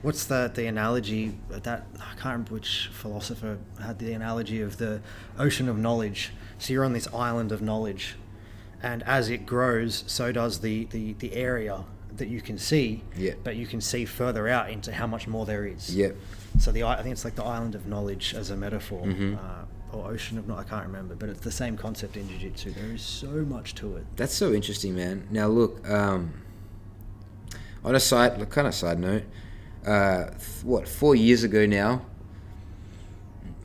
what's 0.00 0.24
the, 0.24 0.50
the 0.54 0.66
analogy 0.66 1.34
that, 1.50 1.86
I 2.00 2.12
can't 2.14 2.24
remember 2.24 2.54
which 2.54 2.88
philosopher 2.94 3.58
had 3.82 3.98
the 3.98 4.14
analogy 4.14 4.62
of 4.62 4.78
the 4.78 5.02
ocean 5.38 5.68
of 5.68 5.76
knowledge. 5.76 6.32
So 6.58 6.72
you're 6.72 6.84
on 6.86 6.94
this 6.94 7.06
island 7.12 7.52
of 7.52 7.60
knowledge, 7.60 8.14
and 8.82 9.02
as 9.02 9.28
it 9.28 9.44
grows, 9.44 10.02
so 10.06 10.32
does 10.32 10.60
the, 10.60 10.86
the, 10.86 11.12
the 11.14 11.34
area 11.34 11.84
that 12.16 12.28
you 12.28 12.40
can 12.40 12.56
see, 12.56 13.02
Yeah. 13.14 13.34
but 13.44 13.56
you 13.56 13.66
can 13.66 13.80
see 13.82 14.06
further 14.06 14.48
out 14.48 14.70
into 14.70 14.90
how 14.92 15.06
much 15.06 15.28
more 15.28 15.44
there 15.44 15.66
is. 15.66 15.94
Yep. 15.94 16.16
So 16.62 16.70
the 16.70 16.84
I 16.84 17.02
think 17.02 17.12
it's 17.14 17.24
like 17.24 17.34
the 17.34 17.42
island 17.42 17.74
of 17.74 17.88
knowledge 17.88 18.34
as 18.36 18.50
a 18.50 18.56
metaphor, 18.56 19.02
Mhm. 19.04 19.36
uh, 19.36 19.96
or 19.96 20.08
ocean 20.08 20.38
of 20.38 20.46
knowledge. 20.46 20.66
I 20.68 20.70
can't 20.70 20.86
remember, 20.86 21.16
but 21.16 21.28
it's 21.28 21.40
the 21.40 21.50
same 21.50 21.76
concept 21.76 22.16
in 22.16 22.28
jiu-jitsu. 22.28 22.70
There 22.70 22.92
is 22.94 23.02
so 23.02 23.26
much 23.44 23.74
to 23.76 23.96
it. 23.96 24.06
That's 24.14 24.32
so 24.32 24.52
interesting, 24.52 24.94
man. 24.94 25.24
Now 25.32 25.48
look, 25.48 25.72
um, 25.90 26.34
on 27.84 27.96
a 27.96 28.00
side 28.00 28.48
kind 28.50 28.68
of 28.68 28.74
side 28.76 29.00
note, 29.00 29.24
uh, 29.84 30.26
th- 30.26 30.62
what 30.62 30.86
four 30.86 31.16
years 31.16 31.42
ago 31.42 31.66
now, 31.66 32.02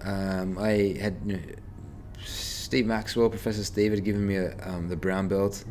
um, 0.03 0.57
I 0.57 0.97
had 0.99 1.17
you 1.23 1.33
know, 1.33 1.39
Steve 2.25 2.87
Maxwell, 2.87 3.29
Professor 3.29 3.63
Steve, 3.63 3.91
had 3.91 4.03
given 4.03 4.25
me 4.25 4.37
a, 4.37 4.57
um, 4.67 4.89
the 4.89 4.95
brown 4.95 5.27
belt, 5.27 5.63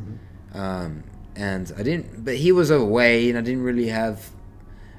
um, 0.53 1.03
and 1.35 1.73
I 1.77 1.83
didn't. 1.83 2.23
But 2.23 2.35
he 2.37 2.53
was 2.53 2.71
away, 2.71 3.27
and 3.27 3.37
I 3.37 3.41
didn't 3.41 3.63
really 3.63 3.87
have. 3.89 4.29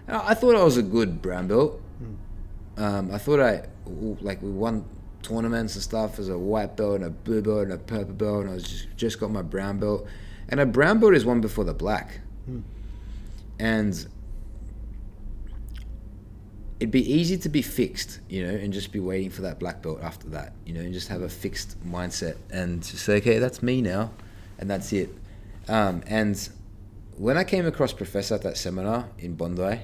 I 0.07 0.35
thought 0.35 0.55
I 0.57 0.63
was 0.63 0.77
a 0.77 0.83
good 0.83 1.23
brown 1.23 1.49
belt. 1.49 1.81
Um, 2.79 3.11
I 3.13 3.19
thought 3.19 3.41
I 3.41 3.67
like 4.21 4.41
we 4.41 4.51
won 4.51 4.85
tournaments 5.23 5.75
and 5.75 5.83
stuff 5.83 6.19
as 6.19 6.29
a 6.29 6.39
white 6.39 6.77
belt 6.77 6.95
and 6.97 7.05
a 7.05 7.11
blue 7.11 7.43
belt 7.43 7.65
and 7.65 7.73
a 7.73 7.79
purple 7.79 8.15
belt, 8.15 8.43
and 8.43 8.51
I 8.51 8.55
was 8.55 8.63
just 8.65 8.97
just 8.97 9.21
got 9.21 9.31
my 9.31 9.43
brown 9.43 9.79
belt. 9.79 10.07
And 10.49 10.61
a 10.61 10.67
brown 10.67 11.01
belt 11.01 11.15
is 11.15 11.25
one 11.27 11.41
before 11.41 11.65
the 11.65 11.75
black, 11.75 12.21
Hmm. 12.47 12.61
and 13.59 14.07
it'd 16.81 16.93
be 16.93 17.13
easy 17.13 17.37
to 17.37 17.49
be 17.49 17.61
fixed, 17.63 18.21
you 18.29 18.47
know, 18.47 18.55
and 18.55 18.73
just 18.73 18.93
be 18.93 19.01
waiting 19.01 19.31
for 19.31 19.43
that 19.43 19.59
black 19.59 19.83
belt 19.83 19.99
after 20.01 20.29
that, 20.29 20.53
you 20.65 20.73
know, 20.73 20.81
and 20.81 20.93
just 20.95 21.09
have 21.09 21.23
a 21.23 21.29
fixed 21.29 21.77
mindset 21.85 22.37
and 22.51 22.83
just 22.85 23.05
say, 23.05 23.17
okay, 23.17 23.39
that's 23.41 23.63
me 23.63 23.83
now, 23.83 24.13
and 24.59 24.71
that's 24.71 24.93
it. 24.93 25.11
Um, 25.67 26.03
and 26.07 26.49
when 27.17 27.37
I 27.37 27.43
came 27.43 27.67
across 27.67 27.93
Professor 27.93 28.37
at 28.37 28.43
that 28.43 28.57
seminar 28.57 29.09
in 29.19 29.35
Bondi, 29.35 29.81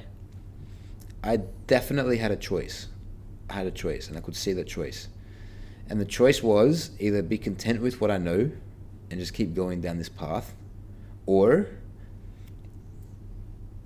I 1.25 1.39
definitely 1.66 2.18
had 2.18 2.31
a 2.31 2.37
choice. 2.37 2.89
I 3.49 3.55
had 3.55 3.66
a 3.66 3.70
choice, 3.70 4.09
and 4.09 4.16
I 4.16 4.20
could 4.20 4.37
see 4.37 4.53
that 4.53 4.66
choice. 4.66 5.09
And 5.89 5.99
the 6.01 6.05
choice 6.05 6.43
was 6.43 6.91
either 7.01 7.22
be 7.22 7.39
content 7.39 7.81
with 7.81 8.01
what 8.01 8.11
I 8.11 8.18
know 8.18 8.51
and 9.11 9.20
just 9.20 9.33
keep 9.33 9.55
going 9.55 9.81
down 9.81 9.97
this 9.99 10.09
path, 10.09 10.55
or 11.27 11.66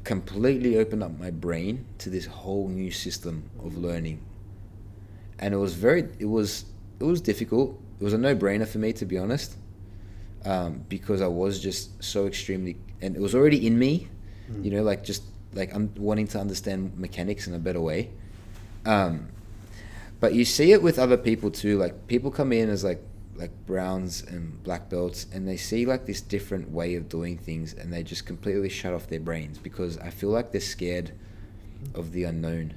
completely 0.05 0.79
open 0.79 1.03
up 1.03 1.17
my 1.19 1.31
brain 1.31 1.85
to 1.99 2.11
this 2.11 2.27
whole 2.27 2.69
new 2.69 2.91
system 2.91 3.49
of 3.63 3.77
learning. 3.77 4.21
And 5.39 5.55
it 5.55 5.59
was 5.59 5.75
very, 5.75 6.09
it 6.19 6.25
was, 6.25 6.65
it 6.99 7.05
was 7.05 7.21
difficult. 7.21 7.81
It 8.01 8.05
was 8.05 8.15
a 8.15 8.19
no-brainer 8.19 8.67
for 8.67 8.79
me, 8.79 8.93
to 8.95 9.05
be 9.05 9.19
honest, 9.19 9.57
um, 10.45 10.85
because 10.89 11.21
I 11.21 11.27
was 11.27 11.61
just 11.61 12.03
so 12.03 12.27
extremely, 12.27 12.77
and 13.01 13.15
it 13.15 13.21
was 13.23 13.35
already 13.35 13.67
in 13.67 13.79
me, 13.79 14.09
Mm. 14.51 14.65
you 14.65 14.71
know, 14.71 14.83
like 14.83 15.05
just 15.05 15.25
like 15.53 15.75
I'm 15.75 15.93
wanting 15.97 16.27
to 16.29 16.39
understand 16.39 16.99
mechanics 16.99 17.47
in 17.47 17.55
a 17.55 17.59
better 17.59 17.81
way. 17.81 18.11
Um, 18.85 19.29
but 20.21 20.35
you 20.35 20.45
see 20.45 20.73
it 20.73 20.83
with 20.83 20.99
other 20.99 21.17
people 21.17 21.51
too. 21.51 21.79
Like 21.79 22.07
people 22.07 22.31
come 22.31 22.53
in 22.53 22.69
as 22.69 22.85
like 22.85 23.03
like 23.37 23.53
browns 23.67 24.23
and 24.23 24.63
black 24.65 24.91
belts, 24.91 25.27
and 25.33 25.47
they 25.47 25.57
see 25.57 25.87
like 25.87 26.07
this 26.07 26.21
different 26.21 26.71
way 26.71 26.97
of 26.97 27.09
doing 27.09 27.39
things, 27.39 27.73
and 27.73 27.93
they 27.93 28.03
just 28.03 28.27
completely 28.27 28.69
shut 28.69 28.93
off 28.93 29.07
their 29.07 29.21
brains 29.21 29.59
because 29.59 29.97
I 29.99 30.11
feel 30.11 30.31
like 30.31 30.51
they're 30.51 30.61
scared 30.61 31.13
of 31.95 32.13
the 32.13 32.25
unknown. 32.25 32.75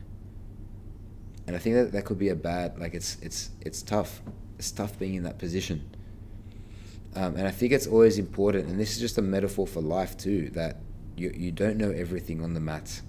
And 1.48 1.56
I 1.56 1.60
think 1.60 1.76
that 1.76 1.92
that 1.94 2.06
could 2.06 2.20
be 2.20 2.30
a 2.30 2.36
bad 2.36 2.78
like 2.78 2.94
it's 2.94 3.18
it's 3.22 3.50
it's 3.62 3.82
tough. 3.82 4.22
It's 4.60 4.72
tough 4.72 4.98
being 5.00 5.16
in 5.16 5.24
that 5.24 5.40
position. 5.40 5.90
Um, 7.16 7.36
and 7.36 7.48
I 7.48 7.52
think 7.52 7.74
it's 7.74 7.88
always 7.88 8.20
important, 8.20 8.70
and 8.70 8.80
this 8.80 8.94
is 8.94 9.00
just 9.00 9.18
a 9.18 9.22
metaphor 9.22 9.68
for 9.68 9.82
life 9.82 10.16
too, 10.16 10.50
that 10.52 10.78
you 11.22 11.32
you 11.46 11.52
don't 11.52 11.78
know 11.78 11.92
everything 11.92 12.44
on 12.44 12.54
the 12.54 12.60
mats, 12.60 13.02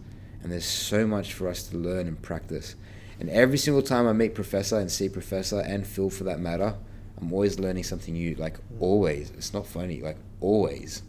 and 0.42 0.50
there's 0.52 0.64
so 0.64 1.06
much 1.06 1.32
for 1.32 1.48
us 1.48 1.62
to 1.68 1.76
learn 1.76 2.06
and 2.06 2.20
practice. 2.20 2.74
And 3.20 3.28
every 3.30 3.58
single 3.58 3.82
time 3.82 4.06
I 4.08 4.12
meet 4.12 4.34
Professor 4.34 4.78
and 4.78 4.90
see 4.90 5.08
Professor 5.08 5.60
and 5.60 5.86
Phil 5.86 6.10
for 6.10 6.24
that 6.24 6.40
matter, 6.40 6.74
I'm 7.18 7.32
always 7.32 7.58
learning 7.58 7.84
something 7.84 8.14
new. 8.14 8.34
Like 8.34 8.56
always, 8.80 9.30
it's 9.30 9.52
not 9.54 9.66
funny. 9.66 10.00
Like 10.00 10.18
always. 10.40 11.02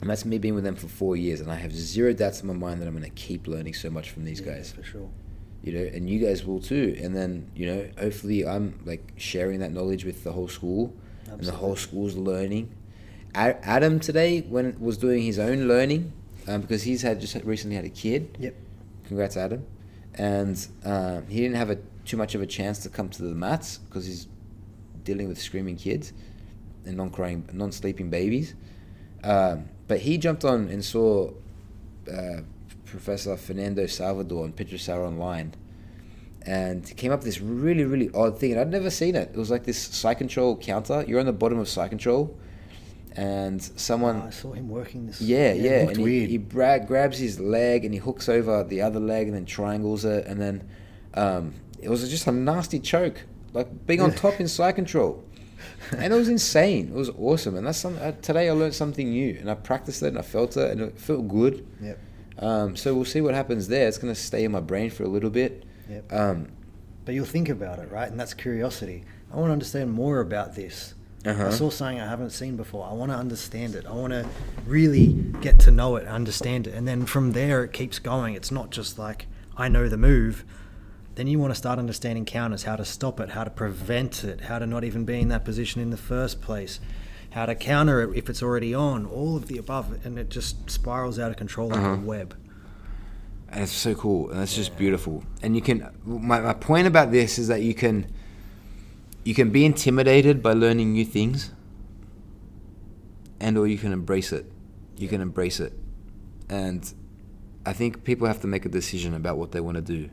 And 0.00 0.10
that's 0.10 0.24
me 0.24 0.38
being 0.38 0.54
with 0.54 0.64
them 0.64 0.76
for 0.76 0.88
four 0.88 1.16
years, 1.16 1.40
and 1.40 1.50
I 1.50 1.54
have 1.56 1.72
zero 1.72 2.12
doubts 2.12 2.40
in 2.42 2.48
my 2.48 2.54
mind 2.54 2.80
that 2.80 2.86
I'm 2.88 2.94
going 2.96 3.04
to 3.04 3.10
keep 3.10 3.46
learning 3.46 3.74
so 3.74 3.90
much 3.90 4.10
from 4.10 4.24
these 4.24 4.40
Yeah, 4.40 4.54
guys 4.54 4.72
for 4.72 4.82
sure. 4.82 5.08
you 5.62 5.72
know, 5.72 5.84
and 5.94 6.10
you 6.10 6.18
guys 6.18 6.44
will 6.44 6.60
too. 6.60 6.98
And 7.00 7.14
then, 7.16 7.50
you 7.54 7.66
know, 7.66 7.88
hopefully 7.98 8.46
I'm 8.46 8.80
like 8.84 9.12
sharing 9.16 9.60
that 9.60 9.72
knowledge 9.72 10.04
with 10.04 10.24
the 10.24 10.32
whole 10.32 10.48
school, 10.48 10.94
and 11.30 11.40
the 11.44 11.52
whole 11.52 11.76
school's 11.76 12.16
learning. 12.16 12.70
Adam 13.34 13.98
today, 13.98 14.42
when 14.42 14.78
was 14.78 14.96
doing 14.96 15.22
his 15.22 15.38
own 15.38 15.66
learning, 15.66 16.12
um, 16.46 16.60
because 16.60 16.84
he's 16.84 17.02
had 17.02 17.20
just 17.20 17.34
recently 17.44 17.76
had 17.76 17.84
a 17.84 17.90
kid. 17.90 18.36
Yep. 18.38 18.54
Congrats, 19.06 19.36
Adam. 19.36 19.66
And 20.14 20.66
um, 20.84 21.26
he 21.26 21.40
didn't 21.40 21.56
have 21.56 21.70
a 21.70 21.78
too 22.04 22.16
much 22.16 22.34
of 22.34 22.42
a 22.42 22.46
chance 22.46 22.78
to 22.80 22.88
come 22.88 23.08
to 23.08 23.22
the 23.22 23.34
mats 23.34 23.78
because 23.78 24.06
he's 24.06 24.28
dealing 25.02 25.26
with 25.26 25.40
screaming 25.40 25.76
kids 25.76 26.12
and 26.84 26.96
non-crying, 26.96 27.48
non-sleeping 27.52 28.10
babies. 28.10 28.54
Um, 29.22 29.68
but 29.88 30.00
he 30.00 30.18
jumped 30.18 30.44
on 30.44 30.68
and 30.68 30.84
saw 30.84 31.30
uh, 32.12 32.40
Professor 32.84 33.36
Fernando 33.36 33.86
Salvador 33.86 34.44
on 34.44 34.52
Picture 34.52 34.78
Sour 34.78 35.04
Online. 35.04 35.54
And 36.46 36.94
came 36.98 37.10
up 37.10 37.20
with 37.20 37.26
this 37.26 37.40
really, 37.40 37.84
really 37.84 38.10
odd 38.14 38.38
thing, 38.38 38.52
and 38.52 38.60
I'd 38.60 38.70
never 38.70 38.90
seen 38.90 39.16
it. 39.16 39.30
It 39.32 39.36
was 39.36 39.50
like 39.50 39.64
this 39.64 39.78
side 39.78 40.18
control 40.18 40.56
counter. 40.58 41.02
You're 41.08 41.18
on 41.18 41.24
the 41.24 41.32
bottom 41.32 41.58
of 41.58 41.70
side 41.70 41.88
control, 41.88 42.36
and 43.16 43.62
someone 43.62 44.22
Oh, 44.22 44.26
I 44.26 44.30
saw 44.30 44.52
him 44.52 44.68
working 44.68 45.06
this. 45.06 45.20
yeah, 45.20 45.52
it 45.52 45.60
yeah. 45.62 45.88
And 45.88 45.96
he, 45.96 46.02
weird. 46.02 46.28
he 46.30 46.38
bra- 46.38 46.78
grabs 46.78 47.18
his 47.18 47.38
leg 47.40 47.84
and 47.84 47.94
he 47.94 48.00
hooks 48.00 48.28
over 48.28 48.64
the 48.64 48.82
other 48.82 49.00
leg 49.00 49.26
and 49.28 49.36
then 49.36 49.44
triangles 49.46 50.04
it. 50.04 50.26
And 50.26 50.40
then 50.40 50.68
um, 51.14 51.54
it 51.80 51.88
was 51.88 52.08
just 52.10 52.26
a 52.26 52.32
nasty 52.32 52.80
choke, 52.80 53.20
like 53.52 53.86
being 53.86 54.00
on 54.00 54.12
top 54.12 54.40
in 54.40 54.48
side 54.58 54.74
control. 54.74 55.22
And 55.96 56.12
it 56.12 56.16
was 56.16 56.28
insane. 56.28 56.88
It 56.88 56.94
was 56.94 57.10
awesome. 57.10 57.56
And 57.56 57.66
that's 57.66 57.78
some, 57.78 57.96
uh, 58.00 58.12
today 58.22 58.48
I 58.48 58.52
learned 58.52 58.74
something 58.74 59.08
new 59.10 59.36
and 59.40 59.50
I 59.50 59.54
practiced 59.54 60.02
it 60.02 60.08
and 60.08 60.18
I 60.18 60.22
felt 60.22 60.56
it 60.56 60.70
and 60.72 60.80
it 60.80 60.98
felt 60.98 61.28
good. 61.28 61.66
Yep. 61.82 61.98
Um, 62.38 62.76
so 62.76 62.94
we'll 62.94 63.04
see 63.04 63.20
what 63.20 63.34
happens 63.34 63.68
there. 63.68 63.86
It's 63.86 63.98
going 63.98 64.12
to 64.12 64.20
stay 64.20 64.44
in 64.44 64.50
my 64.52 64.60
brain 64.60 64.90
for 64.90 65.04
a 65.04 65.08
little 65.08 65.30
bit. 65.30 65.64
Yep. 65.88 66.12
Um, 66.12 66.48
But 67.04 67.14
you'll 67.14 67.26
think 67.26 67.48
about 67.48 67.78
it, 67.78 67.90
right? 67.92 68.10
And 68.10 68.18
that's 68.18 68.34
curiosity. 68.34 69.04
I 69.32 69.36
want 69.36 69.48
to 69.48 69.52
understand 69.52 69.92
more 69.92 70.20
about 70.20 70.54
this. 70.56 70.94
Uh-huh. 71.26 71.46
I 71.46 71.50
saw 71.50 71.70
something 71.70 72.00
I 72.00 72.06
haven't 72.08 72.30
seen 72.30 72.56
before. 72.56 72.86
I 72.86 72.92
want 72.92 73.10
to 73.10 73.16
understand 73.16 73.74
it. 73.74 73.86
I 73.86 73.92
want 73.92 74.12
to 74.12 74.26
really 74.66 75.08
get 75.40 75.58
to 75.60 75.70
know 75.70 75.96
it, 75.96 76.06
understand 76.06 76.66
it. 76.66 76.74
And 76.74 76.86
then 76.86 77.06
from 77.06 77.32
there, 77.32 77.64
it 77.64 77.72
keeps 77.72 77.98
going. 77.98 78.34
It's 78.34 78.50
not 78.50 78.70
just 78.70 78.98
like, 78.98 79.26
I 79.56 79.68
know 79.68 79.88
the 79.88 79.96
move. 79.96 80.44
Then 81.14 81.26
you 81.26 81.38
want 81.38 81.52
to 81.52 81.54
start 81.54 81.78
understanding 81.78 82.24
counters, 82.24 82.64
how 82.64 82.76
to 82.76 82.84
stop 82.84 83.20
it, 83.20 83.30
how 83.30 83.44
to 83.44 83.50
prevent 83.50 84.22
it, 84.24 84.42
how 84.42 84.58
to 84.58 84.66
not 84.66 84.84
even 84.84 85.04
be 85.04 85.20
in 85.20 85.28
that 85.28 85.44
position 85.44 85.80
in 85.80 85.90
the 85.90 85.96
first 85.96 86.42
place, 86.42 86.80
how 87.30 87.46
to 87.46 87.54
counter 87.54 88.02
it 88.02 88.16
if 88.18 88.28
it's 88.28 88.42
already 88.42 88.74
on, 88.74 89.06
all 89.06 89.36
of 89.36 89.46
the 89.46 89.56
above. 89.56 90.04
And 90.04 90.18
it 90.18 90.28
just 90.28 90.68
spirals 90.68 91.18
out 91.18 91.30
of 91.30 91.36
control 91.36 91.68
like 91.68 91.78
Uh-huh. 91.78 91.94
a 91.94 91.96
web. 91.96 92.36
And 93.48 93.62
it's 93.62 93.72
so 93.72 93.94
cool, 93.94 94.30
and 94.30 94.42
it's 94.42 94.56
just 94.56 94.76
beautiful. 94.76 95.22
And 95.40 95.54
you 95.54 95.62
can. 95.62 95.88
My, 96.04 96.40
my 96.40 96.54
point 96.54 96.88
about 96.88 97.12
this 97.12 97.38
is 97.38 97.46
that 97.48 97.62
you 97.62 97.72
can. 97.72 98.06
You 99.24 99.34
can 99.34 99.50
be 99.50 99.64
intimidated 99.64 100.42
by 100.42 100.52
learning 100.52 100.92
new 100.92 101.04
things, 101.04 101.50
and 103.40 103.56
or 103.56 103.66
you 103.66 103.78
can 103.78 103.92
embrace 103.92 104.32
it. 104.32 104.46
You 104.96 105.08
can 105.08 105.20
embrace 105.20 105.60
it, 105.60 105.72
and 106.48 106.92
I 107.66 107.72
think 107.72 108.04
people 108.04 108.26
have 108.26 108.40
to 108.42 108.46
make 108.46 108.66
a 108.66 108.68
decision 108.68 109.14
about 109.14 109.38
what 109.38 109.52
they 109.52 109.60
want 109.60 109.76
to 109.76 109.82
do. 109.82 110.10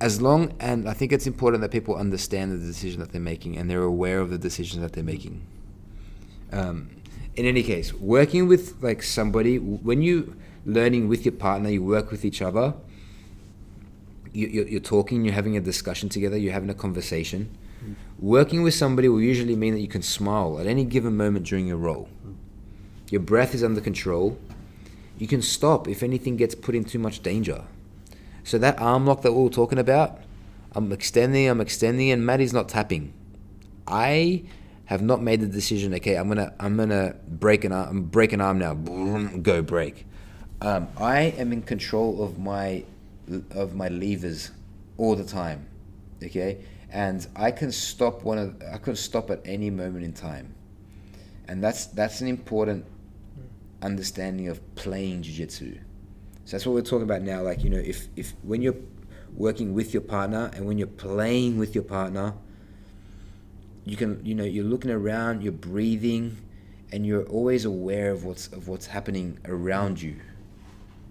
As 0.00 0.20
long, 0.20 0.54
and 0.58 0.88
I 0.88 0.92
think 0.92 1.12
it's 1.12 1.26
important 1.26 1.62
that 1.62 1.70
people 1.70 1.94
understand 1.94 2.52
the 2.52 2.66
decision 2.66 3.00
that 3.00 3.12
they're 3.12 3.20
making 3.20 3.56
and 3.56 3.70
they're 3.70 3.82
aware 3.82 4.18
of 4.18 4.28
the 4.28 4.38
decisions 4.38 4.82
that 4.82 4.92
they're 4.92 5.04
making. 5.04 5.46
Um, 6.52 6.90
in 7.36 7.46
any 7.46 7.62
case, 7.62 7.94
working 7.94 8.48
with 8.48 8.82
like 8.82 9.02
somebody 9.02 9.58
when 9.58 10.02
you 10.02 10.36
learning 10.66 11.08
with 11.08 11.24
your 11.24 11.32
partner, 11.32 11.70
you 11.70 11.82
work 11.82 12.10
with 12.10 12.24
each 12.24 12.42
other. 12.42 12.74
You, 14.32 14.48
you're, 14.48 14.66
you're 14.66 14.80
talking, 14.80 15.24
you're 15.24 15.34
having 15.34 15.56
a 15.56 15.60
discussion 15.60 16.08
together, 16.08 16.36
you're 16.36 16.52
having 16.52 16.70
a 16.70 16.74
conversation. 16.74 17.56
Working 18.18 18.62
with 18.62 18.74
somebody 18.74 19.08
will 19.08 19.20
usually 19.20 19.56
mean 19.56 19.74
that 19.74 19.80
you 19.80 19.88
can 19.88 20.02
smile 20.02 20.58
at 20.58 20.66
any 20.66 20.84
given 20.84 21.16
moment 21.16 21.46
during 21.46 21.66
your 21.66 21.76
role. 21.76 22.08
Your 23.10 23.20
breath 23.20 23.54
is 23.54 23.62
under 23.62 23.80
control. 23.80 24.38
You 25.18 25.26
can 25.26 25.42
stop 25.42 25.88
if 25.88 26.02
anything 26.02 26.36
gets 26.36 26.54
put 26.54 26.74
in 26.74 26.84
too 26.84 26.98
much 26.98 27.22
danger. 27.22 27.64
So 28.42 28.58
that 28.58 28.80
arm 28.80 29.06
lock 29.06 29.22
that 29.22 29.32
we 29.32 29.42
were 29.42 29.50
talking 29.50 29.78
about, 29.78 30.20
I'm 30.72 30.92
extending, 30.92 31.48
I'm 31.48 31.60
extending, 31.60 32.10
and 32.10 32.24
Maddie's 32.24 32.52
not 32.52 32.68
tapping. 32.68 33.12
I 33.86 34.44
have 34.86 35.02
not 35.02 35.22
made 35.22 35.40
the 35.40 35.46
decision. 35.46 35.94
Okay, 35.94 36.16
I'm 36.16 36.28
gonna 36.28 36.52
I'm 36.58 36.76
gonna 36.76 37.14
break 37.28 37.64
an 37.64 37.72
arm. 37.72 38.04
Break 38.04 38.32
an 38.32 38.40
arm 38.40 38.58
now. 38.58 38.74
Go 38.74 39.62
break. 39.62 40.06
Um, 40.60 40.88
I 40.96 41.34
am 41.38 41.52
in 41.52 41.62
control 41.62 42.22
of 42.22 42.38
my 42.38 42.84
of 43.50 43.74
my 43.74 43.88
levers 43.88 44.50
all 44.98 45.16
the 45.16 45.24
time. 45.24 45.66
Okay, 46.22 46.58
and 46.94 47.26
I 47.34 47.50
can 47.50 47.72
stop 47.72 48.22
one 48.22 48.38
of 48.38 48.62
I 48.72 48.78
can 48.78 48.94
stop 48.94 49.28
at 49.28 49.40
any 49.44 49.68
moment 49.68 50.04
in 50.04 50.12
time, 50.12 50.54
and 51.48 51.62
that's 51.62 51.86
that's 51.86 52.20
an 52.20 52.28
important 52.28 52.86
understanding 53.82 54.48
of 54.48 54.74
playing 54.76 55.22
jiu-jitsu. 55.22 55.74
So 56.44 56.52
that's 56.52 56.64
what 56.64 56.72
we're 56.72 56.82
talking 56.82 57.02
about 57.02 57.22
now. 57.22 57.42
Like 57.42 57.64
you 57.64 57.68
know, 57.68 57.82
if 57.84 58.06
if 58.16 58.32
when 58.42 58.62
you're 58.62 58.76
working 59.36 59.74
with 59.74 59.92
your 59.92 60.02
partner 60.02 60.50
and 60.54 60.66
when 60.66 60.78
you're 60.78 60.86
playing 60.86 61.58
with 61.58 61.74
your 61.74 61.82
partner, 61.82 62.32
you 63.84 63.96
can 63.96 64.24
you 64.24 64.36
know 64.36 64.44
you're 64.44 64.64
looking 64.64 64.92
around, 64.92 65.42
you're 65.42 65.52
breathing, 65.52 66.36
and 66.92 67.04
you're 67.04 67.24
always 67.24 67.64
aware 67.64 68.12
of 68.12 68.24
what's 68.24 68.46
of 68.52 68.68
what's 68.68 68.86
happening 68.86 69.36
around 69.46 70.00
you. 70.00 70.14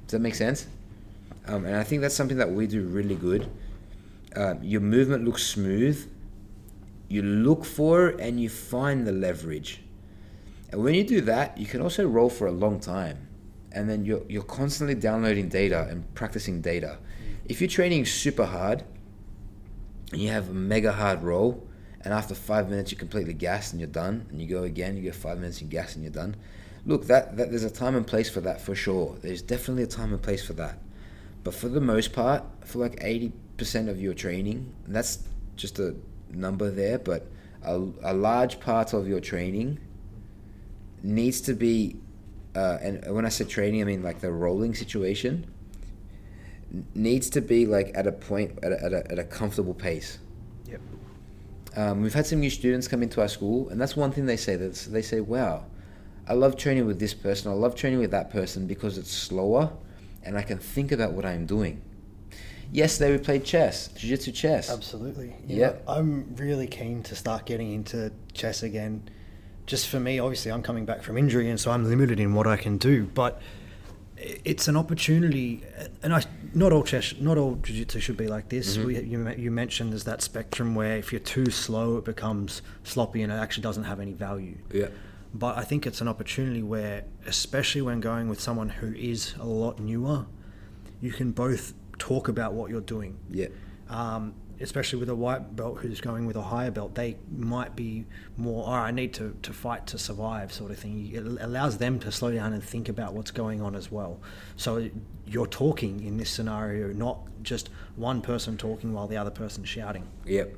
Does 0.08 0.14
that 0.14 0.20
make 0.20 0.36
sense? 0.36 0.66
Um, 1.46 1.66
and 1.66 1.76
I 1.76 1.84
think 1.84 2.02
that's 2.02 2.16
something 2.16 2.38
that 2.38 2.50
we 2.50 2.68
do 2.68 2.84
really 2.84 3.16
good. 3.16 3.50
Um, 4.36 4.64
your 4.64 4.82
movement 4.82 5.26
looks 5.26 5.44
smooth. 5.44 6.10
You 7.08 7.22
look 7.22 7.66
for 7.66 8.10
and 8.10 8.40
you 8.40 8.50
find 8.50 9.06
the 9.06 9.12
leverage. 9.12 9.82
And 10.72 10.84
when 10.84 10.96
you 10.96 11.04
do 11.04 11.22
that, 11.22 11.58
you 11.58 11.68
can 11.68 11.82
also 11.82 12.08
roll 12.08 12.30
for 12.30 12.48
a 12.48 12.52
long 12.52 12.80
time. 12.80 13.28
And 13.72 13.90
then 13.90 14.06
you're, 14.06 14.24
you're 14.28 14.44
constantly 14.44 14.96
downloading 14.96 15.50
data 15.50 15.88
and 15.90 16.12
practicing 16.16 16.62
data. 16.62 16.98
If 17.46 17.62
you're 17.62 17.70
training 17.70 18.06
super 18.06 18.46
hard 18.46 18.84
and 20.12 20.22
you 20.22 20.30
have 20.30 20.50
a 20.50 20.54
mega 20.54 20.92
hard 20.92 21.22
roll, 21.24 21.68
and 22.02 22.14
after 22.14 22.36
five 22.36 22.70
minutes 22.70 22.92
you're 22.92 23.00
completely 23.00 23.34
gassed 23.34 23.74
and 23.74 23.80
you're 23.80 23.88
done, 23.88 24.26
and 24.30 24.42
you 24.42 24.48
go 24.48 24.64
again, 24.64 24.98
you 24.98 25.04
go 25.04 25.12
five 25.12 25.38
minutes, 25.38 25.62
you're 25.62 25.82
and 25.82 26.04
you're 26.04 26.12
done. 26.12 26.36
Look, 26.86 27.06
that, 27.06 27.38
that 27.38 27.50
there's 27.50 27.64
a 27.64 27.70
time 27.70 27.96
and 27.96 28.06
place 28.06 28.30
for 28.30 28.42
that 28.42 28.60
for 28.60 28.76
sure. 28.76 29.16
There's 29.22 29.42
definitely 29.42 29.84
a 29.84 29.88
time 29.88 30.12
and 30.12 30.22
place 30.22 30.46
for 30.46 30.54
that. 30.54 30.80
But 31.44 31.54
for 31.54 31.70
the 31.70 31.82
most 31.82 32.14
part, 32.14 32.44
for 32.66 32.80
like 32.80 33.00
80% 33.00 33.32
of 33.90 34.02
your 34.02 34.14
training. 34.14 34.74
that's 34.88 35.20
just 35.56 35.80
a 35.80 35.96
number 36.32 36.72
there, 36.72 36.98
but 36.98 37.28
a, 37.64 37.76
a 38.04 38.14
large 38.14 38.60
part 38.60 38.94
of 38.94 39.08
your 39.08 39.20
training 39.20 39.80
needs 41.02 41.42
to 41.42 41.54
be, 41.54 41.96
uh, 42.56 42.78
and 42.82 43.06
when 43.14 43.26
I 43.26 43.30
say 43.30 43.46
training, 43.46 43.82
I 43.82 43.86
mean 43.86 44.04
like 44.04 44.20
the 44.20 44.32
rolling 44.32 44.74
situation, 44.74 45.46
needs 46.96 47.30
to 47.32 47.42
be 47.42 47.66
like 47.66 47.92
at 47.96 48.08
a 48.08 48.12
point, 48.12 48.58
at 48.64 48.72
a, 48.72 48.84
at 48.84 48.94
a, 48.94 49.12
at 49.12 49.20
a 49.20 49.24
comfortable 49.24 49.74
pace. 49.74 50.20
Yep. 50.68 50.82
Um, 51.76 52.02
we've 52.02 52.14
had 52.14 52.26
some 52.26 52.40
new 52.40 52.50
students 52.50 52.88
come 52.88 53.04
into 53.04 53.22
our 53.22 53.28
school, 53.28 53.70
and 53.70 53.80
that's 53.80 53.96
one 53.96 54.12
thing 54.12 54.26
they 54.26 54.38
say. 54.38 54.56
That 54.56 54.74
they 54.90 55.02
say, 55.02 55.22
"Wow, 55.22 55.66
I 56.28 56.34
love 56.34 56.58
training 56.58 56.86
with 56.86 57.00
this 57.00 57.14
person. 57.14 57.52
I 57.52 57.56
love 57.56 57.76
training 57.76 58.00
with 58.00 58.12
that 58.12 58.30
person 58.30 58.66
because 58.66 58.98
it's 58.98 59.12
slower, 59.12 59.72
and 60.24 60.38
I 60.38 60.42
can 60.42 60.58
think 60.58 60.92
about 60.92 61.14
what 61.14 61.26
I'm 61.26 61.46
doing. 61.46 61.82
Yesterday 62.74 63.12
we 63.12 63.18
played 63.20 63.46
chess, 63.46 63.90
jiu-jitsu 63.90 64.32
chess. 64.32 64.72
Absolutely. 64.72 65.36
Yeah. 65.46 65.74
I'm 65.88 66.36
really 66.36 66.66
keen 66.66 67.04
to 67.04 67.16
start 67.16 67.46
getting 67.46 67.72
into 67.72 68.12
chess 68.34 68.64
again. 68.64 69.08
Just 69.68 69.88
for 69.90 70.00
me, 70.00 70.18
obviously, 70.18 70.52
I'm 70.52 70.64
coming 70.64 70.84
back 70.84 71.04
from 71.04 71.16
injury, 71.16 71.52
and 71.52 71.60
so 71.60 71.70
I'm 71.70 71.86
limited 71.88 72.20
in 72.20 72.34
what 72.34 72.48
I 72.48 72.58
can 72.58 72.80
do. 72.80 73.06
But 73.06 73.40
it's 74.18 74.68
an 74.68 74.76
opportunity, 74.76 75.64
and 76.02 76.16
I 76.16 76.24
not 76.56 76.74
all 76.74 76.84
chess, 76.84 77.14
not 77.20 77.38
all 77.38 77.56
jiu-jitsu 77.56 78.00
should 78.00 78.18
be 78.18 78.28
like 78.28 78.50
this. 78.50 78.76
Mhm. 78.76 78.86
We, 78.86 79.00
you, 79.02 79.30
you 79.38 79.52
mentioned 79.52 79.92
there's 79.92 80.06
that 80.06 80.24
spectrum 80.24 80.74
where 80.74 80.98
if 80.98 81.12
you're 81.14 81.20
too 81.20 81.52
slow, 81.52 81.98
it 81.98 82.06
becomes 82.06 82.64
sloppy, 82.84 83.22
and 83.22 83.32
it 83.32 83.36
actually 83.36 83.64
doesn't 83.64 83.84
have 83.84 84.00
any 84.00 84.14
value. 84.14 84.58
Yeah. 84.72 84.88
But 85.32 85.60
I 85.60 85.64
think 85.64 85.86
it's 85.86 86.02
an 86.02 86.08
opportunity 86.08 86.64
where, 86.64 87.04
especially 87.28 87.84
when 87.84 88.00
going 88.00 88.30
with 88.30 88.42
someone 88.42 88.70
who 88.70 88.94
is 88.96 89.36
a 89.40 89.46
lot 89.46 89.80
newer, 89.80 90.26
you 91.02 91.12
can 91.12 91.32
both 91.32 91.74
talk 92.04 92.28
about 92.28 92.54
what 92.54 92.70
you're 92.70 92.82
doing. 92.82 93.18
Yeah. 93.30 93.48
Um, 93.88 94.34
especially 94.60 95.00
with 95.00 95.10
a 95.10 95.16
white 95.16 95.56
belt 95.56 95.78
who's 95.80 96.02
going 96.02 96.26
with 96.26 96.36
a 96.36 96.42
higher 96.42 96.70
belt, 96.70 96.96
they 96.96 97.16
might 97.32 97.76
be 97.78 98.06
more, 98.36 98.66
all 98.66 98.76
right, 98.76 98.88
I 98.88 98.92
need 98.92 99.14
to, 99.14 99.36
to 99.42 99.54
fight 99.54 99.88
to 99.88 99.98
survive, 99.98 100.52
sort 100.52 100.72
of 100.72 100.78
thing. 100.78 101.10
It 101.14 101.26
allows 101.42 101.78
them 101.78 102.00
to 102.00 102.12
slow 102.12 102.32
down 102.32 102.52
and 102.52 102.62
think 102.62 102.90
about 102.90 103.14
what's 103.14 103.32
going 103.32 103.62
on 103.62 103.74
as 103.74 103.90
well. 103.90 104.20
So 104.58 104.90
you're 105.26 105.48
talking 105.48 106.04
in 106.04 106.18
this 106.18 106.30
scenario, 106.30 106.88
not 106.94 107.20
just 107.42 107.70
one 107.96 108.22
person 108.22 108.58
talking 108.58 108.94
while 108.94 109.08
the 109.08 109.18
other 109.18 109.32
person's 109.32 109.70
shouting. 109.70 110.06
Yep. 110.26 110.56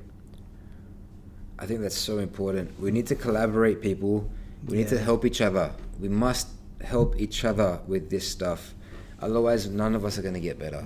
I 1.59 1.65
think 1.67 1.81
that's 1.81 1.97
so 1.97 2.17
important. 2.17 2.79
We 2.79 2.89
need 2.89 3.05
to 3.07 3.15
collaborate, 3.15 3.81
people. 3.81 4.29
We 4.67 4.77
need 4.77 4.87
to 4.87 4.99
help 4.99 5.25
each 5.25 5.41
other. 5.41 5.71
We 5.99 6.09
must 6.09 6.47
help 6.81 7.19
each 7.19 7.45
other 7.45 7.79
with 7.87 8.09
this 8.09 8.27
stuff. 8.27 8.73
Otherwise, 9.21 9.67
none 9.67 9.93
of 9.95 10.03
us 10.03 10.17
are 10.17 10.21
going 10.21 10.33
to 10.33 10.39
get 10.39 10.59
better. 10.59 10.85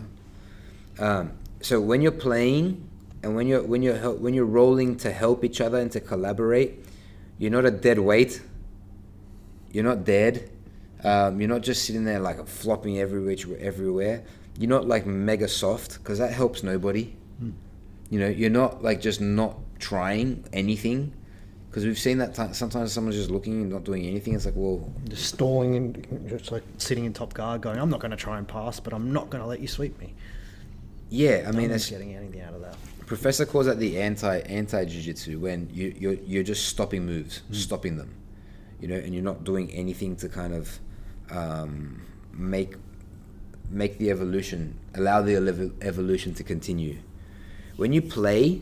Um, 1.00 1.32
so 1.62 1.82
when 1.82 2.02
you're 2.02 2.12
playing 2.12 2.88
and 3.24 3.36
when 3.36 3.48
you're 3.48 3.64
when 3.64 3.82
you're 3.82 4.12
when 4.12 4.34
you're 4.34 4.46
rolling 4.46 4.98
to 4.98 5.12
help 5.12 5.44
each 5.44 5.62
other 5.62 5.78
and 5.78 5.92
to 5.92 6.00
collaborate, 6.00 6.86
you're 7.38 7.52
not 7.52 7.66
a 7.66 7.72
dead 7.72 8.00
weight. 8.00 8.42
You're 9.72 9.84
not 9.84 10.04
dead. 10.04 10.50
Um, 11.04 11.40
you're 11.40 11.50
not 11.50 11.62
just 11.62 11.86
sitting 11.86 12.04
there 12.04 12.20
like 12.20 12.46
flopping 12.48 13.00
everywhere. 13.00 13.36
Everywhere. 13.60 14.24
You're 14.58 14.70
not 14.70 14.88
like 14.88 15.06
mega 15.06 15.48
soft 15.48 16.00
because 16.00 16.20
that 16.20 16.34
helps 16.34 16.64
nobody. 16.64 17.16
You 18.10 18.20
know, 18.20 18.28
you're 18.28 18.50
not 18.50 18.84
like 18.84 19.02
just 19.02 19.22
not 19.22 19.56
trying 19.78 20.44
anything 20.52 21.14
because 21.70 21.86
we've 21.86 22.00
seen 22.00 22.18
that 22.18 22.34
ti 22.34 22.54
sometimes 22.54 22.92
someone's 22.92 23.16
just 23.16 23.30
looking 23.30 23.62
and 23.62 23.70
not 23.70 23.84
doing 23.84 24.06
anything. 24.06 24.34
It's 24.34 24.46
like, 24.46 24.56
well, 24.58 24.92
Just 25.08 25.26
stalling 25.26 25.76
and 25.76 26.28
just 26.30 26.52
like 26.52 26.64
sitting 26.78 27.06
in 27.06 27.14
top 27.14 27.34
guard 27.36 27.62
going, 27.62 27.78
I'm 27.78 27.90
not 27.90 28.00
going 28.00 28.12
to 28.12 28.18
try 28.18 28.40
and 28.40 28.48
pass, 28.48 28.80
but 28.80 28.94
I'm 28.94 29.14
not 29.14 29.30
going 29.30 29.42
to 29.44 29.48
let 29.48 29.60
you 29.60 29.68
sweep 29.68 30.00
me. 30.00 30.16
Yeah. 31.10 31.46
I 31.48 31.52
mean, 31.52 31.72
it's, 31.72 31.90
getting 31.90 32.16
anything 32.16 32.42
out 32.42 32.54
of 32.54 32.62
that. 32.62 32.76
Professor 33.06 33.46
calls 33.46 33.66
that 33.66 33.80
the 33.80 34.00
anti 34.00 34.38
anti 34.40 34.86
jiu-jitsu 34.86 35.40
when 35.40 35.70
you 35.74 35.96
you're, 35.98 36.14
you're 36.14 36.44
just 36.44 36.68
stopping 36.68 37.06
moves, 37.06 37.42
stopping 37.52 37.98
them, 37.98 38.14
you 38.80 38.88
know, 38.88 38.96
and 38.96 39.14
you're 39.14 39.24
not 39.24 39.44
doing 39.44 39.72
anything 39.72 40.16
to 40.18 40.30
kind 40.30 40.54
of 40.54 40.80
um, 41.32 42.02
make 42.34 42.76
make 43.70 43.98
the 43.98 44.10
evolution 44.10 44.78
allow 44.96 45.22
the 45.22 45.34
elev- 45.34 45.74
evolution 45.84 46.34
to 46.36 46.44
continue. 46.44 47.00
When 47.78 47.94
you 47.94 48.02
play, 48.02 48.62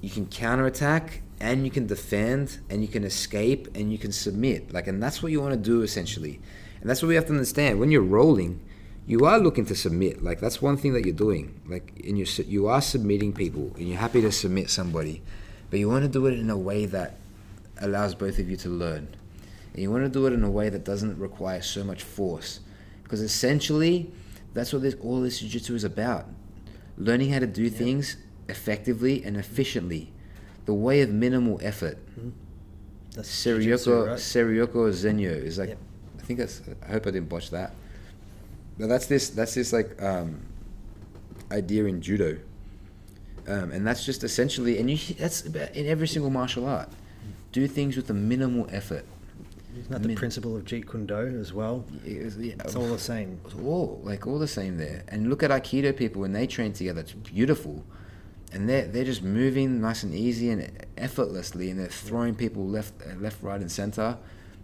you 0.00 0.10
can 0.10 0.26
counterattack 0.26 1.22
and 1.40 1.64
you 1.64 1.70
can 1.70 1.86
defend 1.86 2.58
and 2.70 2.82
you 2.82 2.88
can 2.88 3.04
escape 3.04 3.68
and 3.74 3.92
you 3.92 3.98
can 3.98 4.12
submit. 4.12 4.72
Like, 4.72 4.86
and 4.86 5.02
that's 5.02 5.22
what 5.22 5.32
you 5.32 5.40
want 5.40 5.52
to 5.52 5.60
do 5.60 5.82
essentially, 5.82 6.40
and 6.80 6.88
that's 6.90 7.02
what 7.02 7.08
we 7.08 7.14
have 7.14 7.26
to 7.26 7.32
understand. 7.32 7.80
When 7.80 7.90
you're 7.90 8.02
rolling, 8.02 8.60
you 9.06 9.24
are 9.24 9.38
looking 9.38 9.66
to 9.66 9.74
submit. 9.74 10.22
Like 10.22 10.40
that's 10.40 10.62
one 10.62 10.76
thing 10.76 10.92
that 10.94 11.04
you're 11.04 11.14
doing. 11.14 11.60
Like 11.66 11.98
in 12.00 12.16
your 12.16 12.26
su- 12.26 12.44
you 12.46 12.68
are 12.68 12.80
submitting 12.80 13.32
people, 13.32 13.72
and 13.76 13.88
you're 13.88 13.98
happy 13.98 14.20
to 14.22 14.32
submit 14.32 14.70
somebody, 14.70 15.22
but 15.70 15.78
you 15.78 15.88
want 15.88 16.04
to 16.04 16.08
do 16.08 16.26
it 16.26 16.38
in 16.38 16.50
a 16.50 16.56
way 16.58 16.86
that 16.86 17.18
allows 17.80 18.14
both 18.14 18.38
of 18.38 18.48
you 18.48 18.56
to 18.58 18.68
learn, 18.68 19.08
and 19.72 19.82
you 19.82 19.90
want 19.90 20.04
to 20.04 20.10
do 20.10 20.26
it 20.26 20.32
in 20.32 20.44
a 20.44 20.50
way 20.50 20.68
that 20.68 20.84
doesn't 20.84 21.18
require 21.18 21.62
so 21.62 21.84
much 21.84 22.02
force, 22.02 22.60
because 23.02 23.20
essentially, 23.20 24.12
that's 24.54 24.72
what 24.72 24.82
this 24.82 24.94
all 25.00 25.20
this 25.20 25.40
jiu-jitsu 25.40 25.74
is 25.74 25.84
about: 25.84 26.26
learning 26.96 27.32
how 27.32 27.40
to 27.40 27.46
do 27.46 27.68
things 27.68 28.16
effectively 28.48 29.24
and 29.24 29.36
efficiently, 29.36 30.12
the 30.66 30.74
way 30.74 31.00
of 31.00 31.10
minimal 31.10 31.58
effort. 31.62 31.98
Hmm. 32.14 32.30
That's 33.14 33.28
Seiryoku 33.28 34.06
right? 34.06 34.16
Seiryoku 34.16 34.90
Zenyo 34.90 35.30
is 35.30 35.58
like 35.58 35.70
Yep. 35.70 35.78
I 36.18 36.22
think 36.22 36.38
that's 36.38 36.62
I 36.86 36.92
hope 36.92 37.06
I 37.06 37.10
didn't 37.10 37.28
botch 37.28 37.50
that. 37.50 37.74
But 38.78 38.88
that's 38.88 39.06
this 39.06 39.30
that's 39.30 39.54
this 39.54 39.72
like 39.72 40.00
um, 40.02 40.40
idea 41.50 41.84
in 41.84 42.00
judo. 42.00 42.38
Um, 43.46 43.72
and 43.72 43.86
that's 43.86 44.04
just 44.06 44.22
essentially 44.24 44.78
and 44.78 44.88
you 44.90 45.14
that's 45.14 45.44
about 45.46 45.74
in 45.74 45.86
every 45.86 46.06
single 46.08 46.30
martial 46.30 46.66
art. 46.66 46.88
Do 47.52 47.66
things 47.66 47.96
with 47.96 48.08
a 48.10 48.14
minimal 48.14 48.66
effort. 48.70 49.04
Isn't 49.78 49.90
that 49.90 50.02
the 50.02 50.08
Min- 50.08 50.16
principle 50.16 50.54
of 50.56 50.64
Jeet 50.64 50.88
Kune 50.90 51.06
Do 51.06 51.38
as 51.40 51.52
well? 51.52 51.84
It's, 52.04 52.36
yeah, 52.36 52.54
It's 52.64 52.76
all 52.76 52.86
the 52.88 52.98
same. 52.98 53.40
it's 53.44 53.54
all 53.54 54.00
like 54.04 54.26
all 54.26 54.38
the 54.38 54.46
same 54.48 54.76
there. 54.78 55.02
And 55.08 55.28
look 55.28 55.42
at 55.42 55.50
Aikido 55.50 55.96
people 55.96 56.20
when 56.22 56.32
they 56.32 56.46
train 56.46 56.72
together, 56.72 57.00
it's 57.00 57.12
beautiful. 57.12 57.84
And 58.52 58.68
they're 58.68 58.86
they're 58.86 59.04
just 59.04 59.22
moving 59.22 59.80
nice 59.80 60.02
and 60.02 60.14
easy 60.14 60.50
and 60.50 60.70
effortlessly, 60.98 61.70
and 61.70 61.80
they're 61.80 61.88
throwing 61.88 62.34
people 62.34 62.66
left, 62.66 62.92
uh, 63.02 63.14
left, 63.18 63.42
right, 63.42 63.60
and 63.60 63.72
center, 63.72 64.18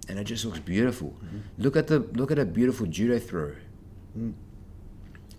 and 0.08 0.18
it 0.18 0.24
just 0.24 0.44
looks 0.44 0.58
beautiful. 0.60 1.14
Look 1.56 1.74
at 1.74 1.86
the 1.86 2.00
look 2.00 2.30
at 2.30 2.38
a 2.38 2.44
beautiful 2.44 2.86
judo 2.86 3.18
throw. 3.18 3.54
Mm. 4.18 4.32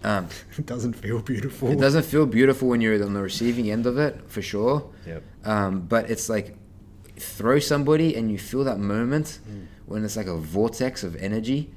Um, 0.03 0.27
It 0.57 0.65
doesn't 0.65 0.93
feel 0.93 1.19
beautiful. 1.21 1.69
it 1.71 1.79
doesn't 1.79 2.05
feel 2.05 2.25
beautiful 2.25 2.69
when 2.69 2.79
you're 2.81 3.03
on 3.03 3.13
the 3.13 3.21
receiving 3.21 3.69
end 3.69 3.85
of 3.85 3.97
it, 3.97 4.13
for 4.27 4.41
sure. 4.41 4.89
Yep. 5.05 5.23
Um, 5.45 5.81
but 5.81 6.09
it's 6.09 6.29
like 6.29 6.55
throw 7.17 7.59
somebody 7.59 8.15
and 8.15 8.31
you 8.31 8.37
feel 8.37 8.63
that 8.63 8.79
moment 8.79 9.39
Mm. 9.49 9.65
when 9.87 10.05
it's 10.05 10.15
like 10.15 10.27
a 10.27 10.37
vortex 10.37 11.03
of 11.03 11.15
energy 11.17 11.69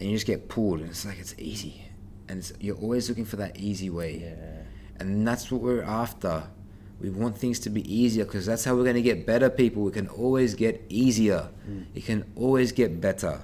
and 0.00 0.10
you 0.10 0.16
just 0.16 0.26
get 0.26 0.48
pulled 0.48 0.80
and 0.80 0.90
it's 0.90 1.04
like 1.06 1.18
it's 1.20 1.34
easy 1.38 1.82
and 2.28 2.38
it's, 2.40 2.52
you're 2.60 2.76
always 2.76 3.08
looking 3.08 3.24
for 3.24 3.36
that 3.36 3.56
easy 3.58 3.90
way 3.90 4.12
Yeah. 4.22 4.62
and 5.00 5.26
that's 5.26 5.52
what 5.52 5.60
we're 5.62 5.84
after 5.84 6.42
we 7.00 7.10
want 7.10 7.38
things 7.38 7.60
to 7.60 7.70
be 7.70 7.82
easier 8.00 8.24
because 8.24 8.44
that's 8.44 8.64
how 8.64 8.74
we're 8.74 8.82
going 8.90 8.96
to 9.04 9.08
get 9.12 9.24
better 9.24 9.48
people 9.48 9.84
we 9.84 9.92
can 9.92 10.08
always 10.08 10.54
get 10.56 10.74
easier 10.88 11.48
Mm. 11.70 11.84
it 11.94 12.04
can 12.04 12.24
always 12.34 12.72
get 12.72 13.00
better 13.00 13.38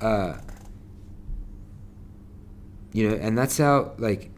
uh, 0.00 0.34
you 2.94 3.02
know 3.08 3.16
and 3.16 3.36
that's 3.36 3.58
how 3.58 3.92
like 3.98 4.30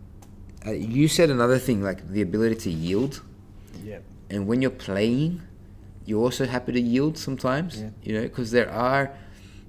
uh, 0.66 0.72
you 0.72 1.06
said 1.06 1.30
another 1.30 1.58
thing 1.66 1.80
like 1.80 2.00
the 2.08 2.22
ability 2.22 2.56
to 2.56 2.70
yield 2.70 3.22
Yep. 3.84 4.02
and 4.30 4.48
when 4.48 4.62
you're 4.62 4.78
playing, 4.88 5.42
you're 6.06 6.20
also 6.22 6.44
happy 6.46 6.72
to 6.72 6.80
yield 6.80 7.16
sometimes. 7.18 7.80
Yeah. 7.80 7.90
You 8.02 8.12
know, 8.14 8.22
because 8.22 8.50
there 8.50 8.70
are. 8.70 9.12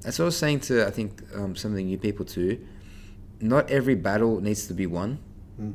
That's 0.01 0.17
what 0.17 0.25
I 0.25 0.31
was 0.33 0.37
saying 0.37 0.61
to 0.61 0.87
I 0.87 0.91
think 0.91 1.21
um, 1.35 1.55
some 1.55 1.71
of 1.71 1.77
the 1.77 1.83
new 1.83 1.97
people 1.99 2.25
too. 2.25 2.65
Not 3.39 3.69
every 3.69 3.93
battle 3.95 4.39
needs 4.41 4.65
to 4.67 4.73
be 4.73 4.87
won. 4.87 5.19
Mm. 5.61 5.73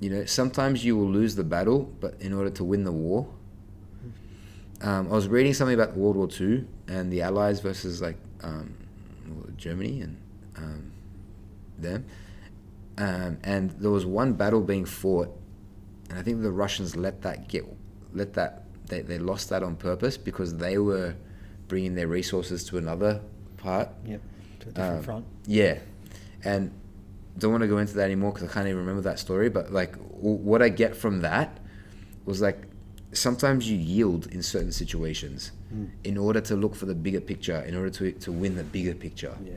You 0.00 0.10
know, 0.10 0.24
sometimes 0.24 0.84
you 0.84 0.96
will 0.96 1.10
lose 1.10 1.34
the 1.34 1.44
battle, 1.44 1.80
but 2.00 2.14
in 2.20 2.32
order 2.32 2.50
to 2.50 2.64
win 2.64 2.84
the 2.84 2.92
war. 2.92 3.28
Um, 4.80 5.06
I 5.08 5.12
was 5.12 5.28
reading 5.28 5.54
something 5.54 5.74
about 5.74 5.96
World 5.96 6.16
War 6.16 6.28
Two 6.28 6.66
and 6.88 7.12
the 7.12 7.22
Allies 7.22 7.60
versus 7.60 8.00
like 8.00 8.16
um, 8.42 8.74
Germany 9.56 10.00
and 10.00 10.16
um, 10.56 10.92
them, 11.78 12.04
um, 12.98 13.38
and 13.44 13.70
there 13.72 13.90
was 13.90 14.04
one 14.06 14.34
battle 14.34 14.60
being 14.60 14.84
fought, 14.84 15.28
and 16.10 16.18
I 16.18 16.22
think 16.22 16.42
the 16.42 16.50
Russians 16.52 16.94
let 16.96 17.22
that 17.22 17.48
get 17.48 17.64
let 18.12 18.34
that 18.34 18.64
they, 18.86 19.00
they 19.00 19.18
lost 19.18 19.48
that 19.50 19.62
on 19.62 19.76
purpose 19.76 20.16
because 20.18 20.56
they 20.58 20.76
were 20.78 21.14
bringing 21.68 21.94
their 21.94 22.08
resources 22.08 22.64
to 22.64 22.78
another 22.78 23.20
part. 23.56 23.88
Yep. 24.04 24.20
To 24.60 24.68
a 24.68 24.72
different 24.72 24.98
Um, 24.98 25.02
front. 25.02 25.24
Yeah, 25.46 25.78
and 26.44 26.70
don't 27.38 27.50
want 27.52 27.62
to 27.62 27.68
go 27.68 27.78
into 27.78 27.94
that 27.94 28.04
anymore 28.04 28.32
because 28.32 28.48
I 28.48 28.52
can't 28.52 28.66
even 28.66 28.78
remember 28.80 29.00
that 29.02 29.18
story. 29.18 29.48
But 29.48 29.72
like, 29.72 29.92
w- 29.92 30.36
what 30.36 30.60
I 30.60 30.68
get 30.68 30.94
from 30.94 31.22
that 31.22 31.58
was 32.26 32.40
like, 32.42 32.58
sometimes 33.12 33.70
you 33.70 33.76
yield 33.78 34.26
in 34.26 34.42
certain 34.42 34.72
situations 34.72 35.52
Mm. 35.74 35.88
in 36.04 36.18
order 36.18 36.42
to 36.42 36.54
look 36.54 36.74
for 36.74 36.84
the 36.84 36.94
bigger 36.94 37.20
picture, 37.22 37.58
in 37.62 37.74
order 37.74 37.88
to 37.88 38.12
to 38.12 38.30
win 38.30 38.56
the 38.56 38.64
bigger 38.64 38.94
picture. 38.94 39.34
Yeah. 39.42 39.52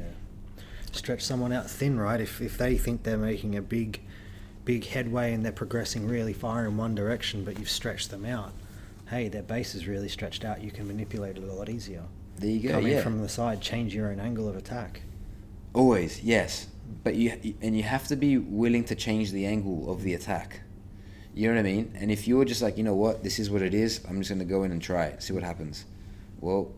Stretch 0.96 1.22
someone 1.22 1.52
out 1.52 1.70
thin, 1.70 2.00
right? 2.00 2.22
If 2.22 2.42
if 2.42 2.58
they 2.58 2.78
think 2.78 3.04
they're 3.04 3.18
making 3.18 3.58
a 3.58 3.62
big, 3.62 4.02
big 4.64 4.86
headway 4.86 5.34
and 5.34 5.44
they're 5.44 5.52
progressing 5.52 6.08
really 6.08 6.34
far 6.34 6.66
in 6.66 6.78
one 6.78 6.96
direction, 6.96 7.44
but 7.44 7.60
you've 7.60 7.70
stretched 7.70 8.12
them 8.12 8.26
out, 8.26 8.54
hey, 9.10 9.28
their 9.28 9.44
base 9.44 9.76
is 9.76 9.88
really 9.88 10.08
stretched 10.08 10.46
out. 10.46 10.64
You 10.64 10.72
can 10.72 10.88
manipulate 10.88 11.38
it 11.38 11.44
a 11.44 11.54
lot 11.54 11.68
easier. 11.68 12.04
There 12.38 12.50
you 12.50 12.70
go. 12.70 12.76
Coming 12.76 12.94
yeah. 12.94 13.02
from 13.02 13.22
the 13.22 13.30
side, 13.30 13.62
change 13.62 13.94
your 13.94 14.10
own 14.10 14.20
angle 14.22 14.48
of 14.48 14.56
attack. 14.56 15.02
Always, 15.74 16.24
yes. 16.24 16.68
But 17.04 17.16
you 17.16 17.56
and 17.62 17.76
you 17.76 17.84
have 17.84 18.08
to 18.08 18.16
be 18.16 18.38
willing 18.38 18.86
to 18.86 18.96
change 18.96 19.32
the 19.32 19.46
angle 19.46 19.92
of 19.92 20.02
the 20.02 20.14
attack. 20.14 20.62
You 21.34 21.50
know 21.50 21.56
what 21.56 21.60
I 21.60 21.64
mean? 21.64 21.92
And 22.00 22.10
if 22.10 22.26
you're 22.26 22.46
just 22.46 22.62
like, 22.62 22.78
you 22.78 22.84
know 22.86 22.96
what, 22.96 23.22
this 23.22 23.38
is 23.38 23.50
what 23.50 23.62
it 23.62 23.74
is, 23.74 24.00
I'm 24.08 24.20
just 24.20 24.30
gonna 24.30 24.46
go 24.46 24.64
in 24.64 24.72
and 24.72 24.82
try 24.82 25.08
it, 25.08 25.22
see 25.22 25.34
what 25.34 25.44
happens. 25.44 25.84
Well, 26.40 26.72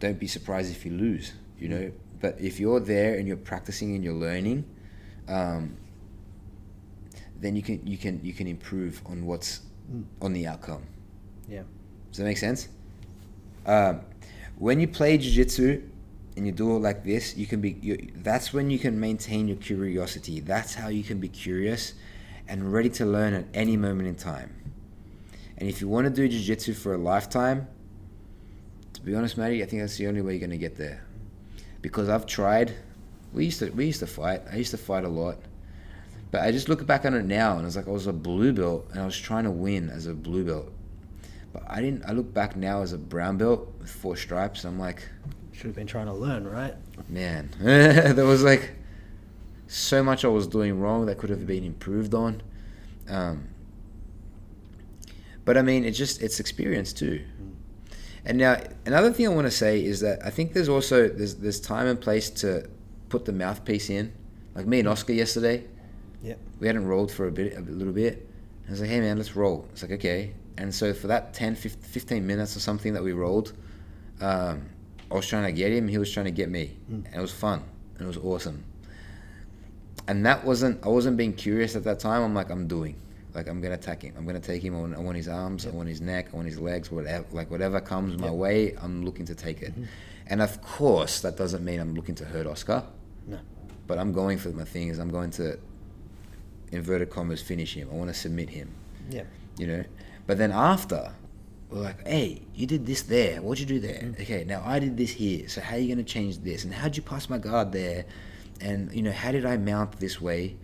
don't 0.00 0.18
be 0.18 0.26
surprised 0.26 0.72
if 0.72 0.84
you 0.84 0.92
lose. 0.92 1.32
You 1.58 1.68
know, 1.68 1.92
but 2.20 2.40
if 2.40 2.58
you're 2.60 2.80
there 2.80 3.14
and 3.14 3.26
you're 3.26 3.36
practicing 3.36 3.94
and 3.94 4.04
you're 4.04 4.14
learning, 4.14 4.64
um, 5.28 5.76
then 7.40 7.56
you 7.56 7.62
can 7.62 7.86
you 7.86 7.98
can 7.98 8.20
you 8.22 8.32
can 8.32 8.46
improve 8.46 9.02
on 9.06 9.26
what's 9.26 9.60
Mm. 9.92 10.04
on 10.20 10.32
the 10.32 10.46
outcome. 10.46 10.82
Yeah. 11.48 11.62
Does 12.10 12.18
that 12.18 12.24
make 12.24 12.38
sense? 12.38 12.68
Um, 13.66 14.00
when 14.58 14.80
you 14.80 14.88
play 14.88 15.16
jiu-jitsu 15.16 15.80
and 16.36 16.46
you 16.46 16.52
do 16.52 16.74
it 16.76 16.80
like 16.80 17.04
this, 17.04 17.36
you 17.36 17.46
can 17.46 17.60
be. 17.60 17.76
You, 17.80 18.10
that's 18.16 18.52
when 18.52 18.68
you 18.68 18.78
can 18.80 18.98
maintain 18.98 19.46
your 19.46 19.56
curiosity. 19.58 20.40
That's 20.40 20.74
how 20.74 20.88
you 20.88 21.04
can 21.04 21.20
be 21.20 21.28
curious 21.28 21.94
and 22.48 22.72
ready 22.72 22.88
to 22.90 23.06
learn 23.06 23.32
at 23.34 23.44
any 23.54 23.76
moment 23.76 24.08
in 24.08 24.16
time. 24.16 24.54
And 25.58 25.68
if 25.68 25.80
you 25.80 25.88
want 25.88 26.06
to 26.06 26.10
do 26.10 26.28
jiu-jitsu 26.28 26.74
for 26.74 26.94
a 26.94 26.98
lifetime, 26.98 27.68
to 28.94 29.00
be 29.02 29.14
honest, 29.14 29.38
Matty, 29.38 29.62
I 29.62 29.66
think 29.66 29.82
that's 29.82 29.96
the 29.96 30.08
only 30.08 30.20
way 30.20 30.32
you're 30.32 30.40
going 30.40 30.50
to 30.50 30.58
get 30.58 30.76
there. 30.76 31.05
Because 31.82 32.08
I've 32.08 32.26
tried. 32.26 32.74
We 33.32 33.44
used 33.46 33.58
to 33.60 33.70
we 33.70 33.86
used 33.86 34.00
to 34.00 34.06
fight. 34.06 34.42
I 34.50 34.56
used 34.56 34.70
to 34.72 34.78
fight 34.78 35.04
a 35.04 35.08
lot. 35.08 35.36
But 36.30 36.42
I 36.42 36.50
just 36.50 36.68
look 36.68 36.84
back 36.86 37.04
on 37.04 37.14
it 37.14 37.24
now 37.24 37.56
and 37.56 37.66
it's 37.66 37.76
like 37.76 37.86
I 37.86 37.90
was 37.90 38.06
a 38.06 38.12
blue 38.12 38.52
belt 38.52 38.88
and 38.90 39.00
I 39.00 39.04
was 39.06 39.16
trying 39.16 39.44
to 39.44 39.50
win 39.50 39.88
as 39.90 40.06
a 40.06 40.14
blue 40.14 40.44
belt. 40.44 40.72
But 41.52 41.62
I 41.68 41.80
didn't 41.80 42.04
I 42.04 42.12
look 42.12 42.32
back 42.34 42.56
now 42.56 42.82
as 42.82 42.92
a 42.92 42.98
brown 42.98 43.38
belt 43.38 43.72
with 43.78 43.90
four 43.90 44.16
stripes, 44.16 44.64
I'm 44.64 44.78
like, 44.78 45.08
Should 45.52 45.66
have 45.66 45.74
been 45.76 45.86
trying 45.86 46.06
to 46.06 46.12
learn, 46.12 46.46
right? 46.46 46.74
man, 47.08 47.50
there 47.60 48.24
was 48.26 48.42
like 48.42 48.72
so 49.68 50.02
much 50.02 50.24
I 50.24 50.28
was 50.28 50.46
doing 50.46 50.80
wrong 50.80 51.06
that 51.06 51.18
could 51.18 51.30
have 51.30 51.46
been 51.46 51.64
improved 51.64 52.14
on. 52.14 52.42
Um, 53.08 53.48
but 55.44 55.56
I 55.56 55.62
mean, 55.62 55.84
it's 55.84 55.96
just 55.96 56.22
it's 56.22 56.40
experience 56.40 56.92
too. 56.92 57.24
And 58.26 58.38
now 58.38 58.60
another 58.84 59.12
thing 59.12 59.26
I 59.26 59.30
want 59.30 59.46
to 59.46 59.50
say 59.52 59.82
is 59.84 60.00
that 60.00 60.18
I 60.24 60.30
think 60.30 60.52
there's 60.52 60.68
also 60.68 61.08
there's 61.08 61.36
there's 61.36 61.60
time 61.60 61.86
and 61.86 62.00
place 62.00 62.28
to 62.42 62.68
put 63.08 63.24
the 63.24 63.32
mouthpiece 63.32 63.88
in. 63.88 64.12
Like 64.54 64.66
me 64.66 64.80
and 64.80 64.88
Oscar 64.88 65.12
yesterday, 65.12 65.64
Yep. 66.22 66.38
we 66.60 66.66
hadn't 66.66 66.86
rolled 66.86 67.12
for 67.12 67.28
a 67.28 67.30
bit 67.32 67.56
a 67.56 67.60
little 67.60 67.92
bit. 67.92 68.28
I 68.66 68.70
was 68.72 68.80
like, 68.80 68.90
hey 68.90 69.00
man, 69.00 69.16
let's 69.16 69.36
roll. 69.36 69.66
It's 69.72 69.82
like 69.82 69.92
okay. 69.92 70.32
And 70.58 70.74
so 70.74 70.92
for 70.92 71.06
that 71.08 71.34
10, 71.34 71.54
15 71.54 72.26
minutes 72.26 72.56
or 72.56 72.60
something 72.60 72.94
that 72.94 73.02
we 73.04 73.12
rolled, 73.12 73.52
um, 74.20 74.62
I 75.10 75.14
was 75.14 75.26
trying 75.28 75.44
to 75.44 75.52
get 75.52 75.70
him. 75.70 75.86
He 75.86 75.98
was 75.98 76.10
trying 76.12 76.24
to 76.24 76.32
get 76.32 76.48
me, 76.48 76.76
Mm. 76.90 77.04
and 77.06 77.14
it 77.14 77.20
was 77.20 77.32
fun. 77.32 77.62
And 77.98 78.04
it 78.04 78.08
was 78.08 78.16
awesome. 78.16 78.64
And 80.08 80.24
that 80.26 80.44
wasn't. 80.44 80.84
I 80.84 80.88
wasn't 80.88 81.16
being 81.16 81.32
curious 81.34 81.76
at 81.76 81.84
that 81.84 82.00
time. 82.00 82.22
I'm 82.22 82.34
like, 82.34 82.50
I'm 82.50 82.66
doing. 82.66 82.96
Like 83.36 83.48
I'm 83.48 83.60
gonna 83.60 83.74
attack 83.74 84.00
him. 84.02 84.14
I'm 84.16 84.24
gonna 84.26 84.40
take 84.40 84.62
him. 84.62 84.74
on, 84.74 84.80
want, 84.80 84.94
I 84.96 85.00
want 85.00 85.16
his 85.18 85.28
arms. 85.28 85.66
I 85.66 85.70
want 85.70 85.88
his 85.90 86.00
neck. 86.00 86.28
I 86.32 86.36
want 86.36 86.48
his 86.48 86.58
legs. 86.58 86.90
Whatever. 86.90 87.26
Like 87.32 87.50
whatever 87.50 87.80
comes 87.82 88.16
my 88.18 88.28
Yep. 88.28 88.34
way, 88.34 88.74
I'm 88.82 89.04
looking 89.04 89.26
to 89.26 89.34
take 89.34 89.60
it. 89.62 89.78
Mhm. 89.78 89.86
And 90.28 90.40
of 90.42 90.60
course, 90.62 91.20
that 91.20 91.36
doesn't 91.36 91.62
mean 91.62 91.78
I'm 91.78 91.94
looking 91.94 92.14
to 92.16 92.24
hurt 92.24 92.46
Oscar. 92.46 92.82
No. 93.26 93.38
But 93.86 93.98
I'm 93.98 94.12
going 94.12 94.38
for 94.38 94.48
my 94.48 94.64
thing. 94.64 94.88
Is 94.88 94.98
I'm 94.98 95.10
going 95.10 95.30
to 95.32 95.58
inverted 96.72 97.10
commas 97.10 97.42
finish 97.42 97.74
him. 97.74 97.88
I 97.92 97.94
want 97.94 98.08
to 98.08 98.14
submit 98.14 98.48
him 98.50 98.70
Yeah. 99.10 99.22
you 99.58 99.66
know. 99.66 99.84
But 100.26 100.38
then 100.38 100.50
after, 100.50 101.12
we're 101.70 101.80
like, 101.82 102.06
hey, 102.06 102.42
you 102.54 102.66
did 102.66 102.86
this 102.86 103.02
there. 103.02 103.40
What'd 103.42 103.60
you 103.60 103.66
do 103.66 103.80
there? 103.86 104.00
Mm. 104.00 104.20
Okay, 104.20 104.44
now 104.44 104.62
I 104.64 104.78
did 104.80 104.96
this 104.96 105.10
here. 105.12 105.48
So 105.48 105.60
how 105.60 105.76
are 105.76 105.78
you 105.78 105.86
going 105.94 106.04
to 106.04 106.12
change 106.12 106.38
this? 106.40 106.64
And 106.64 106.72
how'd 106.74 106.96
you 106.96 107.02
pass 107.02 107.28
my 107.30 107.38
guard 107.38 107.72
there? 107.72 108.06
And 108.60 108.90
you 108.92 109.02
know, 109.02 109.12
how 109.12 109.30
did 109.30 109.44
I 109.44 109.56
mount 109.58 110.00
this 110.00 110.20
way? 110.20 110.56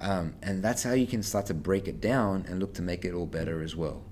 Um, 0.00 0.34
and 0.42 0.62
that's 0.62 0.82
how 0.82 0.92
you 0.92 1.06
can 1.06 1.22
start 1.22 1.46
to 1.46 1.54
break 1.54 1.88
it 1.88 2.00
down 2.00 2.44
and 2.48 2.60
look 2.60 2.74
to 2.74 2.82
make 2.82 3.04
it 3.04 3.14
all 3.14 3.26
better 3.26 3.62
as 3.62 3.74
well. 3.74 4.02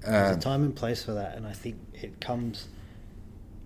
There's 0.00 0.32
Um, 0.32 0.38
a 0.38 0.40
time 0.40 0.64
and 0.64 0.74
place 0.74 1.04
for 1.04 1.12
that, 1.14 1.36
and 1.36 1.46
I 1.46 1.52
think 1.52 1.76
it 1.94 2.20
comes. 2.20 2.68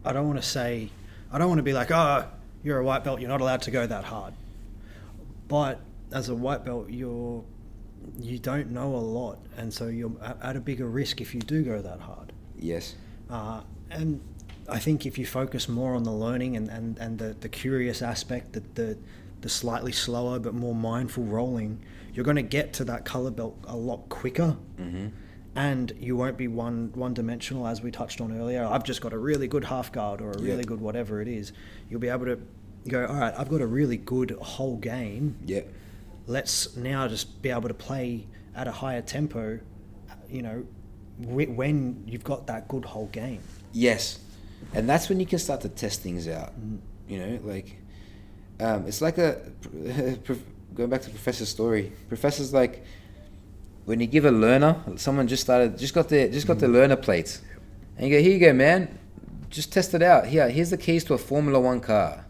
I 0.04 0.12
don't 0.12 0.26
want 0.26 0.40
to 0.40 0.46
say, 0.46 0.90
I 1.32 1.38
don't 1.38 1.48
want 1.48 1.58
to 1.58 1.62
be 1.64 1.72
like, 1.72 1.90
oh, 1.90 2.26
you're 2.62 2.78
a 2.78 2.84
white 2.84 3.02
belt, 3.04 3.20
you're 3.20 3.30
not 3.30 3.40
allowed 3.40 3.62
to 3.62 3.70
go 3.70 3.86
that 3.86 4.04
hard. 4.04 4.34
But 5.48 5.80
as 6.12 6.28
a 6.28 6.34
white 6.34 6.64
belt, 6.64 6.90
you're 6.90 7.44
you 8.18 8.38
don't 8.38 8.70
know 8.70 8.94
a 8.94 8.98
lot, 8.98 9.38
and 9.56 9.72
so 9.72 9.88
you're 9.88 10.12
at 10.42 10.54
a 10.56 10.60
bigger 10.60 10.86
risk 10.88 11.20
if 11.20 11.34
you 11.34 11.40
do 11.40 11.62
go 11.64 11.80
that 11.82 12.00
hard. 12.00 12.32
yes. 12.56 12.94
Uh, 13.28 13.62
and 13.90 14.20
I 14.68 14.78
think 14.78 15.06
if 15.06 15.18
you 15.18 15.26
focus 15.26 15.68
more 15.68 15.94
on 15.96 16.04
the 16.04 16.12
learning 16.12 16.56
and, 16.56 16.68
and, 16.68 16.96
and 16.98 17.18
the, 17.18 17.34
the 17.40 17.48
curious 17.48 18.02
aspect, 18.02 18.52
the, 18.52 18.62
the, 18.74 18.98
the 19.40 19.48
slightly 19.48 19.92
slower 19.92 20.38
but 20.38 20.54
more 20.54 20.74
mindful 20.74 21.24
rolling, 21.24 21.80
you're 22.14 22.24
going 22.24 22.36
to 22.36 22.42
get 22.42 22.72
to 22.74 22.84
that 22.84 23.04
color 23.04 23.30
belt 23.30 23.56
a 23.66 23.76
lot 23.76 24.08
quicker. 24.08 24.56
hmm 24.78 25.08
And 25.54 25.92
you 26.00 26.16
won't 26.16 26.36
be 26.36 26.48
one 26.48 26.90
one 26.94 27.14
dimensional, 27.14 27.66
as 27.66 27.82
we 27.82 27.90
touched 27.90 28.20
on 28.20 28.36
earlier. 28.38 28.64
I've 28.64 28.84
just 28.84 29.00
got 29.00 29.12
a 29.12 29.18
really 29.18 29.48
good 29.48 29.64
half 29.64 29.92
guard 29.92 30.20
or 30.20 30.30
a 30.32 30.38
really 30.38 30.64
good 30.64 30.80
whatever 30.80 31.20
it 31.22 31.28
is. 31.28 31.52
You'll 31.88 32.00
be 32.00 32.08
able 32.08 32.26
to 32.26 32.38
go, 32.88 33.06
all 33.06 33.16
right, 33.16 33.34
I've 33.36 33.48
got 33.48 33.60
a 33.60 33.66
really 33.66 33.96
good 33.96 34.30
whole 34.30 34.76
game. 34.76 35.36
Yeah. 35.44 35.62
Let's 36.26 36.76
now 36.76 37.06
just 37.08 37.40
be 37.42 37.50
able 37.50 37.68
to 37.68 37.74
play 37.74 38.26
at 38.54 38.66
a 38.66 38.72
higher 38.72 39.02
tempo, 39.02 39.60
you 40.28 40.42
know, 40.42 40.64
whe- 41.18 41.54
when 41.54 42.02
you've 42.06 42.24
got 42.24 42.46
that 42.48 42.68
good 42.68 42.84
whole 42.84 43.06
game. 43.06 43.40
Yes, 43.72 44.18
and 44.74 44.88
that's 44.88 45.08
when 45.08 45.20
you 45.20 45.26
can 45.26 45.38
start 45.38 45.60
to 45.60 45.68
test 45.68 46.00
things 46.02 46.26
out. 46.26 46.52
Mm. 46.60 46.78
You 47.08 47.18
know, 47.20 47.38
like 47.44 47.76
um, 48.60 48.86
it's 48.86 49.00
like 49.00 49.18
a 49.18 49.38
going 50.74 50.90
back 50.90 51.02
to 51.02 51.10
Professor's 51.10 51.48
story. 51.48 51.92
Professor's 52.08 52.52
like 52.52 52.84
when 53.84 54.00
you 54.00 54.06
give 54.06 54.24
a 54.24 54.30
learner, 54.30 54.76
someone 54.96 55.28
just 55.28 55.42
started, 55.44 55.78
just 55.78 55.94
got 55.94 56.08
their 56.08 56.28
just 56.28 56.46
got 56.46 56.58
the 56.58 56.68
learner 56.68 56.96
plates, 56.96 57.40
and 57.96 58.08
you 58.08 58.16
go, 58.16 58.22
here 58.22 58.32
you 58.32 58.38
go, 58.40 58.52
man, 58.52 58.98
just 59.50 59.72
test 59.72 59.94
it 59.94 60.02
out. 60.02 60.26
Here, 60.26 60.48
here's 60.50 60.70
the 60.70 60.76
keys 60.76 61.04
to 61.04 61.14
a 61.14 61.18
Formula 61.18 61.58
One 61.60 61.80
car. 61.80 62.24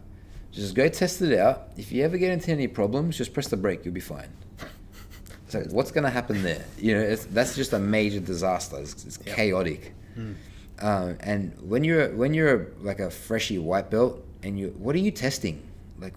Just 0.51 0.75
go 0.75 0.87
test 0.87 1.21
it 1.21 1.37
out. 1.37 1.69
If 1.77 1.91
you 1.91 2.03
ever 2.03 2.17
get 2.17 2.31
into 2.31 2.51
any 2.51 2.67
problems, 2.67 3.17
just 3.17 3.33
press 3.33 3.47
the 3.47 3.57
brake. 3.57 3.85
You'll 3.85 3.93
be 3.93 3.99
fine. 3.99 4.29
so 5.47 5.61
what's 5.71 5.91
going 5.91 6.03
to 6.05 6.09
happen 6.09 6.41
there? 6.41 6.63
You 6.79 6.95
know, 6.95 7.01
it's, 7.01 7.25
that's 7.25 7.55
just 7.55 7.73
a 7.73 7.79
major 7.79 8.19
disaster. 8.19 8.77
It's, 8.79 9.05
it's 9.05 9.19
Yep. 9.25 9.35
chaotic. 9.35 9.93
Mm. 10.17 10.35
Um, 10.79 11.17
and 11.19 11.53
when 11.61 11.83
you're 11.83 12.15
when 12.15 12.33
you're 12.33 12.67
like 12.81 12.99
a 12.99 13.09
freshy 13.09 13.57
white 13.57 13.89
belt, 13.89 14.23
and 14.43 14.59
you 14.59 14.73
what 14.77 14.95
are 14.95 14.99
you 14.99 15.11
testing? 15.11 15.61
Like 15.99 16.13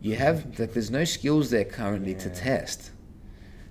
you 0.00 0.16
have 0.16 0.58
like 0.58 0.72
there's 0.72 0.90
no 0.90 1.04
skills 1.04 1.50
there 1.50 1.64
currently 1.64 2.14
to 2.14 2.30
test. 2.30 2.90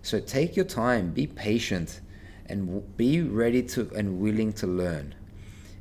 So 0.02 0.20
take 0.20 0.56
your 0.56 0.66
time, 0.66 1.12
be 1.12 1.28
patient, 1.28 2.02
and 2.46 2.68
w- 2.68 2.84
be 2.96 3.22
ready 3.22 3.64
to 3.64 3.90
and 3.96 4.20
willing 4.20 4.54
to 4.54 4.68
learn. 4.68 5.16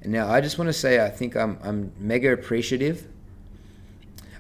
And 0.03 0.12
now 0.12 0.29
I 0.29 0.41
just 0.41 0.59
want 0.59 0.69
to 0.69 0.73
say 0.73 1.05
I 1.05 1.09
think 1.09 1.37
I'm 1.37 1.59
I'm 1.62 1.93
mega 1.99 2.33
appreciative. 2.33 3.09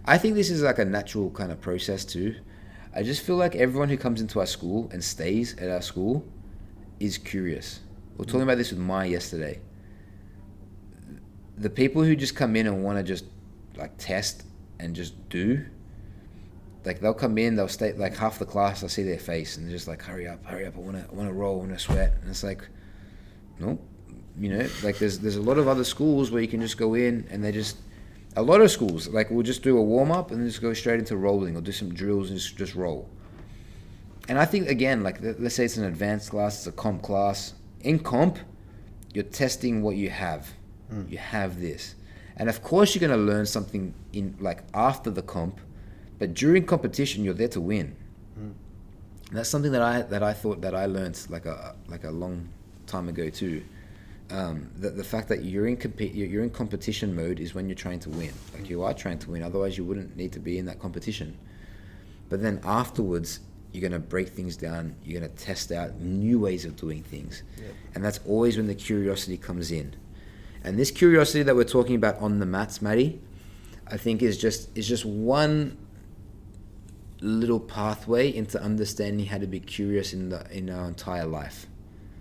I 0.04 0.18
think 0.18 0.34
this 0.34 0.50
is 0.50 0.62
like 0.62 0.78
a 0.78 0.84
natural 0.84 1.30
kind 1.30 1.50
of 1.50 1.60
process 1.60 2.04
too. 2.04 2.36
I 2.94 3.02
just 3.02 3.22
feel 3.22 3.36
like 3.36 3.56
everyone 3.56 3.88
who 3.88 3.96
comes 3.96 4.20
into 4.20 4.40
our 4.40 4.46
school 4.46 4.88
and 4.92 5.02
stays 5.02 5.56
at 5.58 5.68
our 5.68 5.82
school 5.82 6.24
is 7.00 7.18
curious. 7.18 7.80
We 8.16 8.22
are 8.22 8.26
talking 8.26 8.42
about 8.42 8.56
this 8.56 8.70
with 8.70 8.78
Maya 8.78 9.08
yesterday. 9.08 9.60
The 11.58 11.68
people 11.68 12.02
who 12.02 12.16
just 12.16 12.36
come 12.36 12.56
in 12.56 12.66
and 12.66 12.82
want 12.82 12.98
to 12.98 13.02
just 13.02 13.24
like 13.76 13.92
test 13.98 14.44
and 14.78 14.94
just 14.94 15.28
do, 15.28 15.64
like 16.84 17.00
they'll 17.00 17.14
come 17.14 17.36
in, 17.38 17.56
they'll 17.56 17.68
stay 17.68 17.92
like 17.92 18.16
half 18.16 18.38
the 18.38 18.46
class. 18.46 18.84
I 18.84 18.86
see 18.86 19.02
their 19.02 19.18
face 19.18 19.56
and 19.56 19.66
they're 19.66 19.74
just 19.74 19.88
like, 19.88 20.02
"Hurry 20.02 20.28
up, 20.28 20.44
hurry 20.44 20.66
up! 20.66 20.76
I 20.76 20.80
want 20.80 20.96
to, 20.96 21.10
I 21.10 21.14
want 21.14 21.28
to 21.28 21.34
roll, 21.34 21.56
I 21.56 21.58
want 21.58 21.72
to 21.72 21.78
sweat." 21.78 22.14
And 22.20 22.30
it's 22.30 22.44
like, 22.44 22.66
nope, 23.58 23.82
you 24.38 24.50
know, 24.50 24.68
like 24.82 24.98
there's 24.98 25.18
there's 25.18 25.36
a 25.36 25.42
lot 25.42 25.58
of 25.58 25.68
other 25.68 25.84
schools 25.84 26.30
where 26.30 26.42
you 26.42 26.48
can 26.48 26.60
just 26.60 26.78
go 26.78 26.94
in 26.94 27.26
and 27.30 27.42
they 27.42 27.52
just 27.52 27.76
a 28.36 28.42
lot 28.42 28.60
of 28.60 28.70
schools 28.70 29.08
like 29.08 29.30
we'll 29.30 29.42
just 29.42 29.62
do 29.62 29.78
a 29.78 29.82
warm 29.82 30.12
up 30.12 30.30
and 30.30 30.40
then 30.40 30.48
just 30.48 30.60
go 30.60 30.74
straight 30.74 30.98
into 30.98 31.16
rolling 31.16 31.56
or 31.56 31.62
do 31.62 31.72
some 31.72 31.92
drills 31.92 32.30
and 32.30 32.38
just, 32.38 32.56
just 32.56 32.74
roll. 32.74 33.08
And 34.28 34.38
I 34.38 34.44
think 34.44 34.68
again, 34.68 35.02
like 35.02 35.18
let's 35.20 35.54
say 35.54 35.64
it's 35.64 35.76
an 35.76 35.84
advanced 35.84 36.30
class, 36.30 36.58
it's 36.58 36.66
a 36.66 36.72
comp 36.72 37.02
class. 37.02 37.54
In 37.80 37.98
comp, 37.98 38.38
you're 39.14 39.24
testing 39.24 39.82
what 39.82 39.96
you 39.96 40.10
have. 40.10 40.52
Mm. 40.92 41.10
You 41.10 41.18
have 41.18 41.60
this, 41.60 41.94
and 42.36 42.48
of 42.48 42.62
course 42.62 42.94
you're 42.94 43.06
gonna 43.08 43.20
learn 43.22 43.46
something 43.46 43.94
in 44.12 44.36
like 44.40 44.62
after 44.74 45.10
the 45.10 45.22
comp, 45.22 45.60
but 46.18 46.34
during 46.34 46.64
competition 46.66 47.24
you're 47.24 47.34
there 47.34 47.48
to 47.48 47.60
win. 47.60 47.96
Mm. 48.38 48.52
That's 49.32 49.48
something 49.48 49.72
that 49.72 49.82
I 49.82 50.02
that 50.02 50.22
I 50.22 50.32
thought 50.32 50.60
that 50.60 50.74
I 50.74 50.86
learned 50.86 51.18
like 51.28 51.46
a 51.46 51.74
like 51.88 52.04
a 52.04 52.10
long 52.10 52.48
time 52.86 53.08
ago 53.08 53.30
too. 53.30 53.62
Um, 54.28 54.70
the, 54.76 54.90
the 54.90 55.04
fact 55.04 55.28
that 55.28 55.44
you're 55.44 55.68
in 55.68 55.76
compete 55.76 56.12
you're, 56.14 56.26
you're 56.26 56.42
in 56.42 56.50
competition 56.50 57.14
mode 57.14 57.38
is 57.38 57.54
when 57.54 57.68
you're 57.68 57.76
trying 57.76 58.00
to 58.00 58.10
win. 58.10 58.32
Like 58.54 58.68
you 58.68 58.82
are 58.82 58.92
trying 58.94 59.18
to 59.20 59.30
win. 59.30 59.42
Otherwise, 59.42 59.78
you 59.78 59.84
wouldn't 59.84 60.16
need 60.16 60.32
to 60.32 60.40
be 60.40 60.58
in 60.58 60.66
that 60.66 60.78
competition. 60.80 61.36
But 62.28 62.42
then 62.42 62.60
afterwards, 62.64 63.40
you're 63.72 63.88
gonna 63.88 64.00
break 64.00 64.28
things 64.28 64.56
down. 64.56 64.96
You're 65.04 65.20
gonna 65.20 65.32
test 65.32 65.70
out 65.70 66.00
new 66.00 66.40
ways 66.40 66.64
of 66.64 66.76
doing 66.76 67.02
things, 67.04 67.42
Yep. 67.56 67.74
and 67.94 68.04
that's 68.04 68.18
always 68.26 68.56
when 68.56 68.66
the 68.66 68.74
curiosity 68.74 69.36
comes 69.36 69.70
in. 69.70 69.94
And 70.66 70.76
this 70.78 70.90
curiosity 70.90 71.44
that 71.44 71.54
we're 71.54 71.64
talking 71.64 71.94
about 71.94 72.18
on 72.20 72.40
the 72.40 72.46
mats, 72.46 72.82
Maddie, 72.82 73.20
I 73.86 73.96
think 73.96 74.20
is 74.20 74.36
just 74.36 74.76
is 74.76 74.86
just 74.88 75.04
one 75.04 75.78
little 77.20 77.60
pathway 77.60 78.34
into 78.34 78.60
understanding 78.60 79.26
how 79.26 79.38
to 79.38 79.46
be 79.46 79.60
curious 79.60 80.12
in 80.12 80.28
the 80.28 80.44
in 80.50 80.68
our 80.68 80.86
entire 80.88 81.24
life 81.24 81.66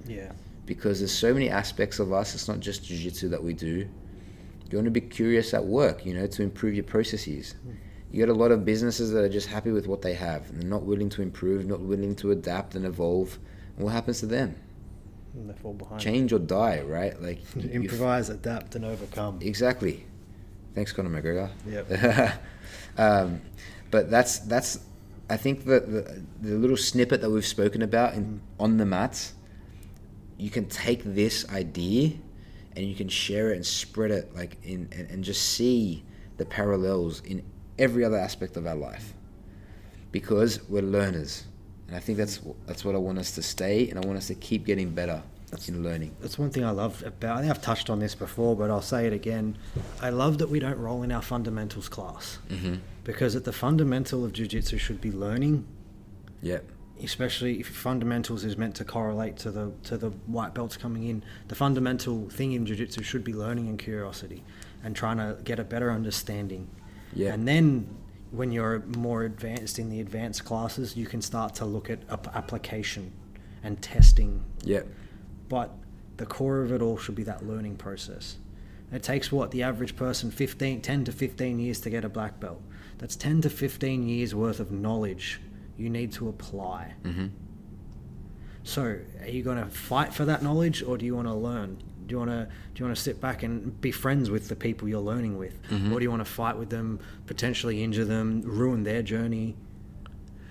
Yeah. 0.07 0.31
because 0.65 0.99
there's 0.99 1.11
so 1.11 1.33
many 1.33 1.49
aspects 1.49 1.99
of 1.99 2.13
us. 2.13 2.33
It's 2.35 2.47
not 2.47 2.59
just 2.59 2.85
jiu-jitsu 2.85 3.29
that 3.29 3.43
we 3.43 3.53
do. 3.53 3.87
You 4.71 4.77
want 4.77 4.85
to 4.85 4.91
be 4.91 5.01
curious 5.01 5.53
at 5.53 5.65
work, 5.65 6.05
you 6.05 6.13
know, 6.13 6.27
to 6.27 6.43
improve 6.43 6.73
your 6.75 6.83
processes. 6.83 7.55
Hmm. 7.63 7.71
You 8.11 8.25
got 8.25 8.31
a 8.31 8.37
lot 8.37 8.51
of 8.51 8.63
businesses 8.63 9.11
that 9.11 9.23
are 9.23 9.29
just 9.29 9.47
happy 9.47 9.71
with 9.71 9.87
what 9.87 10.01
they 10.01 10.13
have 10.13 10.49
and 10.49 10.61
they're 10.61 10.69
not 10.69 10.83
willing 10.83 11.09
to 11.09 11.21
improve, 11.21 11.65
not 11.65 11.81
willing 11.81 12.15
to 12.17 12.31
adapt 12.31 12.75
and 12.75 12.85
evolve. 12.85 13.37
And 13.75 13.85
what 13.85 13.93
happens 13.93 14.19
to 14.21 14.27
them? 14.27 14.55
And 15.35 15.49
they 15.49 15.53
fall 15.53 15.73
behind. 15.73 16.01
Change 16.01 16.33
or 16.33 16.39
die, 16.39 16.81
right? 16.81 17.19
Like 17.21 17.39
Improvise, 17.71 18.29
adapt, 18.29 18.75
and 18.75 18.85
overcome. 18.85 19.39
Exactly. 19.41 20.05
Thanks, 20.73 20.91
Conor 20.91 21.09
McGregor. 21.09 21.49
Yep. 21.67 22.41
um, 22.97 23.41
but 23.91 24.09
that's 24.09 24.39
that's. 24.39 24.79
I 25.29 25.37
think 25.37 25.65
that 25.65 25.91
the, 25.91 26.21
the 26.41 26.55
little 26.55 26.77
snippet 26.77 27.21
that 27.21 27.29
we've 27.29 27.45
spoken 27.45 27.81
about 27.81 28.13
in 28.13 28.41
on 28.59 28.77
the 28.77 28.85
mats, 28.85 29.33
you 30.37 30.49
can 30.49 30.67
take 30.67 31.03
this 31.03 31.49
idea, 31.49 32.13
and 32.75 32.85
you 32.85 32.95
can 32.95 33.09
share 33.09 33.51
it 33.51 33.55
and 33.55 33.65
spread 33.65 34.11
it 34.11 34.35
like 34.35 34.57
in 34.63 34.87
and, 34.91 35.09
and 35.09 35.23
just 35.23 35.41
see 35.41 36.03
the 36.37 36.45
parallels 36.45 37.21
in 37.21 37.43
every 37.79 38.03
other 38.03 38.17
aspect 38.17 38.57
of 38.57 38.67
our 38.67 38.75
life, 38.75 39.13
because 40.11 40.61
we're 40.69 40.81
learners, 40.81 41.45
and 41.87 41.95
I 41.95 41.99
think 41.99 42.17
that's 42.17 42.39
that's 42.65 42.83
what 42.85 42.95
I 42.95 42.97
want 42.97 43.17
us 43.19 43.31
to 43.35 43.41
stay, 43.43 43.89
and 43.89 43.97
I 44.03 44.05
want 44.05 44.17
us 44.17 44.27
to 44.27 44.35
keep 44.35 44.65
getting 44.65 44.89
better 44.91 45.21
in 45.67 45.83
learning. 45.83 46.13
That's 46.19 46.37
one 46.37 46.49
thing 46.49 46.65
I 46.65 46.71
love 46.71 47.01
about. 47.05 47.37
I 47.37 47.41
think 47.41 47.49
I've 47.51 47.61
touched 47.61 47.89
on 47.89 47.99
this 47.99 48.13
before, 48.15 48.55
but 48.57 48.69
I'll 48.69 48.81
say 48.81 49.07
it 49.07 49.13
again. 49.13 49.57
I 50.01 50.09
love 50.09 50.37
that 50.39 50.49
we 50.49 50.59
don't 50.59 50.77
roll 50.77 51.01
in 51.03 51.11
our 51.13 51.21
fundamentals 51.21 51.87
class 51.87 52.39
Mm-hmm. 52.49 52.75
because 53.05 53.35
at 53.37 53.45
the 53.45 53.53
fundamental 53.53 54.25
of 54.25 54.33
jiu-jitsu 54.33 54.77
should 54.77 54.99
be 54.99 55.11
learning, 55.13 55.65
Yeah. 56.41 56.59
especially 57.01 57.59
if 57.61 57.67
fundamentals 57.67 58.43
is 58.43 58.57
meant 58.57 58.75
to 58.75 58.83
correlate 58.85 59.37
to 59.37 59.51
the 59.51 59.71
to 59.83 59.97
the 59.97 60.09
white 60.27 60.53
belts 60.53 60.75
coming 60.75 61.03
in. 61.07 61.23
The 61.47 61.55
fundamental 61.55 62.27
thing 62.29 62.51
in 62.53 62.65
jiu-jitsu 62.65 63.03
should 63.03 63.23
be 63.23 63.33
learning 63.33 63.67
and 63.69 63.79
curiosity, 63.79 64.43
and 64.83 64.93
trying 64.95 65.17
to 65.17 65.37
get 65.43 65.59
a 65.59 65.63
better 65.63 65.89
understanding. 65.91 66.67
Yeah. 67.13 67.33
And 67.33 67.47
then 67.47 67.87
when 68.31 68.51
you're 68.51 68.79
more 68.97 69.23
advanced 69.23 69.79
in 69.79 69.89
the 69.89 69.99
advanced 70.01 70.45
classes, 70.45 70.97
you 70.97 71.05
can 71.05 71.21
start 71.21 71.55
to 71.55 71.65
look 71.65 71.89
at 71.89 71.99
ap- 72.09 72.35
application 72.35 73.11
and 73.63 73.81
testing 73.81 74.43
Yep. 74.63 74.87
but 75.49 75.71
the 76.17 76.25
core 76.25 76.61
of 76.61 76.71
it 76.71 76.81
all 76.81 76.97
should 76.97 77.15
be 77.15 77.23
that 77.23 77.45
learning 77.47 77.75
process. 77.75 78.37
It 78.91 79.03
takes 79.03 79.31
what 79.31 79.51
the 79.51 79.63
average 79.63 79.95
person 79.95 80.31
15, 80.31 80.81
10 80.81 81.05
to 81.05 81.11
15 81.11 81.59
years 81.59 81.79
to 81.81 81.89
get 81.89 82.05
a 82.05 82.09
black 82.09 82.39
belt. 82.39 82.61
That's 82.99 83.15
10 83.15 83.41
to 83.41 83.49
15 83.49 84.07
years 84.07 84.33
worth 84.33 84.59
of 84.59 84.71
knowledge 84.71 85.41
you 85.77 85.89
need 85.89 86.11
to 86.13 86.29
apply. 86.29 86.93
Mm-hmm. 87.03 87.27
So, 88.63 88.99
are 89.21 89.27
you 89.27 89.43
going 89.43 89.57
to 89.57 89.65
fight 89.69 90.13
for 90.13 90.25
that 90.25 90.41
knowledge 90.41 90.81
or 90.81 90.97
do 90.97 91.05
you 91.05 91.15
want 91.15 91.27
to 91.27 91.33
learn? 91.33 91.81
Do 92.07 92.13
you 92.13 92.19
want 92.19 92.31
to 92.31 92.45
do 92.73 92.79
you 92.79 92.85
want 92.85 92.95
to 92.95 93.01
sit 93.01 93.19
back 93.21 93.43
and 93.43 93.79
be 93.81 93.91
friends 93.91 94.29
with 94.29 94.47
the 94.49 94.55
people 94.55 94.87
you're 94.87 94.99
learning 95.01 95.37
with? 95.37 95.61
Mhm. 95.69 95.91
Or 95.91 95.99
do 95.99 96.03
you 96.03 96.09
want 96.09 96.21
to 96.25 96.31
fight 96.31 96.57
with 96.57 96.69
them, 96.69 96.99
potentially 97.25 97.83
injure 97.83 98.05
them, 98.05 98.41
ruin 98.41 98.83
their 98.83 99.01
journey? 99.01 99.55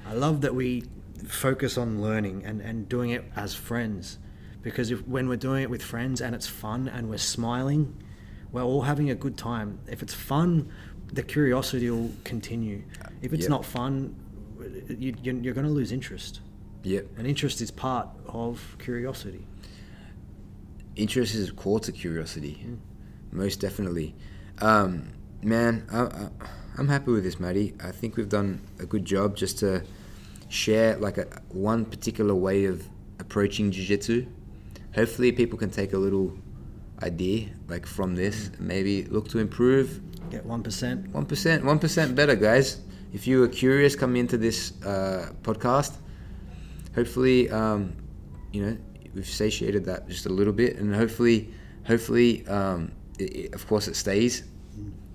I 0.07 0.15
love 0.15 0.41
that 0.43 0.55
we 0.55 0.85
focus 1.27 1.79
on 1.79 2.01
learning 2.03 2.45
and, 2.45 2.61
and 2.61 2.89
doing 2.89 3.11
it 3.11 3.25
as 3.37 3.55
friends. 3.55 4.19
Because 4.63 4.91
if 4.91 5.07
when 5.07 5.29
we're 5.29 5.37
doing 5.37 5.63
it 5.63 5.71
with 5.71 5.83
friends 5.83 6.21
and 6.21 6.35
it's 6.35 6.47
fun 6.47 6.89
and 6.89 7.09
we're 7.09 7.19
smiling, 7.19 7.95
we're 8.53 8.63
all 8.63 8.83
having 8.83 9.11
a 9.11 9.15
good 9.15 9.37
time. 9.37 9.79
If 9.87 10.03
it's 10.03 10.15
fun, 10.15 10.69
the 11.13 11.23
curiosity 11.23 11.91
will 11.91 12.11
continue. 12.25 12.83
If 13.23 13.33
it's 13.33 13.43
Yep. 13.43 13.51
not 13.51 13.65
fun, 13.65 14.15
you, 14.89 15.15
you- 15.23 15.41
you're 15.43 15.55
going 15.55 15.67
to 15.67 15.73
lose 15.73 15.93
interest. 15.93 16.41
Yep. 16.83 17.07
And 17.19 17.27
interest 17.27 17.61
is 17.61 17.71
part 17.71 18.09
of 18.27 18.77
curiosity. 18.79 19.47
Interest 20.97 21.35
is 21.35 21.51
core 21.51 21.81
to 21.81 21.93
curiosity, 21.93 22.67
most 23.33 23.61
definitely. 23.61 24.15
Um, 24.59 25.13
man, 25.43 25.87
I, 25.93 26.03
I, 26.03 26.29
I'm 26.79 26.89
happy 26.89 27.11
with 27.13 27.25
this, 27.25 27.39
Matty. 27.41 27.75
I 27.83 27.91
think 27.91 28.17
we've 28.17 28.29
done 28.29 28.61
a 28.79 28.87
good 28.87 29.05
job 29.05 29.37
just 29.37 29.59
to 29.59 29.83
share 30.49 30.97
like 30.99 31.19
a 31.19 31.27
one 31.51 31.85
particular 31.85 32.35
way 32.35 32.65
of 32.67 32.89
approaching 33.19 33.71
jiu-jitsu. 33.71 34.27
Hopefully, 34.95 35.33
people 35.33 35.59
can 35.59 35.71
take 35.71 35.93
a 35.93 35.99
little 35.99 36.33
idea 37.03 37.49
like 37.69 37.87
from 37.87 38.15
this, 38.15 38.51
maybe 38.59 39.05
look 39.05 39.29
to 39.29 39.39
improve. 39.39 40.01
Get 40.31 40.47
one 40.47 40.63
percent. 40.63 41.09
One 41.09 41.27
percent, 41.27 41.65
one 41.65 41.79
percent 41.79 42.15
better, 42.15 42.35
guys. 42.35 42.81
If 43.13 43.27
you 43.27 43.43
are 43.43 43.49
curious 43.49 43.95
coming 43.95 44.21
into 44.21 44.39
this 44.39 44.73
uh, 44.83 45.33
podcast, 45.43 45.97
hopefully, 46.95 47.51
um, 47.51 47.97
you 48.53 48.65
know, 48.65 48.77
we've 49.15 49.27
satiated 49.27 49.85
that 49.87 50.09
just 50.09 50.27
a 50.27 50.29
little 50.29 50.53
bit, 50.53 50.77
and 50.77 50.95
hopefully, 50.95 51.51
hopefully, 51.87 52.47
um, 52.47 52.93
it, 53.19 53.37
it- 53.37 53.55
of 53.55 53.67
course, 53.67 53.89
it 53.89 53.97
stays. 53.97 54.45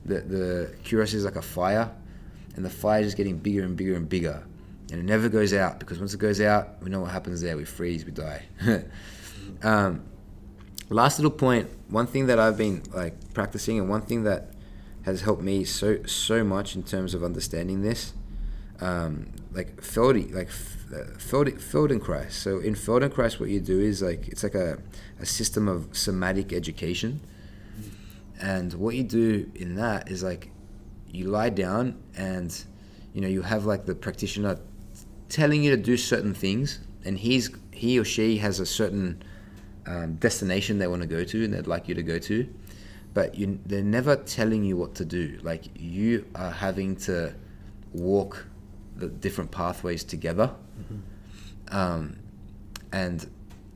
The 0.05 0.21
the 0.21 0.73
curiosity 0.83 1.17
is 1.17 1.25
like 1.25 1.35
a 1.35 1.41
fire, 1.41 1.91
and 2.55 2.63
the 2.65 2.69
fire 2.69 3.01
is 3.01 3.13
getting 3.15 3.37
bigger 3.37 3.63
and 3.63 3.75
bigger 3.75 3.95
and 3.95 4.07
bigger, 4.07 4.43
and 4.91 4.99
it 5.01 5.05
never 5.05 5.29
goes 5.29 5.53
out 5.53 5.79
because 5.79 5.99
once 5.99 6.13
it 6.13 6.19
goes 6.19 6.39
out, 6.41 6.81
we 6.81 6.89
know 6.89 7.01
what 7.01 7.11
happens 7.11 7.41
there. 7.41 7.57
We 7.57 7.65
freeze, 7.65 8.05
we 8.05 8.11
die. 8.11 8.45
um, 9.63 10.03
last 10.89 11.19
little 11.19 11.31
point. 11.31 11.69
One 11.89 12.07
thing 12.07 12.27
that 12.27 12.39
I've 12.39 12.57
been 12.57 12.83
like 12.93 13.33
practicing, 13.33 13.79
and 13.79 13.89
one 13.89 14.01
thing 14.01 14.23
that 14.23 14.53
has 15.03 15.21
helped 15.21 15.41
me 15.43 15.63
so 15.65 16.03
so 16.05 16.43
much 16.43 16.75
in 16.75 16.83
terms 16.83 17.13
of 17.13 17.23
understanding 17.23 17.81
this. 17.81 18.13
Um, 18.79 19.27
like 19.51 19.81
Feldy, 19.81 20.33
like 20.33 20.49
uh, 20.93 21.17
Felden, 21.17 21.57
Feldenkrais. 21.57 22.31
So 22.31 22.59
in 22.59 22.75
Feldenkrais, 22.75 23.39
what 23.39 23.49
you 23.49 23.59
do 23.59 23.79
is 23.79 24.01
like 24.01 24.27
it's 24.27 24.43
like 24.43 24.55
a, 24.55 24.79
a 25.19 25.25
system 25.25 25.67
of 25.67 25.95
somatic 25.97 26.53
education, 26.53 27.19
and 28.41 28.73
what 28.73 28.95
you 28.95 29.03
do 29.03 29.51
in 29.55 29.75
that 29.75 30.09
is 30.09 30.23
like 30.23 30.51
you 31.11 31.25
lie 31.25 31.49
down 31.49 32.01
and 32.15 32.63
you 33.13 33.21
know 33.21 33.27
you 33.27 33.41
have 33.41 33.65
like 33.65 33.85
the 33.85 33.95
practitioner 33.95 34.59
telling 35.29 35.63
you 35.63 35.75
to 35.75 35.81
do 35.81 35.97
certain 35.97 36.33
things, 36.33 36.79
and 37.03 37.17
he's 37.19 37.49
he 37.71 37.99
or 37.99 38.05
she 38.05 38.37
has 38.37 38.59
a 38.59 38.65
certain 38.65 39.21
um, 39.87 40.15
destination 40.15 40.77
they 40.77 40.87
want 40.87 41.01
to 41.01 41.07
go 41.07 41.23
to 41.23 41.43
and 41.43 41.53
they'd 41.53 41.67
like 41.67 41.87
you 41.87 41.95
to 41.95 42.03
go 42.03 42.19
to, 42.19 42.47
but 43.13 43.35
you 43.35 43.59
they're 43.65 43.81
never 43.81 44.15
telling 44.15 44.63
you 44.63 44.77
what 44.77 44.93
to 44.95 45.05
do. 45.05 45.39
Like 45.41 45.65
you 45.75 46.25
are 46.35 46.51
having 46.51 46.95
to 46.97 47.33
walk 47.93 48.45
the 48.99 49.07
different 49.07 49.51
pathways 49.51 50.03
together, 50.03 50.51
um, 51.69 52.17
and 52.91 53.29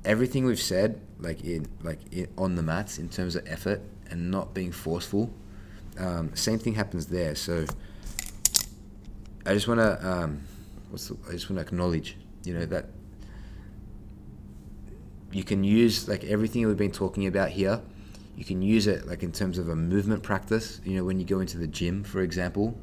everything 0.06 0.46
we've 0.46 0.62
said, 0.62 1.00
like 1.20 1.44
in 1.44 1.68
like 1.82 2.00
in, 2.12 2.28
on 2.38 2.56
the 2.56 2.64
mats, 2.64 2.98
in 2.98 3.10
terms 3.10 3.36
of 3.36 3.48
effort 3.48 3.82
and 4.10 4.30
not 4.30 4.54
being 4.54 4.72
forceful, 4.72 5.34
um, 5.98 6.36
same 6.36 6.60
thing 6.60 6.76
happens 6.76 7.08
there. 7.08 7.36
So 7.36 7.66
I 9.46 9.54
just 9.54 9.68
want 9.68 9.80
to, 9.80 10.08
um, 10.10 10.42
what's 10.90 11.08
the, 11.08 11.18
I 11.28 11.32
just 11.34 11.50
want 11.50 11.58
to 11.60 11.66
acknowledge, 11.66 12.16
you 12.44 12.54
know, 12.54 12.66
that 12.66 12.86
you 15.32 15.44
can 15.44 15.64
use 15.64 16.08
like 16.08 16.24
everything 16.26 16.66
we've 16.68 16.78
been 16.78 16.92
talking 16.92 17.28
about 17.28 17.50
here. 17.50 17.82
You 18.36 18.46
can 18.46 18.62
use 18.62 18.88
it 18.88 19.08
like 19.08 19.22
in 19.22 19.32
terms 19.32 19.58
of 19.58 19.70
a 19.70 19.76
movement 19.76 20.24
practice. 20.24 20.82
You 20.86 20.98
know, 20.98 21.04
when 21.04 21.20
you 21.20 21.26
go 21.26 21.40
into 21.40 21.58
the 21.58 21.68
gym, 21.68 22.04
for 22.04 22.22
example, 22.22 22.78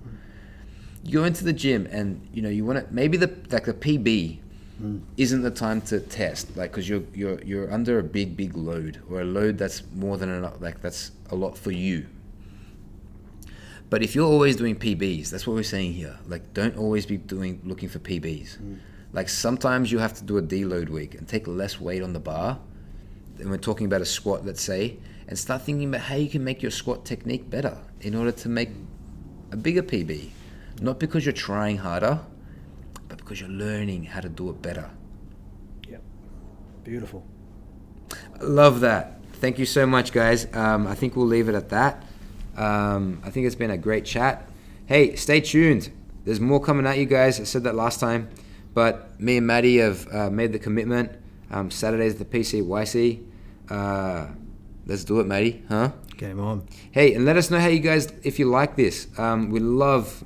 you 1.05 1.19
go 1.19 1.25
into 1.25 1.45
the 1.45 1.53
gym 1.53 1.87
and 1.91 2.27
you 2.33 2.43
know 2.43 2.49
you 2.49 2.65
want 2.65 2.79
to 2.79 2.95
maybe 2.95 3.17
the 3.17 3.29
like 3.51 3.65
the 3.65 3.75
PB 3.75 4.39
hmm. 4.79 4.99
isn't 5.17 5.43
the 5.43 5.51
time 5.51 5.81
to 5.83 6.01
test 6.01 6.57
like 6.57 6.71
because 6.71 6.89
you're 6.89 7.05
you're 7.15 7.43
you're 7.43 7.73
under 7.73 7.99
a 7.99 8.03
big 8.03 8.37
big 8.37 8.57
load 8.57 9.01
or 9.11 9.23
a 9.23 9.25
load 9.25 9.59
that's 9.59 9.83
more 9.95 10.17
than 10.17 10.29
enough 10.29 10.61
like 10.61 10.81
that's 10.83 11.13
a 11.31 11.35
lot 11.35 11.57
for 11.57 11.71
you. 11.71 12.07
But 13.89 14.05
if 14.05 14.15
you're 14.15 14.27
always 14.27 14.55
doing 14.55 14.77
PBs, 14.77 15.31
that's 15.31 15.49
what 15.49 15.55
we're 15.55 15.65
saying 15.65 15.95
here. 15.95 16.17
Like, 16.29 16.55
don't 16.55 16.77
always 16.77 17.07
be 17.07 17.17
doing 17.17 17.61
looking 17.65 17.89
for 17.89 17.99
PBs. 17.99 18.57
Hmm. 18.57 18.75
Like 19.13 19.29
sometimes 19.29 19.91
you 19.91 19.99
have 19.99 20.15
to 20.15 20.25
do 20.25 20.39
a 20.39 20.43
deload 20.43 20.89
week 20.89 21.15
and 21.17 21.27
take 21.27 21.49
less 21.49 21.81
weight 21.81 22.03
on 22.03 22.13
the 22.13 22.21
bar. 22.21 22.61
And 23.39 23.51
we're 23.51 23.57
talking 23.57 23.87
about 23.87 24.01
a 24.01 24.07
squat, 24.07 24.47
let's 24.47 24.63
say, 24.63 24.99
and 25.27 25.37
start 25.37 25.63
thinking 25.63 25.89
about 25.89 26.03
how 26.03 26.15
you 26.15 26.29
can 26.29 26.45
make 26.45 26.63
your 26.63 26.71
squat 26.71 27.05
technique 27.05 27.51
better 27.51 27.77
in 28.01 28.15
order 28.15 28.31
to 28.31 28.49
make 28.49 28.71
a 29.51 29.57
bigger 29.57 29.83
PB. 29.83 30.31
Not 30.81 30.99
because 30.99 31.27
you're 31.27 31.35
trying 31.35 31.77
harder, 31.77 32.21
but 33.09 33.19
because 33.19 33.41
you're 33.41 33.51
learning 33.51 34.05
how 34.05 34.21
to 34.21 34.31
do 34.31 34.49
it 34.49 34.63
better. 34.63 34.91
Yep. 35.89 36.03
Beautiful. 36.85 37.23
Love 38.41 38.81
that. 38.81 39.21
Thank 39.35 39.59
you 39.59 39.67
so 39.67 39.87
much, 39.87 40.13
guys. 40.13 40.47
Um, 40.57 40.87
I 40.87 40.95
think 40.95 41.17
we'll 41.17 41.27
leave 41.27 41.49
it 41.51 41.55
at 41.55 41.69
that. 41.69 42.03
Um, 42.57 43.21
I 43.25 43.31
think 43.31 43.47
it's 43.47 43.55
been 43.55 43.71
a 43.71 43.79
great 43.79 44.07
chat. 44.07 44.49
Hey, 44.87 45.17
stay 45.17 45.41
tuned. 45.41 45.91
There's 46.25 46.41
more 46.41 46.61
coming 46.61 46.87
at 46.87 46.99
you 46.99 47.07
guys. 47.07 47.39
I 47.41 47.45
said 47.45 47.65
that 47.65 47.75
last 47.75 48.01
time, 48.01 48.31
but 48.75 49.21
me 49.21 49.37
and 49.37 49.47
Maddie 49.47 49.79
have 49.79 50.09
uh, 50.13 50.31
made 50.31 50.53
the 50.53 50.59
commitment. 50.59 51.13
Um, 51.51 51.71
Saturdays 51.71 52.21
at 52.21 52.31
the 52.31 52.39
PCYC. 52.39 53.25
Uh, 53.69 54.29
let's 54.87 55.05
do 55.05 55.21
it, 55.21 55.27
Maddie. 55.27 55.63
Huh? 55.69 55.93
Game 56.17 56.41
on. 56.41 56.67
Hey, 56.91 57.15
and 57.15 57.25
let 57.25 57.37
us 57.37 57.51
know 57.51 57.59
how 57.61 57.69
you 57.69 57.81
guys, 57.81 58.13
if 58.23 58.39
you 58.39 58.47
like 58.47 58.77
this. 58.77 59.09
Um, 59.19 59.51
we 59.51 59.61
love 59.61 60.25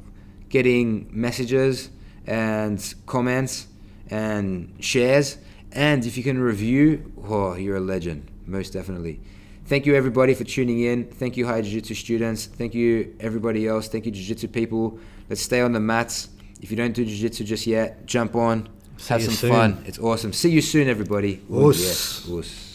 getting 0.48 1.08
messages 1.10 1.90
and 2.26 2.94
comments 3.06 3.66
and 4.10 4.74
shares. 4.80 5.38
And 5.72 6.04
if 6.06 6.16
you 6.16 6.22
can 6.22 6.38
review, 6.38 7.12
oh, 7.28 7.54
you're 7.54 7.76
a 7.76 7.80
legend, 7.80 8.30
most 8.46 8.72
definitely. 8.72 9.20
Thank 9.66 9.86
you 9.86 9.94
everybody 9.94 10.34
for 10.34 10.44
tuning 10.44 10.80
in. 10.80 11.04
Thank 11.04 11.36
you 11.36 11.46
High 11.46 11.62
Jiu 11.62 11.72
Jitsu 11.72 11.94
students. 11.94 12.46
Thank 12.46 12.74
you 12.74 13.16
everybody 13.18 13.66
else. 13.66 13.88
Thank 13.88 14.04
you 14.06 14.12
Jiu 14.12 14.22
Jitsu 14.22 14.48
people. 14.48 14.98
Let's 15.28 15.40
stay 15.40 15.62
on 15.62 15.72
the 15.72 15.80
mats. 15.80 16.28
If 16.60 16.70
you 16.70 16.76
don't 16.76 16.92
do 16.92 17.04
Jiu 17.04 17.16
Jitsu 17.16 17.44
just 17.44 17.66
yet, 17.66 18.04
jump 18.06 18.36
on. 18.36 18.68
See 18.98 19.14
have 19.14 19.22
some 19.22 19.34
soon. 19.34 19.50
fun. 19.50 19.84
It's 19.86 19.98
awesome. 19.98 20.32
See 20.32 20.50
you 20.50 20.60
soon, 20.60 20.88
everybody. 20.88 21.42
Yes. 21.48 22.28
Us. 22.28 22.73